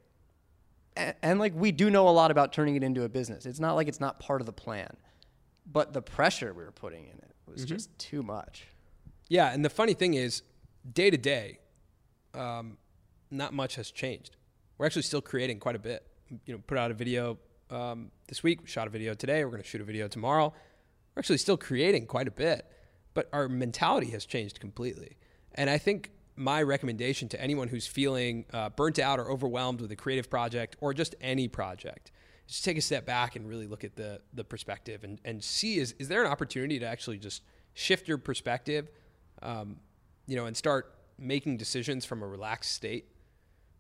and, 0.97 1.15
and 1.23 1.39
like 1.39 1.55
we 1.55 1.73
do 1.73 1.91
know 1.91 2.09
a 2.09 2.11
lot 2.11 2.31
about 2.31 2.53
turning 2.53 2.77
it 2.77 2.83
into 2.83 3.05
a 3.05 3.09
business. 3.09 3.47
It's 3.47 3.61
not 3.61 3.75
like 3.75 3.89
it's 3.89 4.01
not 4.01 4.21
part 4.21 4.41
of 4.41 4.47
the 4.47 4.53
plan, 4.53 4.97
but 5.71 5.93
the 5.93 6.03
pressure 6.03 6.53
we 6.53 6.65
were 6.65 6.73
putting 6.73 7.05
in 7.05 7.19
it 7.19 7.35
was 7.47 7.63
mm-hmm. 7.63 7.75
just 7.75 7.97
too 7.99 8.23
much. 8.23 8.67
Yeah, 9.29 9.53
and 9.53 9.65
the 9.65 9.71
funny 9.71 9.95
thing 9.95 10.15
is, 10.15 10.43
day 10.93 11.11
to 11.11 11.17
day, 11.17 11.59
um, 12.35 12.79
not 13.31 13.53
much 13.53 13.77
has 13.77 13.91
changed. 13.91 14.37
We're 14.77 14.87
actually 14.87 15.03
still 15.03 15.21
creating 15.21 15.61
quite 15.61 15.77
a 15.77 15.81
bit. 15.81 16.07
You 16.47 16.55
know, 16.55 16.63
put 16.67 16.79
out 16.79 16.91
a 16.91 16.95
video 16.95 17.39
um, 17.71 18.11
this 18.29 18.43
week, 18.43 18.67
shot 18.67 18.87
a 18.87 18.91
video 18.91 19.15
today. 19.15 19.45
We're 19.45 19.51
going 19.51 19.63
to 19.63 19.69
shoot 19.69 19.81
a 19.81 19.85
video 19.85 20.09
tomorrow. 20.09 20.53
We're 21.15 21.21
actually 21.21 21.39
still 21.39 21.57
creating 21.57 22.07
quite 22.07 22.29
a 22.29 22.33
bit, 22.33 22.67
but 23.15 23.29
our 23.33 23.49
mentality 23.49 24.11
has 24.11 24.25
changed 24.25 24.61
completely. 24.61 25.17
And 25.55 25.69
I 25.69 25.79
think 25.79 26.11
my 26.37 26.63
recommendation 26.63 27.29
to 27.29 27.41
anyone 27.41 27.69
who's 27.69 27.87
feeling 27.87 28.45
uh, 28.53 28.71
burnt 28.71 28.99
out 28.99 29.19
or 29.19 29.31
overwhelmed 29.31 29.81
with 29.81 29.91
a 29.93 29.97
creative 29.97 30.31
project 30.31 30.77
or 30.81 30.95
just 30.95 31.15
any 31.21 31.49
project 31.49 32.11
just 32.51 32.65
take 32.65 32.77
a 32.77 32.81
step 32.81 33.07
back 33.07 33.37
and 33.37 33.49
really 33.49 33.67
look 33.67 33.85
at 33.85 33.95
the 33.95 34.21
the 34.35 34.43
perspective 34.43 35.05
and, 35.05 35.21
and 35.25 35.43
see 35.43 35.79
is, 35.79 35.95
is 35.99 36.09
there 36.09 36.25
an 36.25 36.31
opportunity 36.31 36.79
to 36.81 36.87
actually 36.87 37.17
just 37.17 37.43
shift 37.75 38.09
your 38.09 38.19
perspective 38.19 38.91
um, 39.43 39.77
you 40.27 40.37
know 40.37 40.47
and 40.47 40.57
start 40.57 40.95
making 41.19 41.57
decisions 41.57 42.05
from 42.05 42.23
a 42.23 42.27
relaxed 42.27 42.73
state 42.73 43.07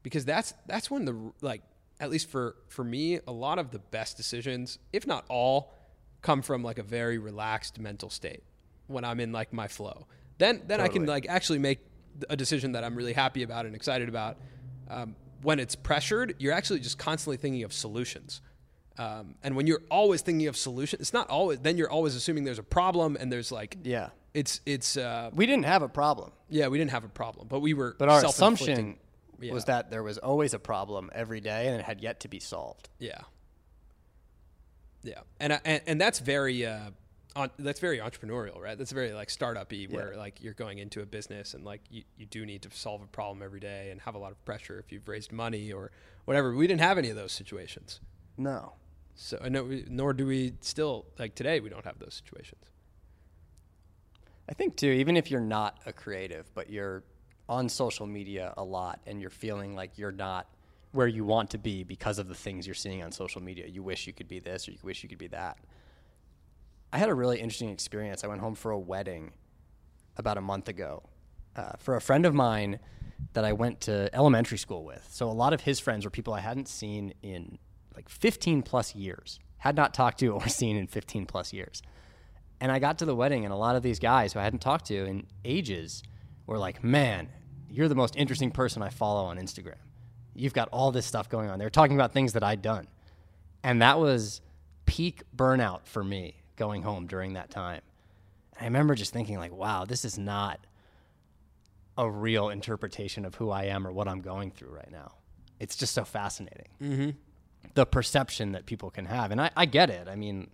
because 0.02 0.24
that's 0.24 0.54
that's 0.66 0.90
when 0.90 1.04
the 1.04 1.32
like 1.40 1.62
at 1.98 2.10
least 2.10 2.28
for 2.28 2.56
for 2.68 2.84
me 2.84 3.18
a 3.26 3.32
lot 3.32 3.58
of 3.58 3.72
the 3.72 3.78
best 3.78 4.16
decisions 4.16 4.78
if 4.92 5.06
not 5.06 5.24
all 5.28 5.74
come 6.22 6.40
from 6.40 6.62
like 6.62 6.78
a 6.78 6.82
very 6.82 7.18
relaxed 7.18 7.78
mental 7.78 8.08
state 8.08 8.42
when 8.86 9.04
i'm 9.04 9.18
in 9.18 9.32
like 9.32 9.52
my 9.52 9.66
flow 9.66 10.06
then 10.38 10.62
then 10.66 10.78
totally. 10.78 10.84
i 10.84 10.92
can 10.92 11.06
like 11.06 11.26
actually 11.28 11.58
make 11.58 11.80
a 12.28 12.36
decision 12.36 12.72
that 12.72 12.84
I'm 12.84 12.94
really 12.94 13.12
happy 13.12 13.42
about 13.42 13.66
and 13.66 13.74
excited 13.74 14.08
about. 14.08 14.36
Um, 14.88 15.16
when 15.42 15.58
it's 15.58 15.74
pressured, 15.74 16.34
you're 16.38 16.52
actually 16.52 16.80
just 16.80 16.98
constantly 16.98 17.36
thinking 17.36 17.62
of 17.62 17.72
solutions. 17.72 18.40
Um, 18.98 19.36
and 19.42 19.56
when 19.56 19.66
you're 19.66 19.82
always 19.90 20.20
thinking 20.20 20.46
of 20.48 20.56
solutions, 20.56 21.00
it's 21.00 21.12
not 21.12 21.30
always. 21.30 21.60
Then 21.60 21.78
you're 21.78 21.90
always 21.90 22.14
assuming 22.14 22.44
there's 22.44 22.58
a 22.58 22.62
problem, 22.62 23.16
and 23.18 23.32
there's 23.32 23.50
like 23.50 23.78
yeah, 23.82 24.10
it's 24.34 24.60
it's. 24.66 24.96
Uh, 24.96 25.30
we 25.32 25.46
didn't 25.46 25.64
have 25.64 25.82
a 25.82 25.88
problem. 25.88 26.32
Yeah, 26.48 26.68
we 26.68 26.76
didn't 26.76 26.90
have 26.90 27.04
a 27.04 27.08
problem, 27.08 27.48
but 27.48 27.60
we 27.60 27.72
were. 27.72 27.96
But 27.98 28.10
our 28.10 28.24
assumption 28.24 28.98
yeah. 29.40 29.54
was 29.54 29.64
that 29.66 29.90
there 29.90 30.02
was 30.02 30.18
always 30.18 30.52
a 30.52 30.58
problem 30.58 31.10
every 31.14 31.40
day, 31.40 31.68
and 31.68 31.76
it 31.76 31.84
had 31.84 32.02
yet 32.02 32.20
to 32.20 32.28
be 32.28 32.40
solved. 32.40 32.88
Yeah. 32.98 33.20
Yeah, 35.02 35.20
and 35.38 35.58
and, 35.64 35.80
and 35.86 36.00
that's 36.00 36.18
very 36.18 36.66
uh, 36.66 36.90
on, 37.36 37.50
that's 37.58 37.80
very 37.80 37.98
entrepreneurial, 37.98 38.60
right? 38.60 38.76
That's 38.76 38.92
very 38.92 39.12
like 39.12 39.30
startup-y 39.30 39.86
where 39.90 40.12
yeah. 40.12 40.18
like 40.18 40.42
you're 40.42 40.54
going 40.54 40.78
into 40.78 41.00
a 41.00 41.06
business 41.06 41.54
and 41.54 41.64
like 41.64 41.80
you, 41.90 42.02
you 42.16 42.26
do 42.26 42.44
need 42.44 42.62
to 42.62 42.70
solve 42.72 43.02
a 43.02 43.06
problem 43.06 43.42
every 43.42 43.60
day 43.60 43.90
and 43.90 44.00
have 44.02 44.14
a 44.14 44.18
lot 44.18 44.32
of 44.32 44.44
pressure 44.44 44.78
if 44.78 44.90
you've 44.90 45.06
raised 45.08 45.32
money 45.32 45.72
or 45.72 45.90
whatever. 46.24 46.54
We 46.54 46.66
didn't 46.66 46.80
have 46.80 46.98
any 46.98 47.10
of 47.10 47.16
those 47.16 47.32
situations. 47.32 48.00
No. 48.36 48.72
So 49.14 49.38
no, 49.48 49.68
nor 49.88 50.12
do 50.12 50.26
we 50.26 50.54
still 50.60 51.06
like 51.18 51.34
today. 51.34 51.60
We 51.60 51.68
don't 51.68 51.84
have 51.84 51.98
those 51.98 52.14
situations. 52.14 52.62
I 54.48 54.54
think 54.54 54.76
too, 54.76 54.88
even 54.88 55.16
if 55.16 55.30
you're 55.30 55.40
not 55.40 55.78
a 55.86 55.92
creative, 55.92 56.52
but 56.54 56.70
you're 56.70 57.04
on 57.48 57.68
social 57.68 58.06
media 58.06 58.54
a 58.56 58.64
lot 58.64 59.00
and 59.06 59.20
you're 59.20 59.30
feeling 59.30 59.76
like 59.76 59.98
you're 59.98 60.12
not 60.12 60.48
where 60.92 61.06
you 61.06 61.24
want 61.24 61.50
to 61.50 61.58
be 61.58 61.84
because 61.84 62.18
of 62.18 62.26
the 62.26 62.34
things 62.34 62.66
you're 62.66 62.74
seeing 62.74 63.02
on 63.02 63.12
social 63.12 63.40
media. 63.40 63.66
You 63.66 63.82
wish 63.82 64.06
you 64.06 64.12
could 64.12 64.26
be 64.26 64.40
this 64.40 64.68
or 64.68 64.72
you 64.72 64.78
wish 64.82 65.02
you 65.02 65.08
could 65.08 65.18
be 65.18 65.28
that 65.28 65.58
I 66.92 66.98
had 66.98 67.08
a 67.08 67.14
really 67.14 67.38
interesting 67.38 67.70
experience. 67.70 68.24
I 68.24 68.26
went 68.26 68.40
home 68.40 68.54
for 68.54 68.70
a 68.72 68.78
wedding 68.78 69.32
about 70.16 70.38
a 70.38 70.40
month 70.40 70.68
ago 70.68 71.04
uh, 71.56 71.72
for 71.78 71.96
a 71.96 72.00
friend 72.00 72.26
of 72.26 72.34
mine 72.34 72.80
that 73.32 73.44
I 73.44 73.52
went 73.52 73.80
to 73.82 74.14
elementary 74.14 74.58
school 74.58 74.84
with. 74.84 75.06
So 75.10 75.28
a 75.28 75.32
lot 75.32 75.52
of 75.52 75.60
his 75.60 75.78
friends 75.78 76.04
were 76.04 76.10
people 76.10 76.34
I 76.34 76.40
hadn't 76.40 76.68
seen 76.68 77.14
in 77.22 77.58
like 77.94 78.08
15 78.08 78.62
plus 78.62 78.94
years. 78.94 79.38
had 79.58 79.76
not 79.76 79.94
talked 79.94 80.18
to 80.20 80.28
or 80.28 80.48
seen 80.48 80.76
in 80.76 80.86
15 80.86 81.26
plus 81.26 81.52
years. 81.52 81.82
And 82.60 82.70
I 82.70 82.78
got 82.78 82.98
to 82.98 83.06
the 83.06 83.16
wedding, 83.16 83.44
and 83.44 83.54
a 83.54 83.56
lot 83.56 83.76
of 83.76 83.82
these 83.82 83.98
guys 83.98 84.32
who 84.32 84.40
I 84.40 84.42
hadn't 84.42 84.58
talked 84.58 84.86
to 84.86 85.06
in 85.06 85.26
ages 85.44 86.02
were 86.46 86.58
like, 86.58 86.84
man, 86.84 87.28
you're 87.70 87.88
the 87.88 87.94
most 87.94 88.16
interesting 88.16 88.50
person 88.50 88.82
I 88.82 88.90
follow 88.90 89.24
on 89.24 89.38
Instagram. 89.38 89.78
You've 90.34 90.52
got 90.52 90.68
all 90.70 90.90
this 90.92 91.06
stuff 91.06 91.28
going 91.28 91.48
on. 91.48 91.58
They're 91.58 91.70
talking 91.70 91.96
about 91.96 92.12
things 92.12 92.34
that 92.34 92.42
I'd 92.42 92.60
done. 92.60 92.86
And 93.62 93.80
that 93.80 93.98
was 93.98 94.42
peak 94.84 95.22
burnout 95.34 95.86
for 95.86 96.04
me 96.04 96.39
going 96.60 96.82
home 96.82 97.06
during 97.06 97.32
that 97.32 97.48
time. 97.48 97.80
And 98.52 98.60
I 98.60 98.64
remember 98.66 98.94
just 98.94 99.14
thinking, 99.14 99.38
like, 99.38 99.50
wow, 99.50 99.86
this 99.86 100.04
is 100.04 100.18
not 100.18 100.60
a 101.96 102.08
real 102.08 102.50
interpretation 102.50 103.24
of 103.24 103.34
who 103.34 103.50
I 103.50 103.64
am 103.64 103.86
or 103.86 103.92
what 103.92 104.06
I'm 104.06 104.20
going 104.20 104.50
through 104.50 104.68
right 104.68 104.92
now. 104.92 105.14
It's 105.58 105.74
just 105.74 105.94
so 105.94 106.04
fascinating. 106.04 106.68
Mm-hmm. 106.82 107.10
The 107.74 107.86
perception 107.86 108.52
that 108.52 108.66
people 108.66 108.90
can 108.90 109.06
have. 109.06 109.30
And 109.30 109.40
I, 109.40 109.50
I 109.56 109.64
get 109.64 109.88
it. 109.88 110.06
I 110.06 110.16
mean, 110.16 110.50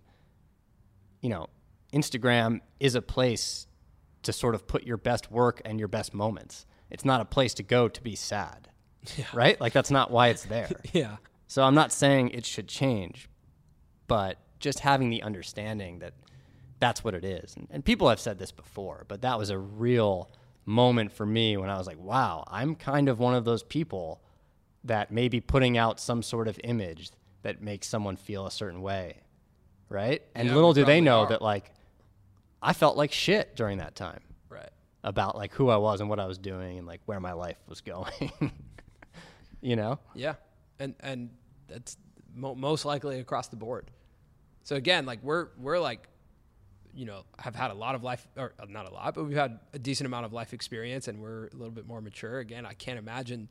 you 1.19 1.29
know, 1.29 1.47
Instagram 1.91 2.61
is 2.79 2.95
a 2.95 3.01
place 3.01 3.67
to 4.23 4.31
sort 4.31 4.55
of 4.55 4.65
put 4.65 4.83
your 4.83 4.97
best 4.97 5.29
work 5.29 5.61
and 5.65 5.77
your 5.77 5.89
best 5.89 6.13
moments. 6.13 6.65
It's 6.89 7.03
not 7.03 7.19
a 7.19 7.25
place 7.25 7.53
to 7.55 7.63
go 7.63 7.89
to 7.89 8.01
be 8.01 8.15
sad. 8.15 8.69
Yeah. 9.15 9.25
Right? 9.33 9.61
Like 9.61 9.71
that's 9.71 9.91
not 9.91 10.11
why 10.11 10.27
it's 10.29 10.43
there. 10.43 10.69
yeah. 10.91 11.17
So 11.47 11.63
I'm 11.63 11.75
not 11.75 11.93
saying 11.93 12.31
it 12.31 12.45
should 12.45 12.67
change, 12.67 13.29
but 14.07 14.37
just 14.59 14.79
having 14.79 15.09
the 15.09 15.21
understanding 15.21 15.99
that 15.99 16.13
that's 16.79 17.03
what 17.03 17.13
it 17.13 17.23
is. 17.23 17.55
And, 17.55 17.67
and, 17.71 17.83
people 17.83 18.09
have 18.09 18.19
said 18.19 18.37
this 18.37 18.51
before, 18.51 19.05
but 19.07 19.21
that 19.21 19.37
was 19.37 19.49
a 19.49 19.57
real 19.57 20.29
moment 20.65 21.11
for 21.11 21.25
me 21.25 21.57
when 21.57 21.69
I 21.69 21.77
was 21.77 21.87
like, 21.87 21.99
wow, 21.99 22.43
I'm 22.47 22.75
kind 22.75 23.09
of 23.09 23.19
one 23.19 23.33
of 23.33 23.45
those 23.45 23.63
people 23.63 24.21
that 24.83 25.11
may 25.11 25.27
be 25.27 25.41
putting 25.41 25.77
out 25.77 25.99
some 25.99 26.21
sort 26.21 26.47
of 26.47 26.59
image 26.63 27.11
that 27.41 27.61
makes 27.61 27.87
someone 27.87 28.15
feel 28.15 28.45
a 28.45 28.51
certain 28.51 28.81
way. 28.81 29.21
Right. 29.89 30.21
And 30.35 30.47
yeah, 30.47 30.55
little 30.55 30.73
do 30.73 30.85
they 30.85 31.01
know 31.01 31.21
are. 31.21 31.29
that, 31.29 31.41
like, 31.41 31.71
I 32.61 32.73
felt 32.73 32.97
like 32.97 33.11
shit 33.11 33.55
during 33.55 33.77
that 33.77 33.95
time. 33.95 34.21
Right. 34.49 34.69
About 35.03 35.35
like 35.35 35.53
who 35.53 35.69
I 35.69 35.77
was 35.77 36.01
and 36.01 36.09
what 36.09 36.19
I 36.19 36.25
was 36.25 36.37
doing 36.37 36.77
and 36.77 36.87
like 36.87 37.01
where 37.05 37.19
my 37.19 37.33
life 37.33 37.57
was 37.67 37.81
going. 37.81 38.31
you 39.61 39.75
know? 39.75 39.99
Yeah. 40.13 40.35
And 40.79 40.95
and 40.99 41.29
that's 41.67 41.97
mo- 42.33 42.55
most 42.55 42.85
likely 42.85 43.19
across 43.19 43.47
the 43.47 43.55
board. 43.55 43.91
So 44.67 44.75
again, 44.75 45.05
like 45.05 45.23
we're 45.23 45.47
we're 45.57 45.79
like 45.79 46.09
you 46.93 47.05
know, 47.05 47.23
have 47.39 47.55
had 47.55 47.71
a 47.71 47.73
lot 47.73 47.95
of 47.95 48.03
life 48.03 48.27
or 48.35 48.53
uh, 48.59 48.65
not 48.67 48.85
a 48.89 48.93
lot, 48.93 49.15
but 49.15 49.23
we've 49.23 49.37
had 49.37 49.59
a 49.71 49.79
decent 49.79 50.07
amount 50.07 50.25
of 50.25 50.33
life 50.33 50.51
experience 50.51 51.07
and 51.07 51.21
we're 51.21 51.45
a 51.45 51.55
little 51.55 51.71
bit 51.71 51.87
more 51.87 52.01
mature. 52.01 52.39
Again, 52.39 52.65
I 52.65 52.73
can't 52.73 52.99
imagine 52.99 53.49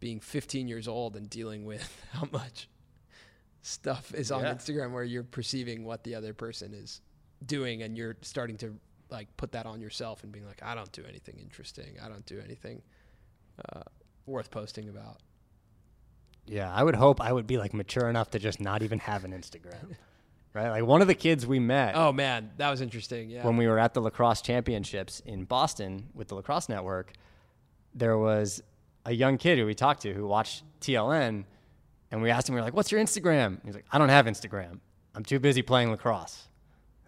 being 0.00 0.20
15 0.20 0.66
years 0.66 0.88
old 0.88 1.16
and 1.16 1.28
dealing 1.28 1.66
with 1.66 2.02
how 2.12 2.26
much 2.32 2.70
stuff 3.60 4.14
is 4.14 4.32
on 4.32 4.44
yeah. 4.44 4.54
Instagram 4.54 4.92
where 4.92 5.04
you're 5.04 5.22
perceiving 5.22 5.84
what 5.84 6.02
the 6.02 6.14
other 6.14 6.32
person 6.32 6.72
is 6.72 7.02
doing 7.44 7.82
and 7.82 7.98
you're 7.98 8.16
starting 8.22 8.56
to 8.58 8.74
like 9.10 9.36
put 9.36 9.52
that 9.52 9.66
on 9.66 9.82
yourself 9.82 10.22
and 10.22 10.32
being 10.32 10.46
like 10.46 10.62
i 10.62 10.74
don't 10.74 10.92
do 10.92 11.04
anything 11.06 11.38
interesting 11.40 11.96
i 12.02 12.08
don't 12.08 12.24
do 12.24 12.40
anything 12.42 12.80
uh, 13.70 13.82
worth 14.24 14.50
posting 14.50 14.88
about 14.88 15.18
yeah 16.46 16.72
i 16.72 16.82
would 16.82 16.94
hope 16.94 17.20
i 17.20 17.30
would 17.30 17.46
be 17.46 17.58
like 17.58 17.74
mature 17.74 18.08
enough 18.08 18.30
to 18.30 18.38
just 18.38 18.60
not 18.60 18.82
even 18.82 18.98
have 18.98 19.24
an 19.24 19.32
instagram 19.32 19.94
right 20.54 20.70
like 20.70 20.84
one 20.84 21.02
of 21.02 21.08
the 21.08 21.14
kids 21.14 21.46
we 21.46 21.58
met 21.58 21.94
oh 21.96 22.12
man 22.12 22.50
that 22.56 22.70
was 22.70 22.80
interesting 22.80 23.28
yeah 23.28 23.44
when 23.44 23.56
we 23.56 23.66
were 23.66 23.78
at 23.78 23.92
the 23.92 24.00
lacrosse 24.00 24.40
championships 24.40 25.20
in 25.26 25.44
boston 25.44 26.06
with 26.14 26.28
the 26.28 26.34
lacrosse 26.34 26.68
network 26.68 27.12
there 27.94 28.16
was 28.16 28.62
a 29.04 29.12
young 29.12 29.36
kid 29.36 29.58
who 29.58 29.66
we 29.66 29.74
talked 29.74 30.02
to 30.02 30.12
who 30.14 30.26
watched 30.26 30.62
tln 30.80 31.44
and 32.10 32.22
we 32.22 32.30
asked 32.30 32.48
him 32.48 32.54
we 32.54 32.60
were 32.60 32.64
like 32.64 32.74
what's 32.74 32.90
your 32.90 33.00
instagram 33.02 33.58
he's 33.64 33.74
like 33.74 33.84
i 33.90 33.98
don't 33.98 34.08
have 34.08 34.26
instagram 34.26 34.78
i'm 35.14 35.24
too 35.24 35.38
busy 35.38 35.60
playing 35.62 35.90
lacrosse 35.90 36.48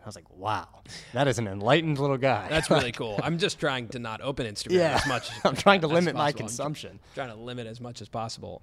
I 0.06 0.08
was 0.08 0.14
like, 0.14 0.30
wow, 0.36 0.68
that 1.14 1.26
is 1.26 1.40
an 1.40 1.48
enlightened 1.48 1.98
little 1.98 2.16
guy. 2.16 2.46
That's 2.50 2.70
really 2.70 2.92
cool. 3.00 3.18
I'm 3.24 3.38
just 3.38 3.58
trying 3.58 3.88
to 3.88 3.98
not 3.98 4.20
open 4.20 4.46
Instagram 4.46 4.74
yeah. 4.74 4.94
as 4.94 5.06
much. 5.08 5.30
I'm 5.44 5.56
trying 5.56 5.80
to 5.80 5.88
limit 5.88 6.14
my 6.14 6.30
consumption. 6.30 7.00
trying 7.16 7.30
to 7.30 7.34
limit 7.34 7.66
as 7.66 7.80
much 7.80 8.00
as 8.00 8.08
possible. 8.08 8.62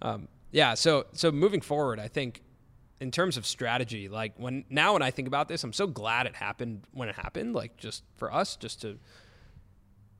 Um, 0.00 0.28
yeah. 0.50 0.72
So 0.72 1.04
so 1.12 1.30
moving 1.30 1.60
forward, 1.60 2.00
I 2.00 2.08
think 2.08 2.40
in 3.02 3.10
terms 3.10 3.36
of 3.36 3.44
strategy, 3.44 4.08
like 4.08 4.34
when 4.36 4.64
now 4.70 4.92
when 4.92 5.02
I 5.02 5.10
think 5.10 5.26
about 5.26 5.48
this, 5.48 5.64
I'm 5.64 5.72
so 5.72 5.88
glad 5.88 6.26
it 6.26 6.36
happened 6.36 6.86
when 6.92 7.08
it 7.08 7.16
happened. 7.16 7.52
Like 7.52 7.76
just 7.76 8.04
for 8.16 8.32
us, 8.32 8.54
just 8.54 8.80
to 8.82 8.96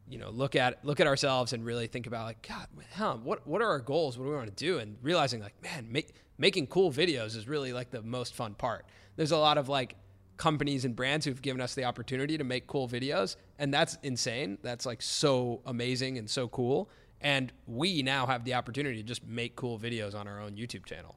you 0.08 0.18
know 0.18 0.30
look 0.30 0.56
at 0.56 0.84
look 0.84 0.98
at 0.98 1.06
ourselves 1.06 1.52
and 1.52 1.64
really 1.64 1.86
think 1.86 2.08
about 2.08 2.24
like 2.24 2.46
God, 2.46 2.66
huh, 2.96 3.18
what 3.22 3.46
what 3.46 3.62
are 3.62 3.68
our 3.68 3.78
goals? 3.78 4.18
What 4.18 4.24
do 4.24 4.30
we 4.30 4.36
want 4.36 4.48
to 4.48 4.64
do? 4.64 4.78
And 4.78 4.96
realizing 5.00 5.40
like, 5.40 5.54
man, 5.62 5.86
make, 5.92 6.12
making 6.38 6.66
cool 6.66 6.90
videos 6.90 7.36
is 7.36 7.46
really 7.46 7.72
like 7.72 7.92
the 7.92 8.02
most 8.02 8.34
fun 8.34 8.54
part. 8.54 8.84
There's 9.14 9.30
a 9.30 9.38
lot 9.38 9.58
of 9.58 9.68
like 9.68 9.94
companies 10.36 10.84
and 10.84 10.96
brands 10.96 11.24
who've 11.24 11.40
given 11.40 11.60
us 11.60 11.76
the 11.76 11.84
opportunity 11.84 12.36
to 12.36 12.42
make 12.42 12.66
cool 12.66 12.88
videos. 12.88 13.36
And 13.60 13.72
that's 13.72 13.96
insane. 14.02 14.58
That's 14.62 14.86
like 14.86 15.02
so 15.02 15.62
amazing 15.66 16.18
and 16.18 16.28
so 16.28 16.48
cool. 16.48 16.90
And 17.20 17.52
we 17.68 18.02
now 18.02 18.26
have 18.26 18.44
the 18.44 18.54
opportunity 18.54 18.96
to 18.96 19.04
just 19.04 19.24
make 19.24 19.54
cool 19.54 19.78
videos 19.78 20.16
on 20.16 20.26
our 20.26 20.40
own 20.40 20.56
YouTube 20.56 20.84
channel. 20.84 21.14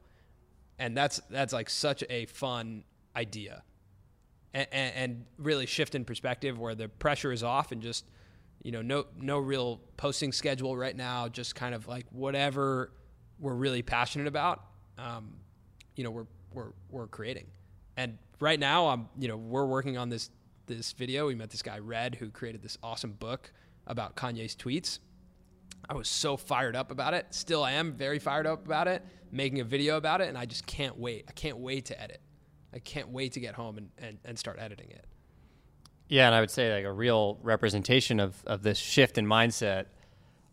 And 0.79 0.95
that's 0.95 1.21
that's 1.29 1.53
like 1.53 1.69
such 1.69 2.03
a 2.09 2.25
fun 2.25 2.83
idea. 3.15 3.63
And, 4.53 4.67
and, 4.71 5.25
really 5.37 5.65
shift 5.65 5.95
in 5.95 6.05
perspective 6.05 6.57
where 6.57 6.75
the 6.75 6.87
pressure 6.87 7.33
is 7.33 7.43
off 7.43 7.73
and 7.73 7.81
just 7.81 8.05
you 8.63 8.71
know 8.71 8.81
no 8.81 9.05
no 9.19 9.37
real 9.37 9.81
posting 9.97 10.31
schedule 10.31 10.77
right 10.77 10.95
now 10.95 11.27
just 11.27 11.55
kind 11.55 11.75
of 11.75 11.89
like 11.89 12.05
whatever 12.09 12.93
we're 13.37 13.53
really 13.53 13.81
passionate 13.81 14.27
about 14.27 14.63
um, 14.97 15.33
you 15.97 16.05
know 16.05 16.11
we're 16.11 16.27
we're 16.53 16.71
we're 16.89 17.07
creating 17.07 17.47
and 17.97 18.17
right 18.39 18.59
now 18.59 18.87
I'm 18.87 19.09
you 19.19 19.27
know 19.27 19.37
we're 19.37 19.65
working 19.65 19.97
on 19.97 20.09
this 20.09 20.29
this 20.67 20.93
video. 20.93 21.27
We 21.27 21.35
met 21.35 21.49
this 21.49 21.61
guy 21.61 21.79
Red 21.79 22.15
who 22.15 22.29
created 22.29 22.61
this 22.61 22.77
awesome 22.81 23.13
book 23.13 23.51
about 23.87 24.15
Kanye's 24.15 24.55
tweets. 24.55 24.99
I 25.89 25.93
was 25.93 26.07
so 26.07 26.37
fired 26.37 26.75
up 26.75 26.91
about 26.91 27.13
it. 27.13 27.27
Still 27.31 27.63
I 27.63 27.73
am 27.73 27.93
very 27.93 28.19
fired 28.19 28.47
up 28.47 28.65
about 28.65 28.87
it, 28.87 29.03
making 29.31 29.59
a 29.59 29.63
video 29.63 29.97
about 29.97 30.21
it, 30.21 30.29
and 30.29 30.37
I 30.37 30.45
just 30.45 30.65
can't 30.65 30.97
wait. 30.97 31.25
I 31.27 31.31
can't 31.31 31.57
wait 31.57 31.85
to 31.85 32.01
edit. 32.01 32.21
I 32.73 32.79
can't 32.79 33.09
wait 33.09 33.33
to 33.33 33.39
get 33.39 33.55
home 33.55 33.77
and, 33.77 33.89
and, 33.97 34.17
and 34.25 34.37
start 34.37 34.57
editing 34.59 34.89
it. 34.91 35.05
Yeah, 36.07 36.27
and 36.27 36.35
I 36.35 36.39
would 36.39 36.51
say 36.51 36.73
like 36.73 36.85
a 36.85 36.91
real 36.91 37.39
representation 37.41 38.19
of, 38.19 38.35
of 38.45 38.63
this 38.63 38.77
shift 38.77 39.17
in 39.17 39.25
mindset 39.25 39.85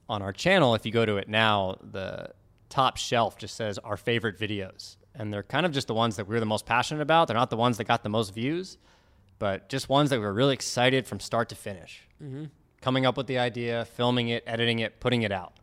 on 0.08 0.22
our 0.22 0.32
channel, 0.32 0.74
if 0.74 0.86
you 0.86 0.92
go 0.92 1.04
to 1.04 1.16
it 1.16 1.28
now, 1.28 1.76
the 1.82 2.30
top 2.68 2.96
shelf 2.96 3.36
just 3.38 3.56
says 3.56 3.78
our 3.78 3.96
favorite 3.96 4.38
videos 4.38 4.96
and 5.14 5.32
they're 5.32 5.42
kind 5.42 5.66
of 5.66 5.72
just 5.72 5.86
the 5.86 5.94
ones 5.94 6.16
that 6.16 6.26
we're 6.26 6.40
the 6.40 6.46
most 6.46 6.66
passionate 6.66 7.02
about. 7.02 7.28
They're 7.28 7.36
not 7.36 7.50
the 7.50 7.56
ones 7.56 7.76
that 7.78 7.84
got 7.84 8.02
the 8.02 8.08
most 8.08 8.34
views, 8.34 8.78
but 9.38 9.68
just 9.68 9.88
ones 9.88 10.10
that 10.10 10.18
we 10.18 10.24
were 10.24 10.32
really 10.32 10.54
excited 10.54 11.06
from 11.06 11.20
start 11.20 11.48
to 11.50 11.54
finish. 11.54 12.08
Mm-hmm. 12.22 12.44
Coming 12.82 13.06
up 13.06 13.16
with 13.16 13.26
the 13.26 13.38
idea, 13.38 13.86
filming 13.86 14.28
it, 14.28 14.44
editing 14.46 14.80
it, 14.80 15.00
putting 15.00 15.22
it 15.22 15.32
out. 15.32 15.54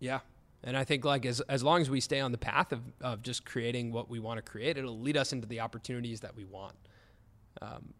Yeah. 0.00 0.20
And 0.64 0.76
I 0.76 0.84
think 0.84 1.04
like 1.04 1.24
as 1.24 1.40
as 1.42 1.62
long 1.62 1.80
as 1.80 1.88
we 1.88 2.00
stay 2.00 2.20
on 2.20 2.32
the 2.32 2.38
path 2.38 2.72
of, 2.72 2.82
of 3.00 3.22
just 3.22 3.44
creating 3.46 3.92
what 3.92 4.10
we 4.10 4.18
want 4.18 4.38
to 4.38 4.42
create, 4.42 4.76
it'll 4.76 4.98
lead 4.98 5.16
us 5.16 5.32
into 5.32 5.46
the 5.46 5.60
opportunities 5.60 6.20
that 6.20 6.36
we 6.36 6.44
want. 6.44 6.74
Um, 7.62 7.94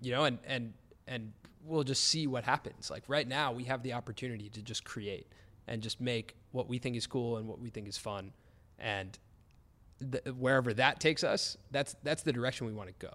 you 0.00 0.10
know, 0.12 0.24
and 0.24 0.38
and 0.46 0.74
and 1.06 1.32
we'll 1.64 1.84
just 1.84 2.04
see 2.04 2.26
what 2.26 2.44
happens. 2.44 2.90
Like 2.90 3.04
right 3.08 3.26
now, 3.26 3.52
we 3.52 3.64
have 3.64 3.82
the 3.82 3.92
opportunity 3.92 4.48
to 4.50 4.62
just 4.62 4.84
create 4.84 5.28
and 5.68 5.80
just 5.80 6.00
make 6.00 6.36
what 6.50 6.68
we 6.68 6.78
think 6.78 6.96
is 6.96 7.06
cool 7.06 7.36
and 7.36 7.46
what 7.48 7.60
we 7.60 7.70
think 7.70 7.88
is 7.88 7.96
fun 7.96 8.32
and 8.78 9.18
wherever 10.36 10.74
that 10.74 11.00
takes 11.00 11.24
us, 11.24 11.56
that's 11.70 11.96
that's 12.02 12.22
the 12.22 12.32
direction 12.32 12.66
we 12.66 12.72
want 12.72 12.88
to 12.88 13.06
go. 13.06 13.12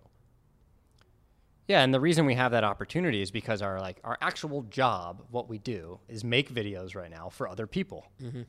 Yeah, 1.68 1.84
and 1.84 1.94
the 1.94 2.00
reason 2.00 2.26
we 2.26 2.36
have 2.36 2.52
that 2.52 2.64
opportunity 2.64 3.22
is 3.22 3.32
because 3.32 3.62
our 3.62 3.80
like 3.80 4.00
our 4.04 4.18
actual 4.22 4.64
job, 4.64 5.24
what 5.30 5.48
we 5.48 5.58
do, 5.58 6.00
is 6.10 6.24
make 6.24 6.54
videos 6.54 6.96
right 6.96 7.10
now 7.10 7.30
for 7.30 7.48
other 7.48 7.68
people. 7.68 8.06
Mm-hmm. 8.22 8.42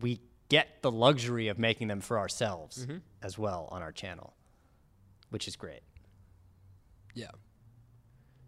We 0.00 0.20
get 0.48 0.82
the 0.82 0.90
luxury 0.90 1.48
of 1.48 1.58
making 1.58 1.88
them 1.88 2.00
for 2.00 2.18
ourselves 2.18 2.86
mm-hmm. 2.86 2.98
as 3.22 3.38
well 3.38 3.68
on 3.70 3.82
our 3.82 3.92
channel, 3.92 4.34
which 5.30 5.46
is 5.46 5.56
great. 5.56 5.80
Yeah. 7.14 7.30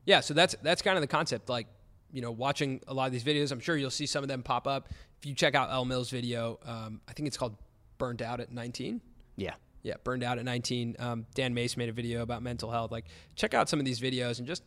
Yeah, 0.07 0.21
so 0.21 0.35
that's 0.35 0.55
that's 0.63 0.83
kind 0.83 0.97
of 0.97 1.03
the 1.03 1.09
concept. 1.09 1.49
Like, 1.49 1.67
you 2.13 2.23
know, 2.23 2.31
watching 2.31 2.81
a 2.89 2.95
lot 2.95 3.07
of 3.07 3.13
these 3.13 3.25
videos, 3.25 3.53
I'm 3.53 3.61
sure 3.61 3.77
you'll 3.77 3.91
see 3.91 4.07
some 4.07 4.25
of 4.25 4.29
them 4.29 4.43
pop 4.43 4.67
up. 4.67 4.89
If 5.19 5.27
you 5.27 5.35
check 5.35 5.55
out 5.55 5.71
Elle 5.71 5.85
Mills' 5.85 6.11
video, 6.11 6.59
um, 6.65 7.01
I 7.07 7.13
think 7.13 7.27
it's 7.27 7.37
called 7.37 7.57
burned 7.99 8.23
out 8.23 8.41
at 8.41 8.51
19. 8.51 9.01
Yeah. 9.37 9.55
Yeah, 9.83 9.95
burned 10.05 10.23
out 10.23 10.39
at 10.39 10.45
19. 10.45 10.97
Um, 10.99 11.27
Dan 11.35 11.55
Mace 11.55 11.77
made 11.77 11.89
a 11.89 11.93
video 11.93 12.23
about 12.23 12.43
mental 12.43 12.71
health. 12.71 12.91
Like, 12.91 13.07
check 13.35 13.55
out 13.55 13.69
some 13.69 13.79
of 13.79 13.85
these 13.85 14.01
videos 14.01 14.39
and 14.39 14.47
just, 14.47 14.63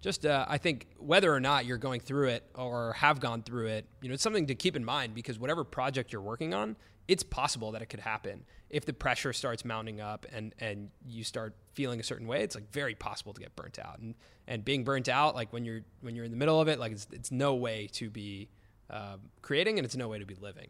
just 0.00 0.26
uh, 0.26 0.44
I 0.48 0.58
think 0.58 0.86
whether 0.98 1.32
or 1.32 1.40
not 1.40 1.64
you're 1.64 1.78
going 1.78 2.00
through 2.00 2.28
it 2.28 2.44
or 2.54 2.92
have 2.94 3.20
gone 3.20 3.42
through 3.42 3.68
it, 3.68 3.86
you 4.02 4.08
know, 4.08 4.14
it's 4.14 4.22
something 4.22 4.46
to 4.46 4.54
keep 4.54 4.76
in 4.76 4.84
mind 4.84 5.14
because 5.14 5.38
whatever 5.38 5.64
project 5.64 6.12
you're 6.12 6.22
working 6.22 6.52
on, 6.52 6.76
it's 7.08 7.22
possible 7.22 7.72
that 7.72 7.82
it 7.82 7.86
could 7.86 8.00
happen 8.00 8.44
if 8.68 8.84
the 8.84 8.92
pressure 8.92 9.32
starts 9.32 9.64
mounting 9.64 10.00
up 10.00 10.26
and 10.32 10.54
and 10.60 10.90
you 11.08 11.24
start 11.24 11.56
feeling 11.74 11.98
a 11.98 12.04
certain 12.04 12.26
way. 12.26 12.42
It's 12.42 12.54
like 12.54 12.70
very 12.70 12.94
possible 12.94 13.32
to 13.32 13.40
get 13.40 13.56
burnt 13.56 13.80
out 13.80 13.98
and 13.98 14.14
and 14.46 14.64
being 14.64 14.84
burnt 14.84 15.08
out, 15.08 15.34
like 15.34 15.52
when 15.52 15.64
you're 15.64 15.80
when 16.02 16.14
you're 16.14 16.24
in 16.24 16.30
the 16.30 16.36
middle 16.36 16.60
of 16.60 16.68
it, 16.68 16.78
like 16.78 16.92
it's 16.92 17.08
it's 17.10 17.32
no 17.32 17.56
way 17.56 17.88
to 17.92 18.10
be 18.10 18.48
um, 18.90 19.22
creating 19.42 19.78
and 19.78 19.84
it's 19.84 19.96
no 19.96 20.06
way 20.06 20.18
to 20.20 20.26
be 20.26 20.36
living 20.36 20.68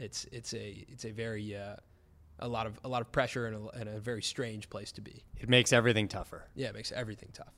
it's 0.00 0.26
it's 0.32 0.54
a 0.54 0.84
it's 0.88 1.04
a 1.04 1.10
very 1.10 1.56
uh, 1.56 1.76
a 2.38 2.48
lot 2.48 2.66
of 2.66 2.78
a 2.84 2.88
lot 2.88 3.02
of 3.02 3.10
pressure 3.12 3.46
and 3.46 3.56
a, 3.56 3.78
and 3.80 3.88
a 3.88 4.00
very 4.00 4.22
strange 4.22 4.70
place 4.70 4.92
to 4.92 5.00
be. 5.00 5.24
It 5.38 5.48
makes 5.48 5.72
everything 5.72 6.08
tougher. 6.08 6.48
Yeah, 6.54 6.68
it 6.68 6.74
makes 6.74 6.92
everything 6.92 7.30
tough. 7.32 7.54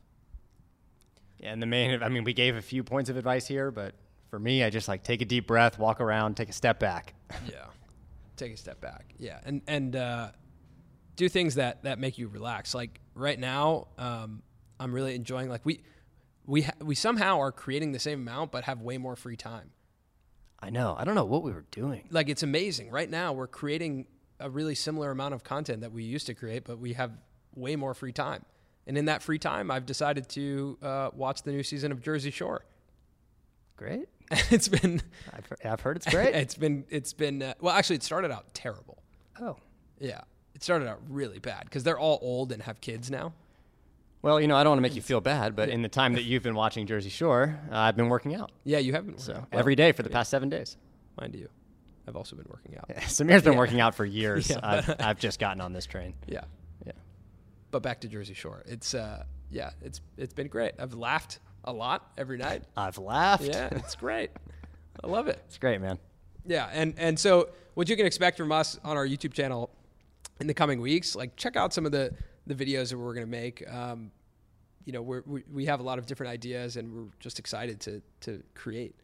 Yeah, 1.39 1.53
and 1.53 1.63
the 1.63 1.67
main, 1.67 2.03
I 2.03 2.09
mean, 2.09 2.25
we 2.25 2.35
gave 2.35 2.57
a 2.57 2.63
few 2.63 2.85
points 2.85 3.09
of 3.09 3.17
advice 3.17 3.47
here, 3.47 3.71
but 3.71 3.95
for 4.29 4.39
me, 4.39 4.63
I 4.63 4.71
just 4.71 4.89
like 4.89 5.03
take 5.03 5.23
a 5.23 5.25
deep 5.25 5.47
breath, 5.47 5.79
walk 5.79 6.01
around, 6.01 6.37
take 6.37 6.51
a 6.51 6.53
step 6.53 6.79
back. 6.79 7.15
yeah, 7.47 7.65
take 8.37 8.53
a 8.53 8.57
step 8.57 8.81
back. 8.81 9.15
Yeah, 9.19 9.41
and 9.45 9.63
and 9.67 9.97
uh, 9.97 10.31
do 11.17 11.29
things 11.29 11.57
that 11.57 11.83
that 11.85 11.99
make 11.99 12.19
you 12.19 12.29
relax. 12.29 12.75
Like 12.75 13.01
right 13.15 13.39
now, 13.39 13.89
um, 13.99 14.43
I'm 14.79 14.93
really 14.93 15.15
enjoying. 15.15 15.49
Like 15.49 15.65
we 15.65 15.81
we 16.47 16.63
ha- 16.63 16.73
we 16.81 16.95
somehow 16.95 17.41
are 17.41 17.53
creating 17.53 17.93
the 17.93 17.99
same 17.99 18.21
amount, 18.21 18.53
but 18.53 18.65
have 18.65 18.81
way 18.81 18.99
more 18.99 19.17
free 19.17 19.37
time. 19.37 19.71
I 20.63 20.71
know. 20.71 20.95
I 20.99 21.05
don't 21.05 21.15
know 21.15 21.25
what 21.25 21.43
we 21.43 21.53
were 21.53 21.65
doing. 21.71 22.09
Like 22.11 22.29
it's 22.29 22.43
amazing. 22.43 22.91
Right 22.91 23.09
now, 23.09 23.33
we're 23.33 23.47
creating 23.47 24.07
a 24.41 24.51
really 24.51 24.75
similar 24.75 25.11
amount 25.11 25.35
of 25.35 25.45
content 25.45 25.83
that 25.83 25.93
we 25.93 26.03
used 26.03 26.27
to 26.27 26.35
create, 26.35 26.65
but 26.65 26.79
we 26.79 26.95
have 26.95 27.13
way 27.55 27.77
more 27.77 27.95
free 27.95 28.13
time. 28.13 28.45
And 28.87 28.99
in 28.99 29.05
that 29.05 29.23
free 29.23 29.39
time, 29.39 29.71
I've 29.71 29.87
decided 29.87 30.29
to 30.31 30.79
uh, 30.83 31.11
watch 31.15 31.43
the 31.43 31.53
new 31.53 31.63
season 31.63 31.93
of 31.93 32.03
Jersey 32.03 32.31
Shore. 32.31 32.65
Great. 33.77 34.09
it's 34.51 34.69
been. 34.69 35.03
I've, 35.33 35.47
heard, 35.47 35.59
I've 35.65 35.81
heard 35.81 35.97
it's 35.97 36.07
great. 36.07 36.35
it's 36.35 36.55
been. 36.55 36.85
It's 36.89 37.13
been. 37.13 37.43
Uh, 37.43 37.55
well, 37.61 37.75
actually, 37.75 37.97
it 37.97 38.03
started 38.03 38.31
out 38.31 38.53
terrible. 38.55 39.03
oh. 39.41 39.57
Yeah, 39.99 40.23
it 40.55 40.63
started 40.63 40.89
out 40.89 40.99
really 41.09 41.39
bad 41.39 41.65
because 41.65 41.85
they're 41.85 41.99
all 41.99 42.19
old 42.23 42.53
and 42.53 42.63
have 42.63 42.81
kids 42.81 43.11
now. 43.11 43.35
Well, 44.23 44.41
you 44.41 44.49
know, 44.49 44.57
I 44.57 44.63
don't 44.65 44.73
want 44.73 44.79
to 44.79 44.83
make 44.83 44.95
you 44.95 45.03
feel 45.03 45.21
bad, 45.21 45.55
but 45.57 45.69
in 45.69 45.83
the 45.83 45.89
time 45.89 46.15
that 46.15 46.25
you've 46.25 46.43
been 46.43 46.55
watching 46.55 46.87
Jersey 46.87 47.11
Shore, 47.11 47.59
uh, 47.71 47.77
I've 47.77 47.97
been 47.97 48.09
working 48.09 48.35
out. 48.35 48.51
Yeah, 48.65 48.79
you 48.79 48.93
have 48.93 49.07
been. 49.07 49.19
So 49.19 49.35
out. 49.35 49.49
every 49.53 49.75
day 49.75 49.93
for 49.93 50.03
the 50.03 50.11
past 50.11 50.31
seven 50.31 50.49
days. 50.49 50.77
mind 51.19 51.35
you, 51.35 51.49
I've 52.09 52.17
also 52.17 52.37
been 52.37 52.47
working 52.49 52.77
out. 52.79 52.89
Samir's 53.09 53.43
been 53.43 53.57
working 53.57 53.81
out 53.81 53.95
for 53.95 54.05
years. 54.05 54.51
Yeah. 54.51 54.59
I've, 54.63 54.97
I've 55.01 55.19
just 55.19 55.39
gotten 55.39 55.61
on 55.61 55.73
this 55.73 55.87
train. 55.87 56.15
Yeah, 56.27 56.41
Yeah. 56.87 56.93
but 57.71 57.83
back 57.83 58.01
to 58.03 58.09
Jersey 58.09 58.35
Shore. 58.35 58.63
It's 58.67 58.95
uh, 58.95 59.25
yeah, 59.51 59.71
it's 59.83 60.01
it's 60.17 60.35
been 60.35 60.49
great. 60.49 60.73
I've 60.79 60.95
laughed 60.95 61.39
a 61.65 61.73
lot 61.73 62.11
every 62.17 62.39
night. 62.39 62.65
I've 62.77 62.99
laughed. 62.99 63.45
Yeah, 63.45 63.69
it's 63.73 63.95
great. 63.97 64.31
I 65.03 65.07
love 65.07 65.29
it. 65.29 65.41
It's 65.47 65.59
great, 65.59 65.81
man. 65.81 65.99
Yeah, 66.47 66.69
and 66.73 66.95
and 66.99 67.19
so 67.19 67.51
what 67.75 67.89
you 67.89 67.97
can 67.97 68.07
expect 68.07 68.37
from 68.37 68.51
us 68.53 68.79
on 68.85 68.97
our 68.97 69.07
YouTube 69.07 69.33
channel 69.33 69.71
in 70.41 70.47
the 70.47 70.55
coming 70.55 70.81
weeks, 70.81 71.15
like 71.15 71.37
check 71.37 71.57
out 71.57 71.73
some 71.75 71.85
of 71.87 71.93
the 71.93 72.13
the 72.47 72.55
videos 72.55 72.91
that 72.91 72.99
we're 72.99 73.15
going 73.15 73.27
to 73.27 73.31
make. 73.31 73.63
Um, 73.71 74.11
you 74.87 74.93
know, 74.93 75.03
we're, 75.03 75.23
we 75.27 75.45
we 75.53 75.67
have 75.67 75.81
a 75.81 75.83
lot 75.83 75.99
of 75.99 76.07
different 76.07 76.33
ideas, 76.33 76.77
and 76.77 76.93
we're 76.93 77.11
just 77.21 77.39
excited 77.39 77.79
to 77.81 78.03
to 78.23 78.43
create. 78.55 78.95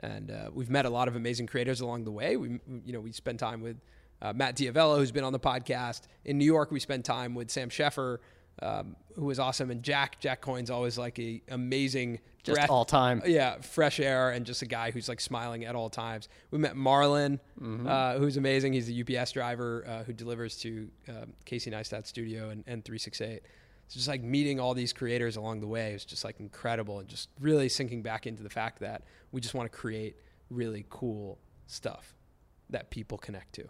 And 0.00 0.30
uh, 0.30 0.50
we've 0.52 0.70
met 0.70 0.84
a 0.86 0.90
lot 0.90 1.08
of 1.08 1.16
amazing 1.16 1.46
creators 1.46 1.80
along 1.80 2.04
the 2.04 2.12
way. 2.12 2.36
We 2.36 2.60
you 2.84 2.92
know 2.92 3.00
we 3.00 3.12
spend 3.12 3.38
time 3.38 3.60
with 3.60 3.76
uh, 4.22 4.32
Matt 4.32 4.56
D'Avella, 4.56 4.98
who's 4.98 5.12
been 5.12 5.24
on 5.24 5.32
the 5.32 5.40
podcast 5.40 6.02
in 6.24 6.38
New 6.38 6.44
York. 6.44 6.70
We 6.70 6.80
spend 6.80 7.04
time 7.04 7.34
with 7.34 7.50
Sam 7.50 7.68
Sheffer. 7.68 8.18
Um, 8.60 8.96
who 9.14 9.26
was 9.26 9.38
awesome 9.38 9.70
and 9.70 9.84
Jack 9.84 10.18
Jack 10.18 10.40
Coyne's 10.40 10.68
always 10.68 10.98
like 10.98 11.16
a 11.20 11.40
amazing 11.48 12.18
Just 12.42 12.56
breath- 12.56 12.70
all 12.70 12.84
time. 12.84 13.22
yeah, 13.24 13.60
fresh 13.60 14.00
air 14.00 14.30
and 14.30 14.44
just 14.44 14.62
a 14.62 14.66
guy 14.66 14.90
who's 14.90 15.08
like 15.08 15.20
smiling 15.20 15.64
at 15.64 15.76
all 15.76 15.88
times. 15.88 16.28
We 16.50 16.58
met 16.58 16.74
Marlon, 16.74 17.38
uh, 17.86 18.18
who's 18.18 18.36
amazing. 18.36 18.72
He's 18.72 18.90
a 18.90 19.20
UPS 19.20 19.30
driver 19.30 19.84
uh, 19.86 20.02
who 20.02 20.12
delivers 20.12 20.56
to 20.62 20.88
um, 21.08 21.34
Casey 21.44 21.70
Neistat 21.70 22.08
Studio 22.08 22.50
and, 22.50 22.64
and 22.66 22.84
368. 22.84 23.42
It's 23.88 23.94
just 23.94 24.06
like 24.06 24.22
meeting 24.22 24.60
all 24.60 24.74
these 24.74 24.92
creators 24.92 25.36
along 25.36 25.60
the 25.60 25.66
way 25.66 25.94
is 25.94 26.04
just 26.04 26.22
like 26.22 26.40
incredible 26.40 26.98
and 26.98 27.08
just 27.08 27.30
really 27.40 27.70
sinking 27.70 28.02
back 28.02 28.26
into 28.26 28.42
the 28.42 28.50
fact 28.50 28.80
that 28.80 29.04
we 29.32 29.40
just 29.40 29.54
want 29.54 29.72
to 29.72 29.74
create 29.74 30.16
really 30.50 30.84
cool 30.90 31.38
stuff 31.66 32.14
that 32.68 32.90
people 32.90 33.16
connect 33.16 33.54
to. 33.54 33.66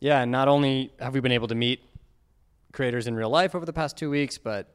Yeah, 0.00 0.22
and 0.22 0.32
not 0.32 0.48
only 0.48 0.94
have 0.98 1.12
we 1.12 1.20
been 1.20 1.32
able 1.32 1.48
to 1.48 1.54
meet 1.54 1.84
creators 2.72 3.06
in 3.06 3.14
real 3.14 3.28
life 3.28 3.54
over 3.54 3.66
the 3.66 3.74
past 3.74 3.98
two 3.98 4.08
weeks, 4.08 4.38
but 4.38 4.74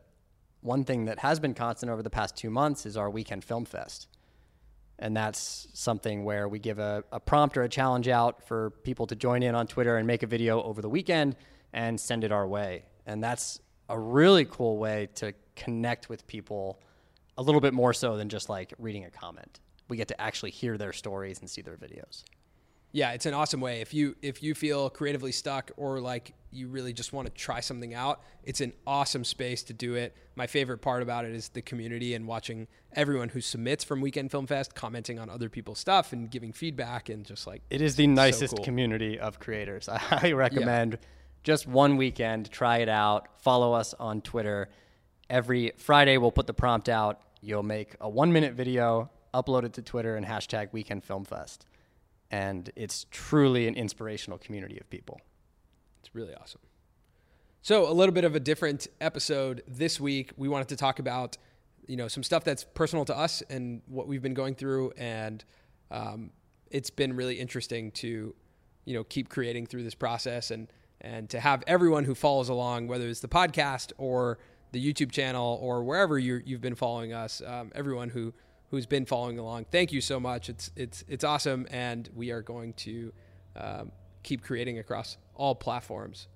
one 0.61 0.83
thing 0.83 1.05
that 1.05 1.17
has 1.17 1.39
been 1.39 1.55
constant 1.55 1.91
over 1.91 2.03
the 2.03 2.11
past 2.11 2.37
two 2.37 2.51
months 2.51 2.85
is 2.85 2.95
our 2.95 3.09
weekend 3.09 3.43
film 3.43 3.65
fest. 3.65 4.07
And 4.99 5.17
that's 5.17 5.69
something 5.73 6.23
where 6.23 6.47
we 6.47 6.59
give 6.59 6.77
a, 6.77 7.03
a 7.11 7.19
prompt 7.19 7.57
or 7.57 7.63
a 7.63 7.69
challenge 7.69 8.07
out 8.07 8.47
for 8.47 8.69
people 8.83 9.07
to 9.07 9.15
join 9.15 9.41
in 9.41 9.55
on 9.55 9.65
Twitter 9.65 9.97
and 9.97 10.05
make 10.05 10.21
a 10.21 10.27
video 10.27 10.61
over 10.61 10.83
the 10.83 10.89
weekend 10.89 11.35
and 11.73 11.99
send 11.99 12.23
it 12.23 12.31
our 12.31 12.47
way. 12.47 12.85
And 13.07 13.23
that's 13.23 13.59
a 13.89 13.99
really 13.99 14.45
cool 14.45 14.77
way 14.77 15.09
to 15.15 15.33
connect 15.55 16.09
with 16.09 16.25
people 16.27 16.79
a 17.37 17.41
little 17.41 17.61
bit 17.61 17.73
more 17.73 17.93
so 17.93 18.17
than 18.17 18.29
just 18.29 18.49
like 18.49 18.73
reading 18.79 19.05
a 19.05 19.11
comment. 19.11 19.59
We 19.89 19.97
get 19.97 20.07
to 20.09 20.19
actually 20.21 20.51
hear 20.51 20.77
their 20.77 20.93
stories 20.93 21.39
and 21.39 21.49
see 21.49 21.61
their 21.61 21.75
videos. 21.77 22.23
yeah, 22.91 23.11
it's 23.11 23.25
an 23.25 23.33
awesome 23.33 23.59
way. 23.61 23.81
If 23.81 23.93
you 23.93 24.15
if 24.21 24.41
you 24.41 24.55
feel 24.55 24.89
creatively 24.89 25.31
stuck 25.33 25.69
or 25.77 25.99
like 25.99 26.33
you 26.51 26.69
really 26.69 26.93
just 26.93 27.11
want 27.11 27.27
to 27.27 27.33
try 27.33 27.59
something 27.59 27.93
out, 27.93 28.21
it's 28.43 28.61
an 28.61 28.71
awesome 28.87 29.25
space 29.25 29.63
to 29.63 29.73
do 29.73 29.95
it. 29.95 30.15
My 30.35 30.47
favorite 30.47 30.77
part 30.77 31.03
about 31.03 31.25
it 31.25 31.33
is 31.35 31.49
the 31.49 31.61
community 31.61 32.13
and 32.15 32.25
watching 32.25 32.67
everyone 32.93 33.29
who 33.29 33.41
submits 33.41 33.83
from 33.83 33.99
Weekend 33.99 34.31
Film 34.31 34.47
Fest 34.47 34.73
commenting 34.75 35.19
on 35.19 35.29
other 35.29 35.49
people's 35.49 35.77
stuff 35.79 36.13
and 36.13 36.31
giving 36.31 36.53
feedback 36.53 37.09
and 37.09 37.25
just 37.25 37.45
like 37.45 37.61
It 37.69 37.81
is 37.81 37.97
the 37.97 38.07
nicest 38.07 38.55
cool. 38.55 38.63
community 38.63 39.19
of 39.19 39.39
creators. 39.41 39.89
I 39.95 39.97
highly 39.97 40.33
recommend 40.33 40.97
just 41.45 41.67
one 41.67 41.95
weekend, 41.95 42.51
try 42.51 42.79
it 42.79 42.89
out. 42.89 43.27
Follow 43.39 43.71
us 43.71 43.93
on 43.93 44.19
Twitter. 44.21 44.67
Every 45.29 45.73
Friday, 45.77 46.17
we'll 46.17 46.31
put 46.31 46.47
the 46.47 46.55
prompt 46.55 46.89
out. 46.89 47.21
You'll 47.39 47.63
make 47.63 47.95
a 48.01 48.09
one 48.09 48.33
minute 48.33 48.55
video, 48.55 49.11
upload 49.31 49.63
it 49.63 49.73
to 49.73 49.83
Twitter, 49.83 50.15
and 50.17 50.25
hashtag 50.25 50.73
Weekend 50.73 51.03
Film 51.03 51.23
Fest. 51.23 51.67
And 52.31 52.71
it's 52.75 53.05
truly 53.11 53.67
an 53.67 53.75
inspirational 53.75 54.39
community 54.39 54.79
of 54.79 54.89
people. 54.89 55.21
It's 55.99 56.15
really 56.15 56.33
awesome. 56.33 56.61
So, 57.61 57.89
a 57.89 57.93
little 57.93 58.13
bit 58.13 58.23
of 58.23 58.35
a 58.35 58.39
different 58.39 58.87
episode 58.99 59.61
this 59.67 59.99
week. 59.99 60.31
We 60.37 60.47
wanted 60.47 60.69
to 60.69 60.75
talk 60.75 60.97
about, 60.97 61.37
you 61.87 61.95
know, 61.95 62.07
some 62.07 62.23
stuff 62.23 62.43
that's 62.43 62.63
personal 62.63 63.05
to 63.05 63.15
us 63.15 63.43
and 63.51 63.83
what 63.85 64.07
we've 64.07 64.21
been 64.21 64.33
going 64.33 64.55
through, 64.55 64.93
and 64.97 65.45
um, 65.91 66.31
it's 66.71 66.89
been 66.89 67.15
really 67.15 67.39
interesting 67.39 67.91
to, 67.91 68.33
you 68.85 68.93
know, 68.95 69.03
keep 69.03 69.29
creating 69.29 69.67
through 69.67 69.83
this 69.83 69.95
process 69.95 70.49
and 70.49 70.67
and 71.05 71.29
to 71.29 71.39
have 71.39 71.63
everyone 71.67 72.03
who 72.03 72.15
follows 72.15 72.49
along, 72.49 72.87
whether 72.87 73.07
it's 73.07 73.19
the 73.19 73.27
podcast 73.27 73.91
or 73.97 74.39
the 74.71 74.83
YouTube 74.93 75.11
channel 75.11 75.59
or 75.61 75.83
wherever 75.83 76.17
you 76.17 76.41
you've 76.45 76.61
been 76.61 76.75
following 76.75 77.13
us, 77.13 77.41
um, 77.45 77.71
everyone 77.75 78.09
who 78.09 78.33
who's 78.71 78.85
been 78.87 79.05
following 79.05 79.37
along, 79.37 79.65
thank 79.71 79.91
you 79.93 80.01
so 80.01 80.19
much. 80.19 80.49
It's 80.49 80.71
it's 80.75 81.03
it's 81.07 81.23
awesome, 81.23 81.67
and 81.69 82.09
we 82.15 82.31
are 82.31 82.41
going 82.41 82.73
to 82.73 83.13
um, 83.55 83.91
keep 84.23 84.41
creating 84.43 84.79
across 84.79 85.17
all 85.35 85.53
platforms. 85.53 86.27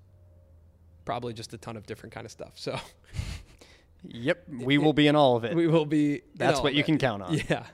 Probably 1.04 1.32
just 1.32 1.52
a 1.52 1.58
ton 1.58 1.76
of 1.76 1.86
different 1.86 2.14
kind 2.14 2.24
of 2.24 2.30
stuff. 2.30 2.52
So 2.54 2.78
Yep, 4.04 4.44
we 4.60 4.78
will 4.84 4.92
be 4.92 5.08
in 5.08 5.16
all 5.16 5.36
of 5.36 5.44
it. 5.44 5.54
we 5.54 5.66
will 5.66 5.86
be. 5.86 6.22
That's 6.36 6.60
what 6.60 6.74
you 6.74 6.80
it. 6.80 6.86
can 6.86 6.98
count 6.98 7.22
on. 7.22 7.38
Yeah. 7.50 7.64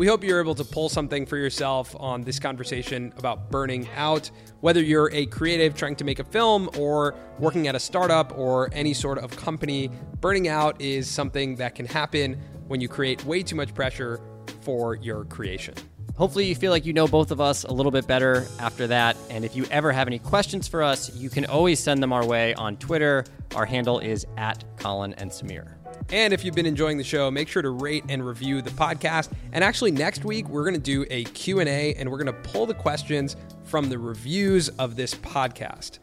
We 0.00 0.06
hope 0.06 0.24
you're 0.24 0.40
able 0.40 0.54
to 0.54 0.64
pull 0.64 0.88
something 0.88 1.26
for 1.26 1.36
yourself 1.36 1.94
on 2.00 2.22
this 2.22 2.38
conversation 2.38 3.12
about 3.18 3.50
burning 3.50 3.86
out. 3.94 4.30
Whether 4.60 4.82
you're 4.82 5.10
a 5.12 5.26
creative 5.26 5.74
trying 5.74 5.94
to 5.96 6.04
make 6.04 6.20
a 6.20 6.24
film 6.24 6.70
or 6.78 7.14
working 7.38 7.68
at 7.68 7.74
a 7.74 7.78
startup 7.78 8.32
or 8.38 8.70
any 8.72 8.94
sort 8.94 9.18
of 9.18 9.36
company, 9.36 9.90
burning 10.22 10.48
out 10.48 10.80
is 10.80 11.06
something 11.06 11.56
that 11.56 11.74
can 11.74 11.84
happen 11.84 12.40
when 12.66 12.80
you 12.80 12.88
create 12.88 13.22
way 13.26 13.42
too 13.42 13.56
much 13.56 13.74
pressure 13.74 14.22
for 14.62 14.94
your 14.94 15.26
creation. 15.26 15.74
Hopefully, 16.16 16.46
you 16.46 16.54
feel 16.54 16.70
like 16.70 16.86
you 16.86 16.94
know 16.94 17.06
both 17.06 17.30
of 17.30 17.42
us 17.42 17.64
a 17.64 17.70
little 17.70 17.92
bit 17.92 18.06
better 18.06 18.46
after 18.58 18.86
that. 18.86 19.18
And 19.28 19.44
if 19.44 19.54
you 19.54 19.66
ever 19.70 19.92
have 19.92 20.06
any 20.06 20.18
questions 20.18 20.66
for 20.66 20.82
us, 20.82 21.14
you 21.14 21.28
can 21.28 21.44
always 21.44 21.78
send 21.78 22.02
them 22.02 22.14
our 22.14 22.24
way 22.24 22.54
on 22.54 22.78
Twitter. 22.78 23.26
Our 23.54 23.66
handle 23.66 23.98
is 23.98 24.26
at 24.38 24.64
Colin 24.78 25.12
and 25.18 25.30
Samir. 25.30 25.74
And 26.12 26.32
if 26.32 26.44
you've 26.44 26.54
been 26.54 26.66
enjoying 26.66 26.98
the 26.98 27.04
show, 27.04 27.30
make 27.30 27.48
sure 27.48 27.62
to 27.62 27.70
rate 27.70 28.04
and 28.08 28.26
review 28.26 28.62
the 28.62 28.70
podcast. 28.70 29.30
And 29.52 29.62
actually 29.62 29.92
next 29.92 30.24
week 30.24 30.48
we're 30.48 30.64
going 30.64 30.74
to 30.74 30.80
do 30.80 31.06
a 31.10 31.24
Q&A 31.24 31.94
and 31.94 32.10
we're 32.10 32.22
going 32.22 32.34
to 32.34 32.50
pull 32.50 32.66
the 32.66 32.74
questions 32.74 33.36
from 33.64 33.88
the 33.88 33.98
reviews 33.98 34.68
of 34.70 34.96
this 34.96 35.14
podcast. 35.14 35.98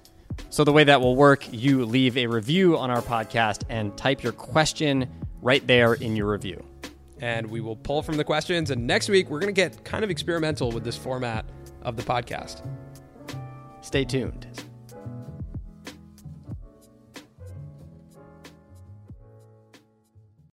So, 0.49 0.63
the 0.63 0.71
way 0.71 0.83
that 0.83 1.01
will 1.01 1.15
work, 1.15 1.51
you 1.51 1.83
leave 1.83 2.15
a 2.15 2.27
review 2.27 2.77
on 2.77 2.91
our 2.91 3.01
podcast 3.01 3.63
and 3.69 3.97
type 3.97 4.23
your 4.23 4.31
question 4.31 5.09
right 5.41 5.65
there 5.65 5.95
in 5.95 6.15
your 6.15 6.31
review. 6.31 6.63
And 7.19 7.49
we 7.49 7.59
will 7.59 7.75
pull 7.75 8.01
from 8.03 8.17
the 8.17 8.23
questions 8.23 8.71
and 8.71 8.85
next 8.85 9.09
week 9.09 9.29
we're 9.29 9.39
going 9.39 9.53
to 9.53 9.61
get 9.61 9.83
kind 9.83 10.03
of 10.03 10.09
experimental 10.09 10.71
with 10.71 10.83
this 10.83 10.95
format 10.95 11.45
of 11.81 11.97
the 11.97 12.03
podcast. 12.03 12.65
Stay 13.81 14.05
tuned. 14.05 14.47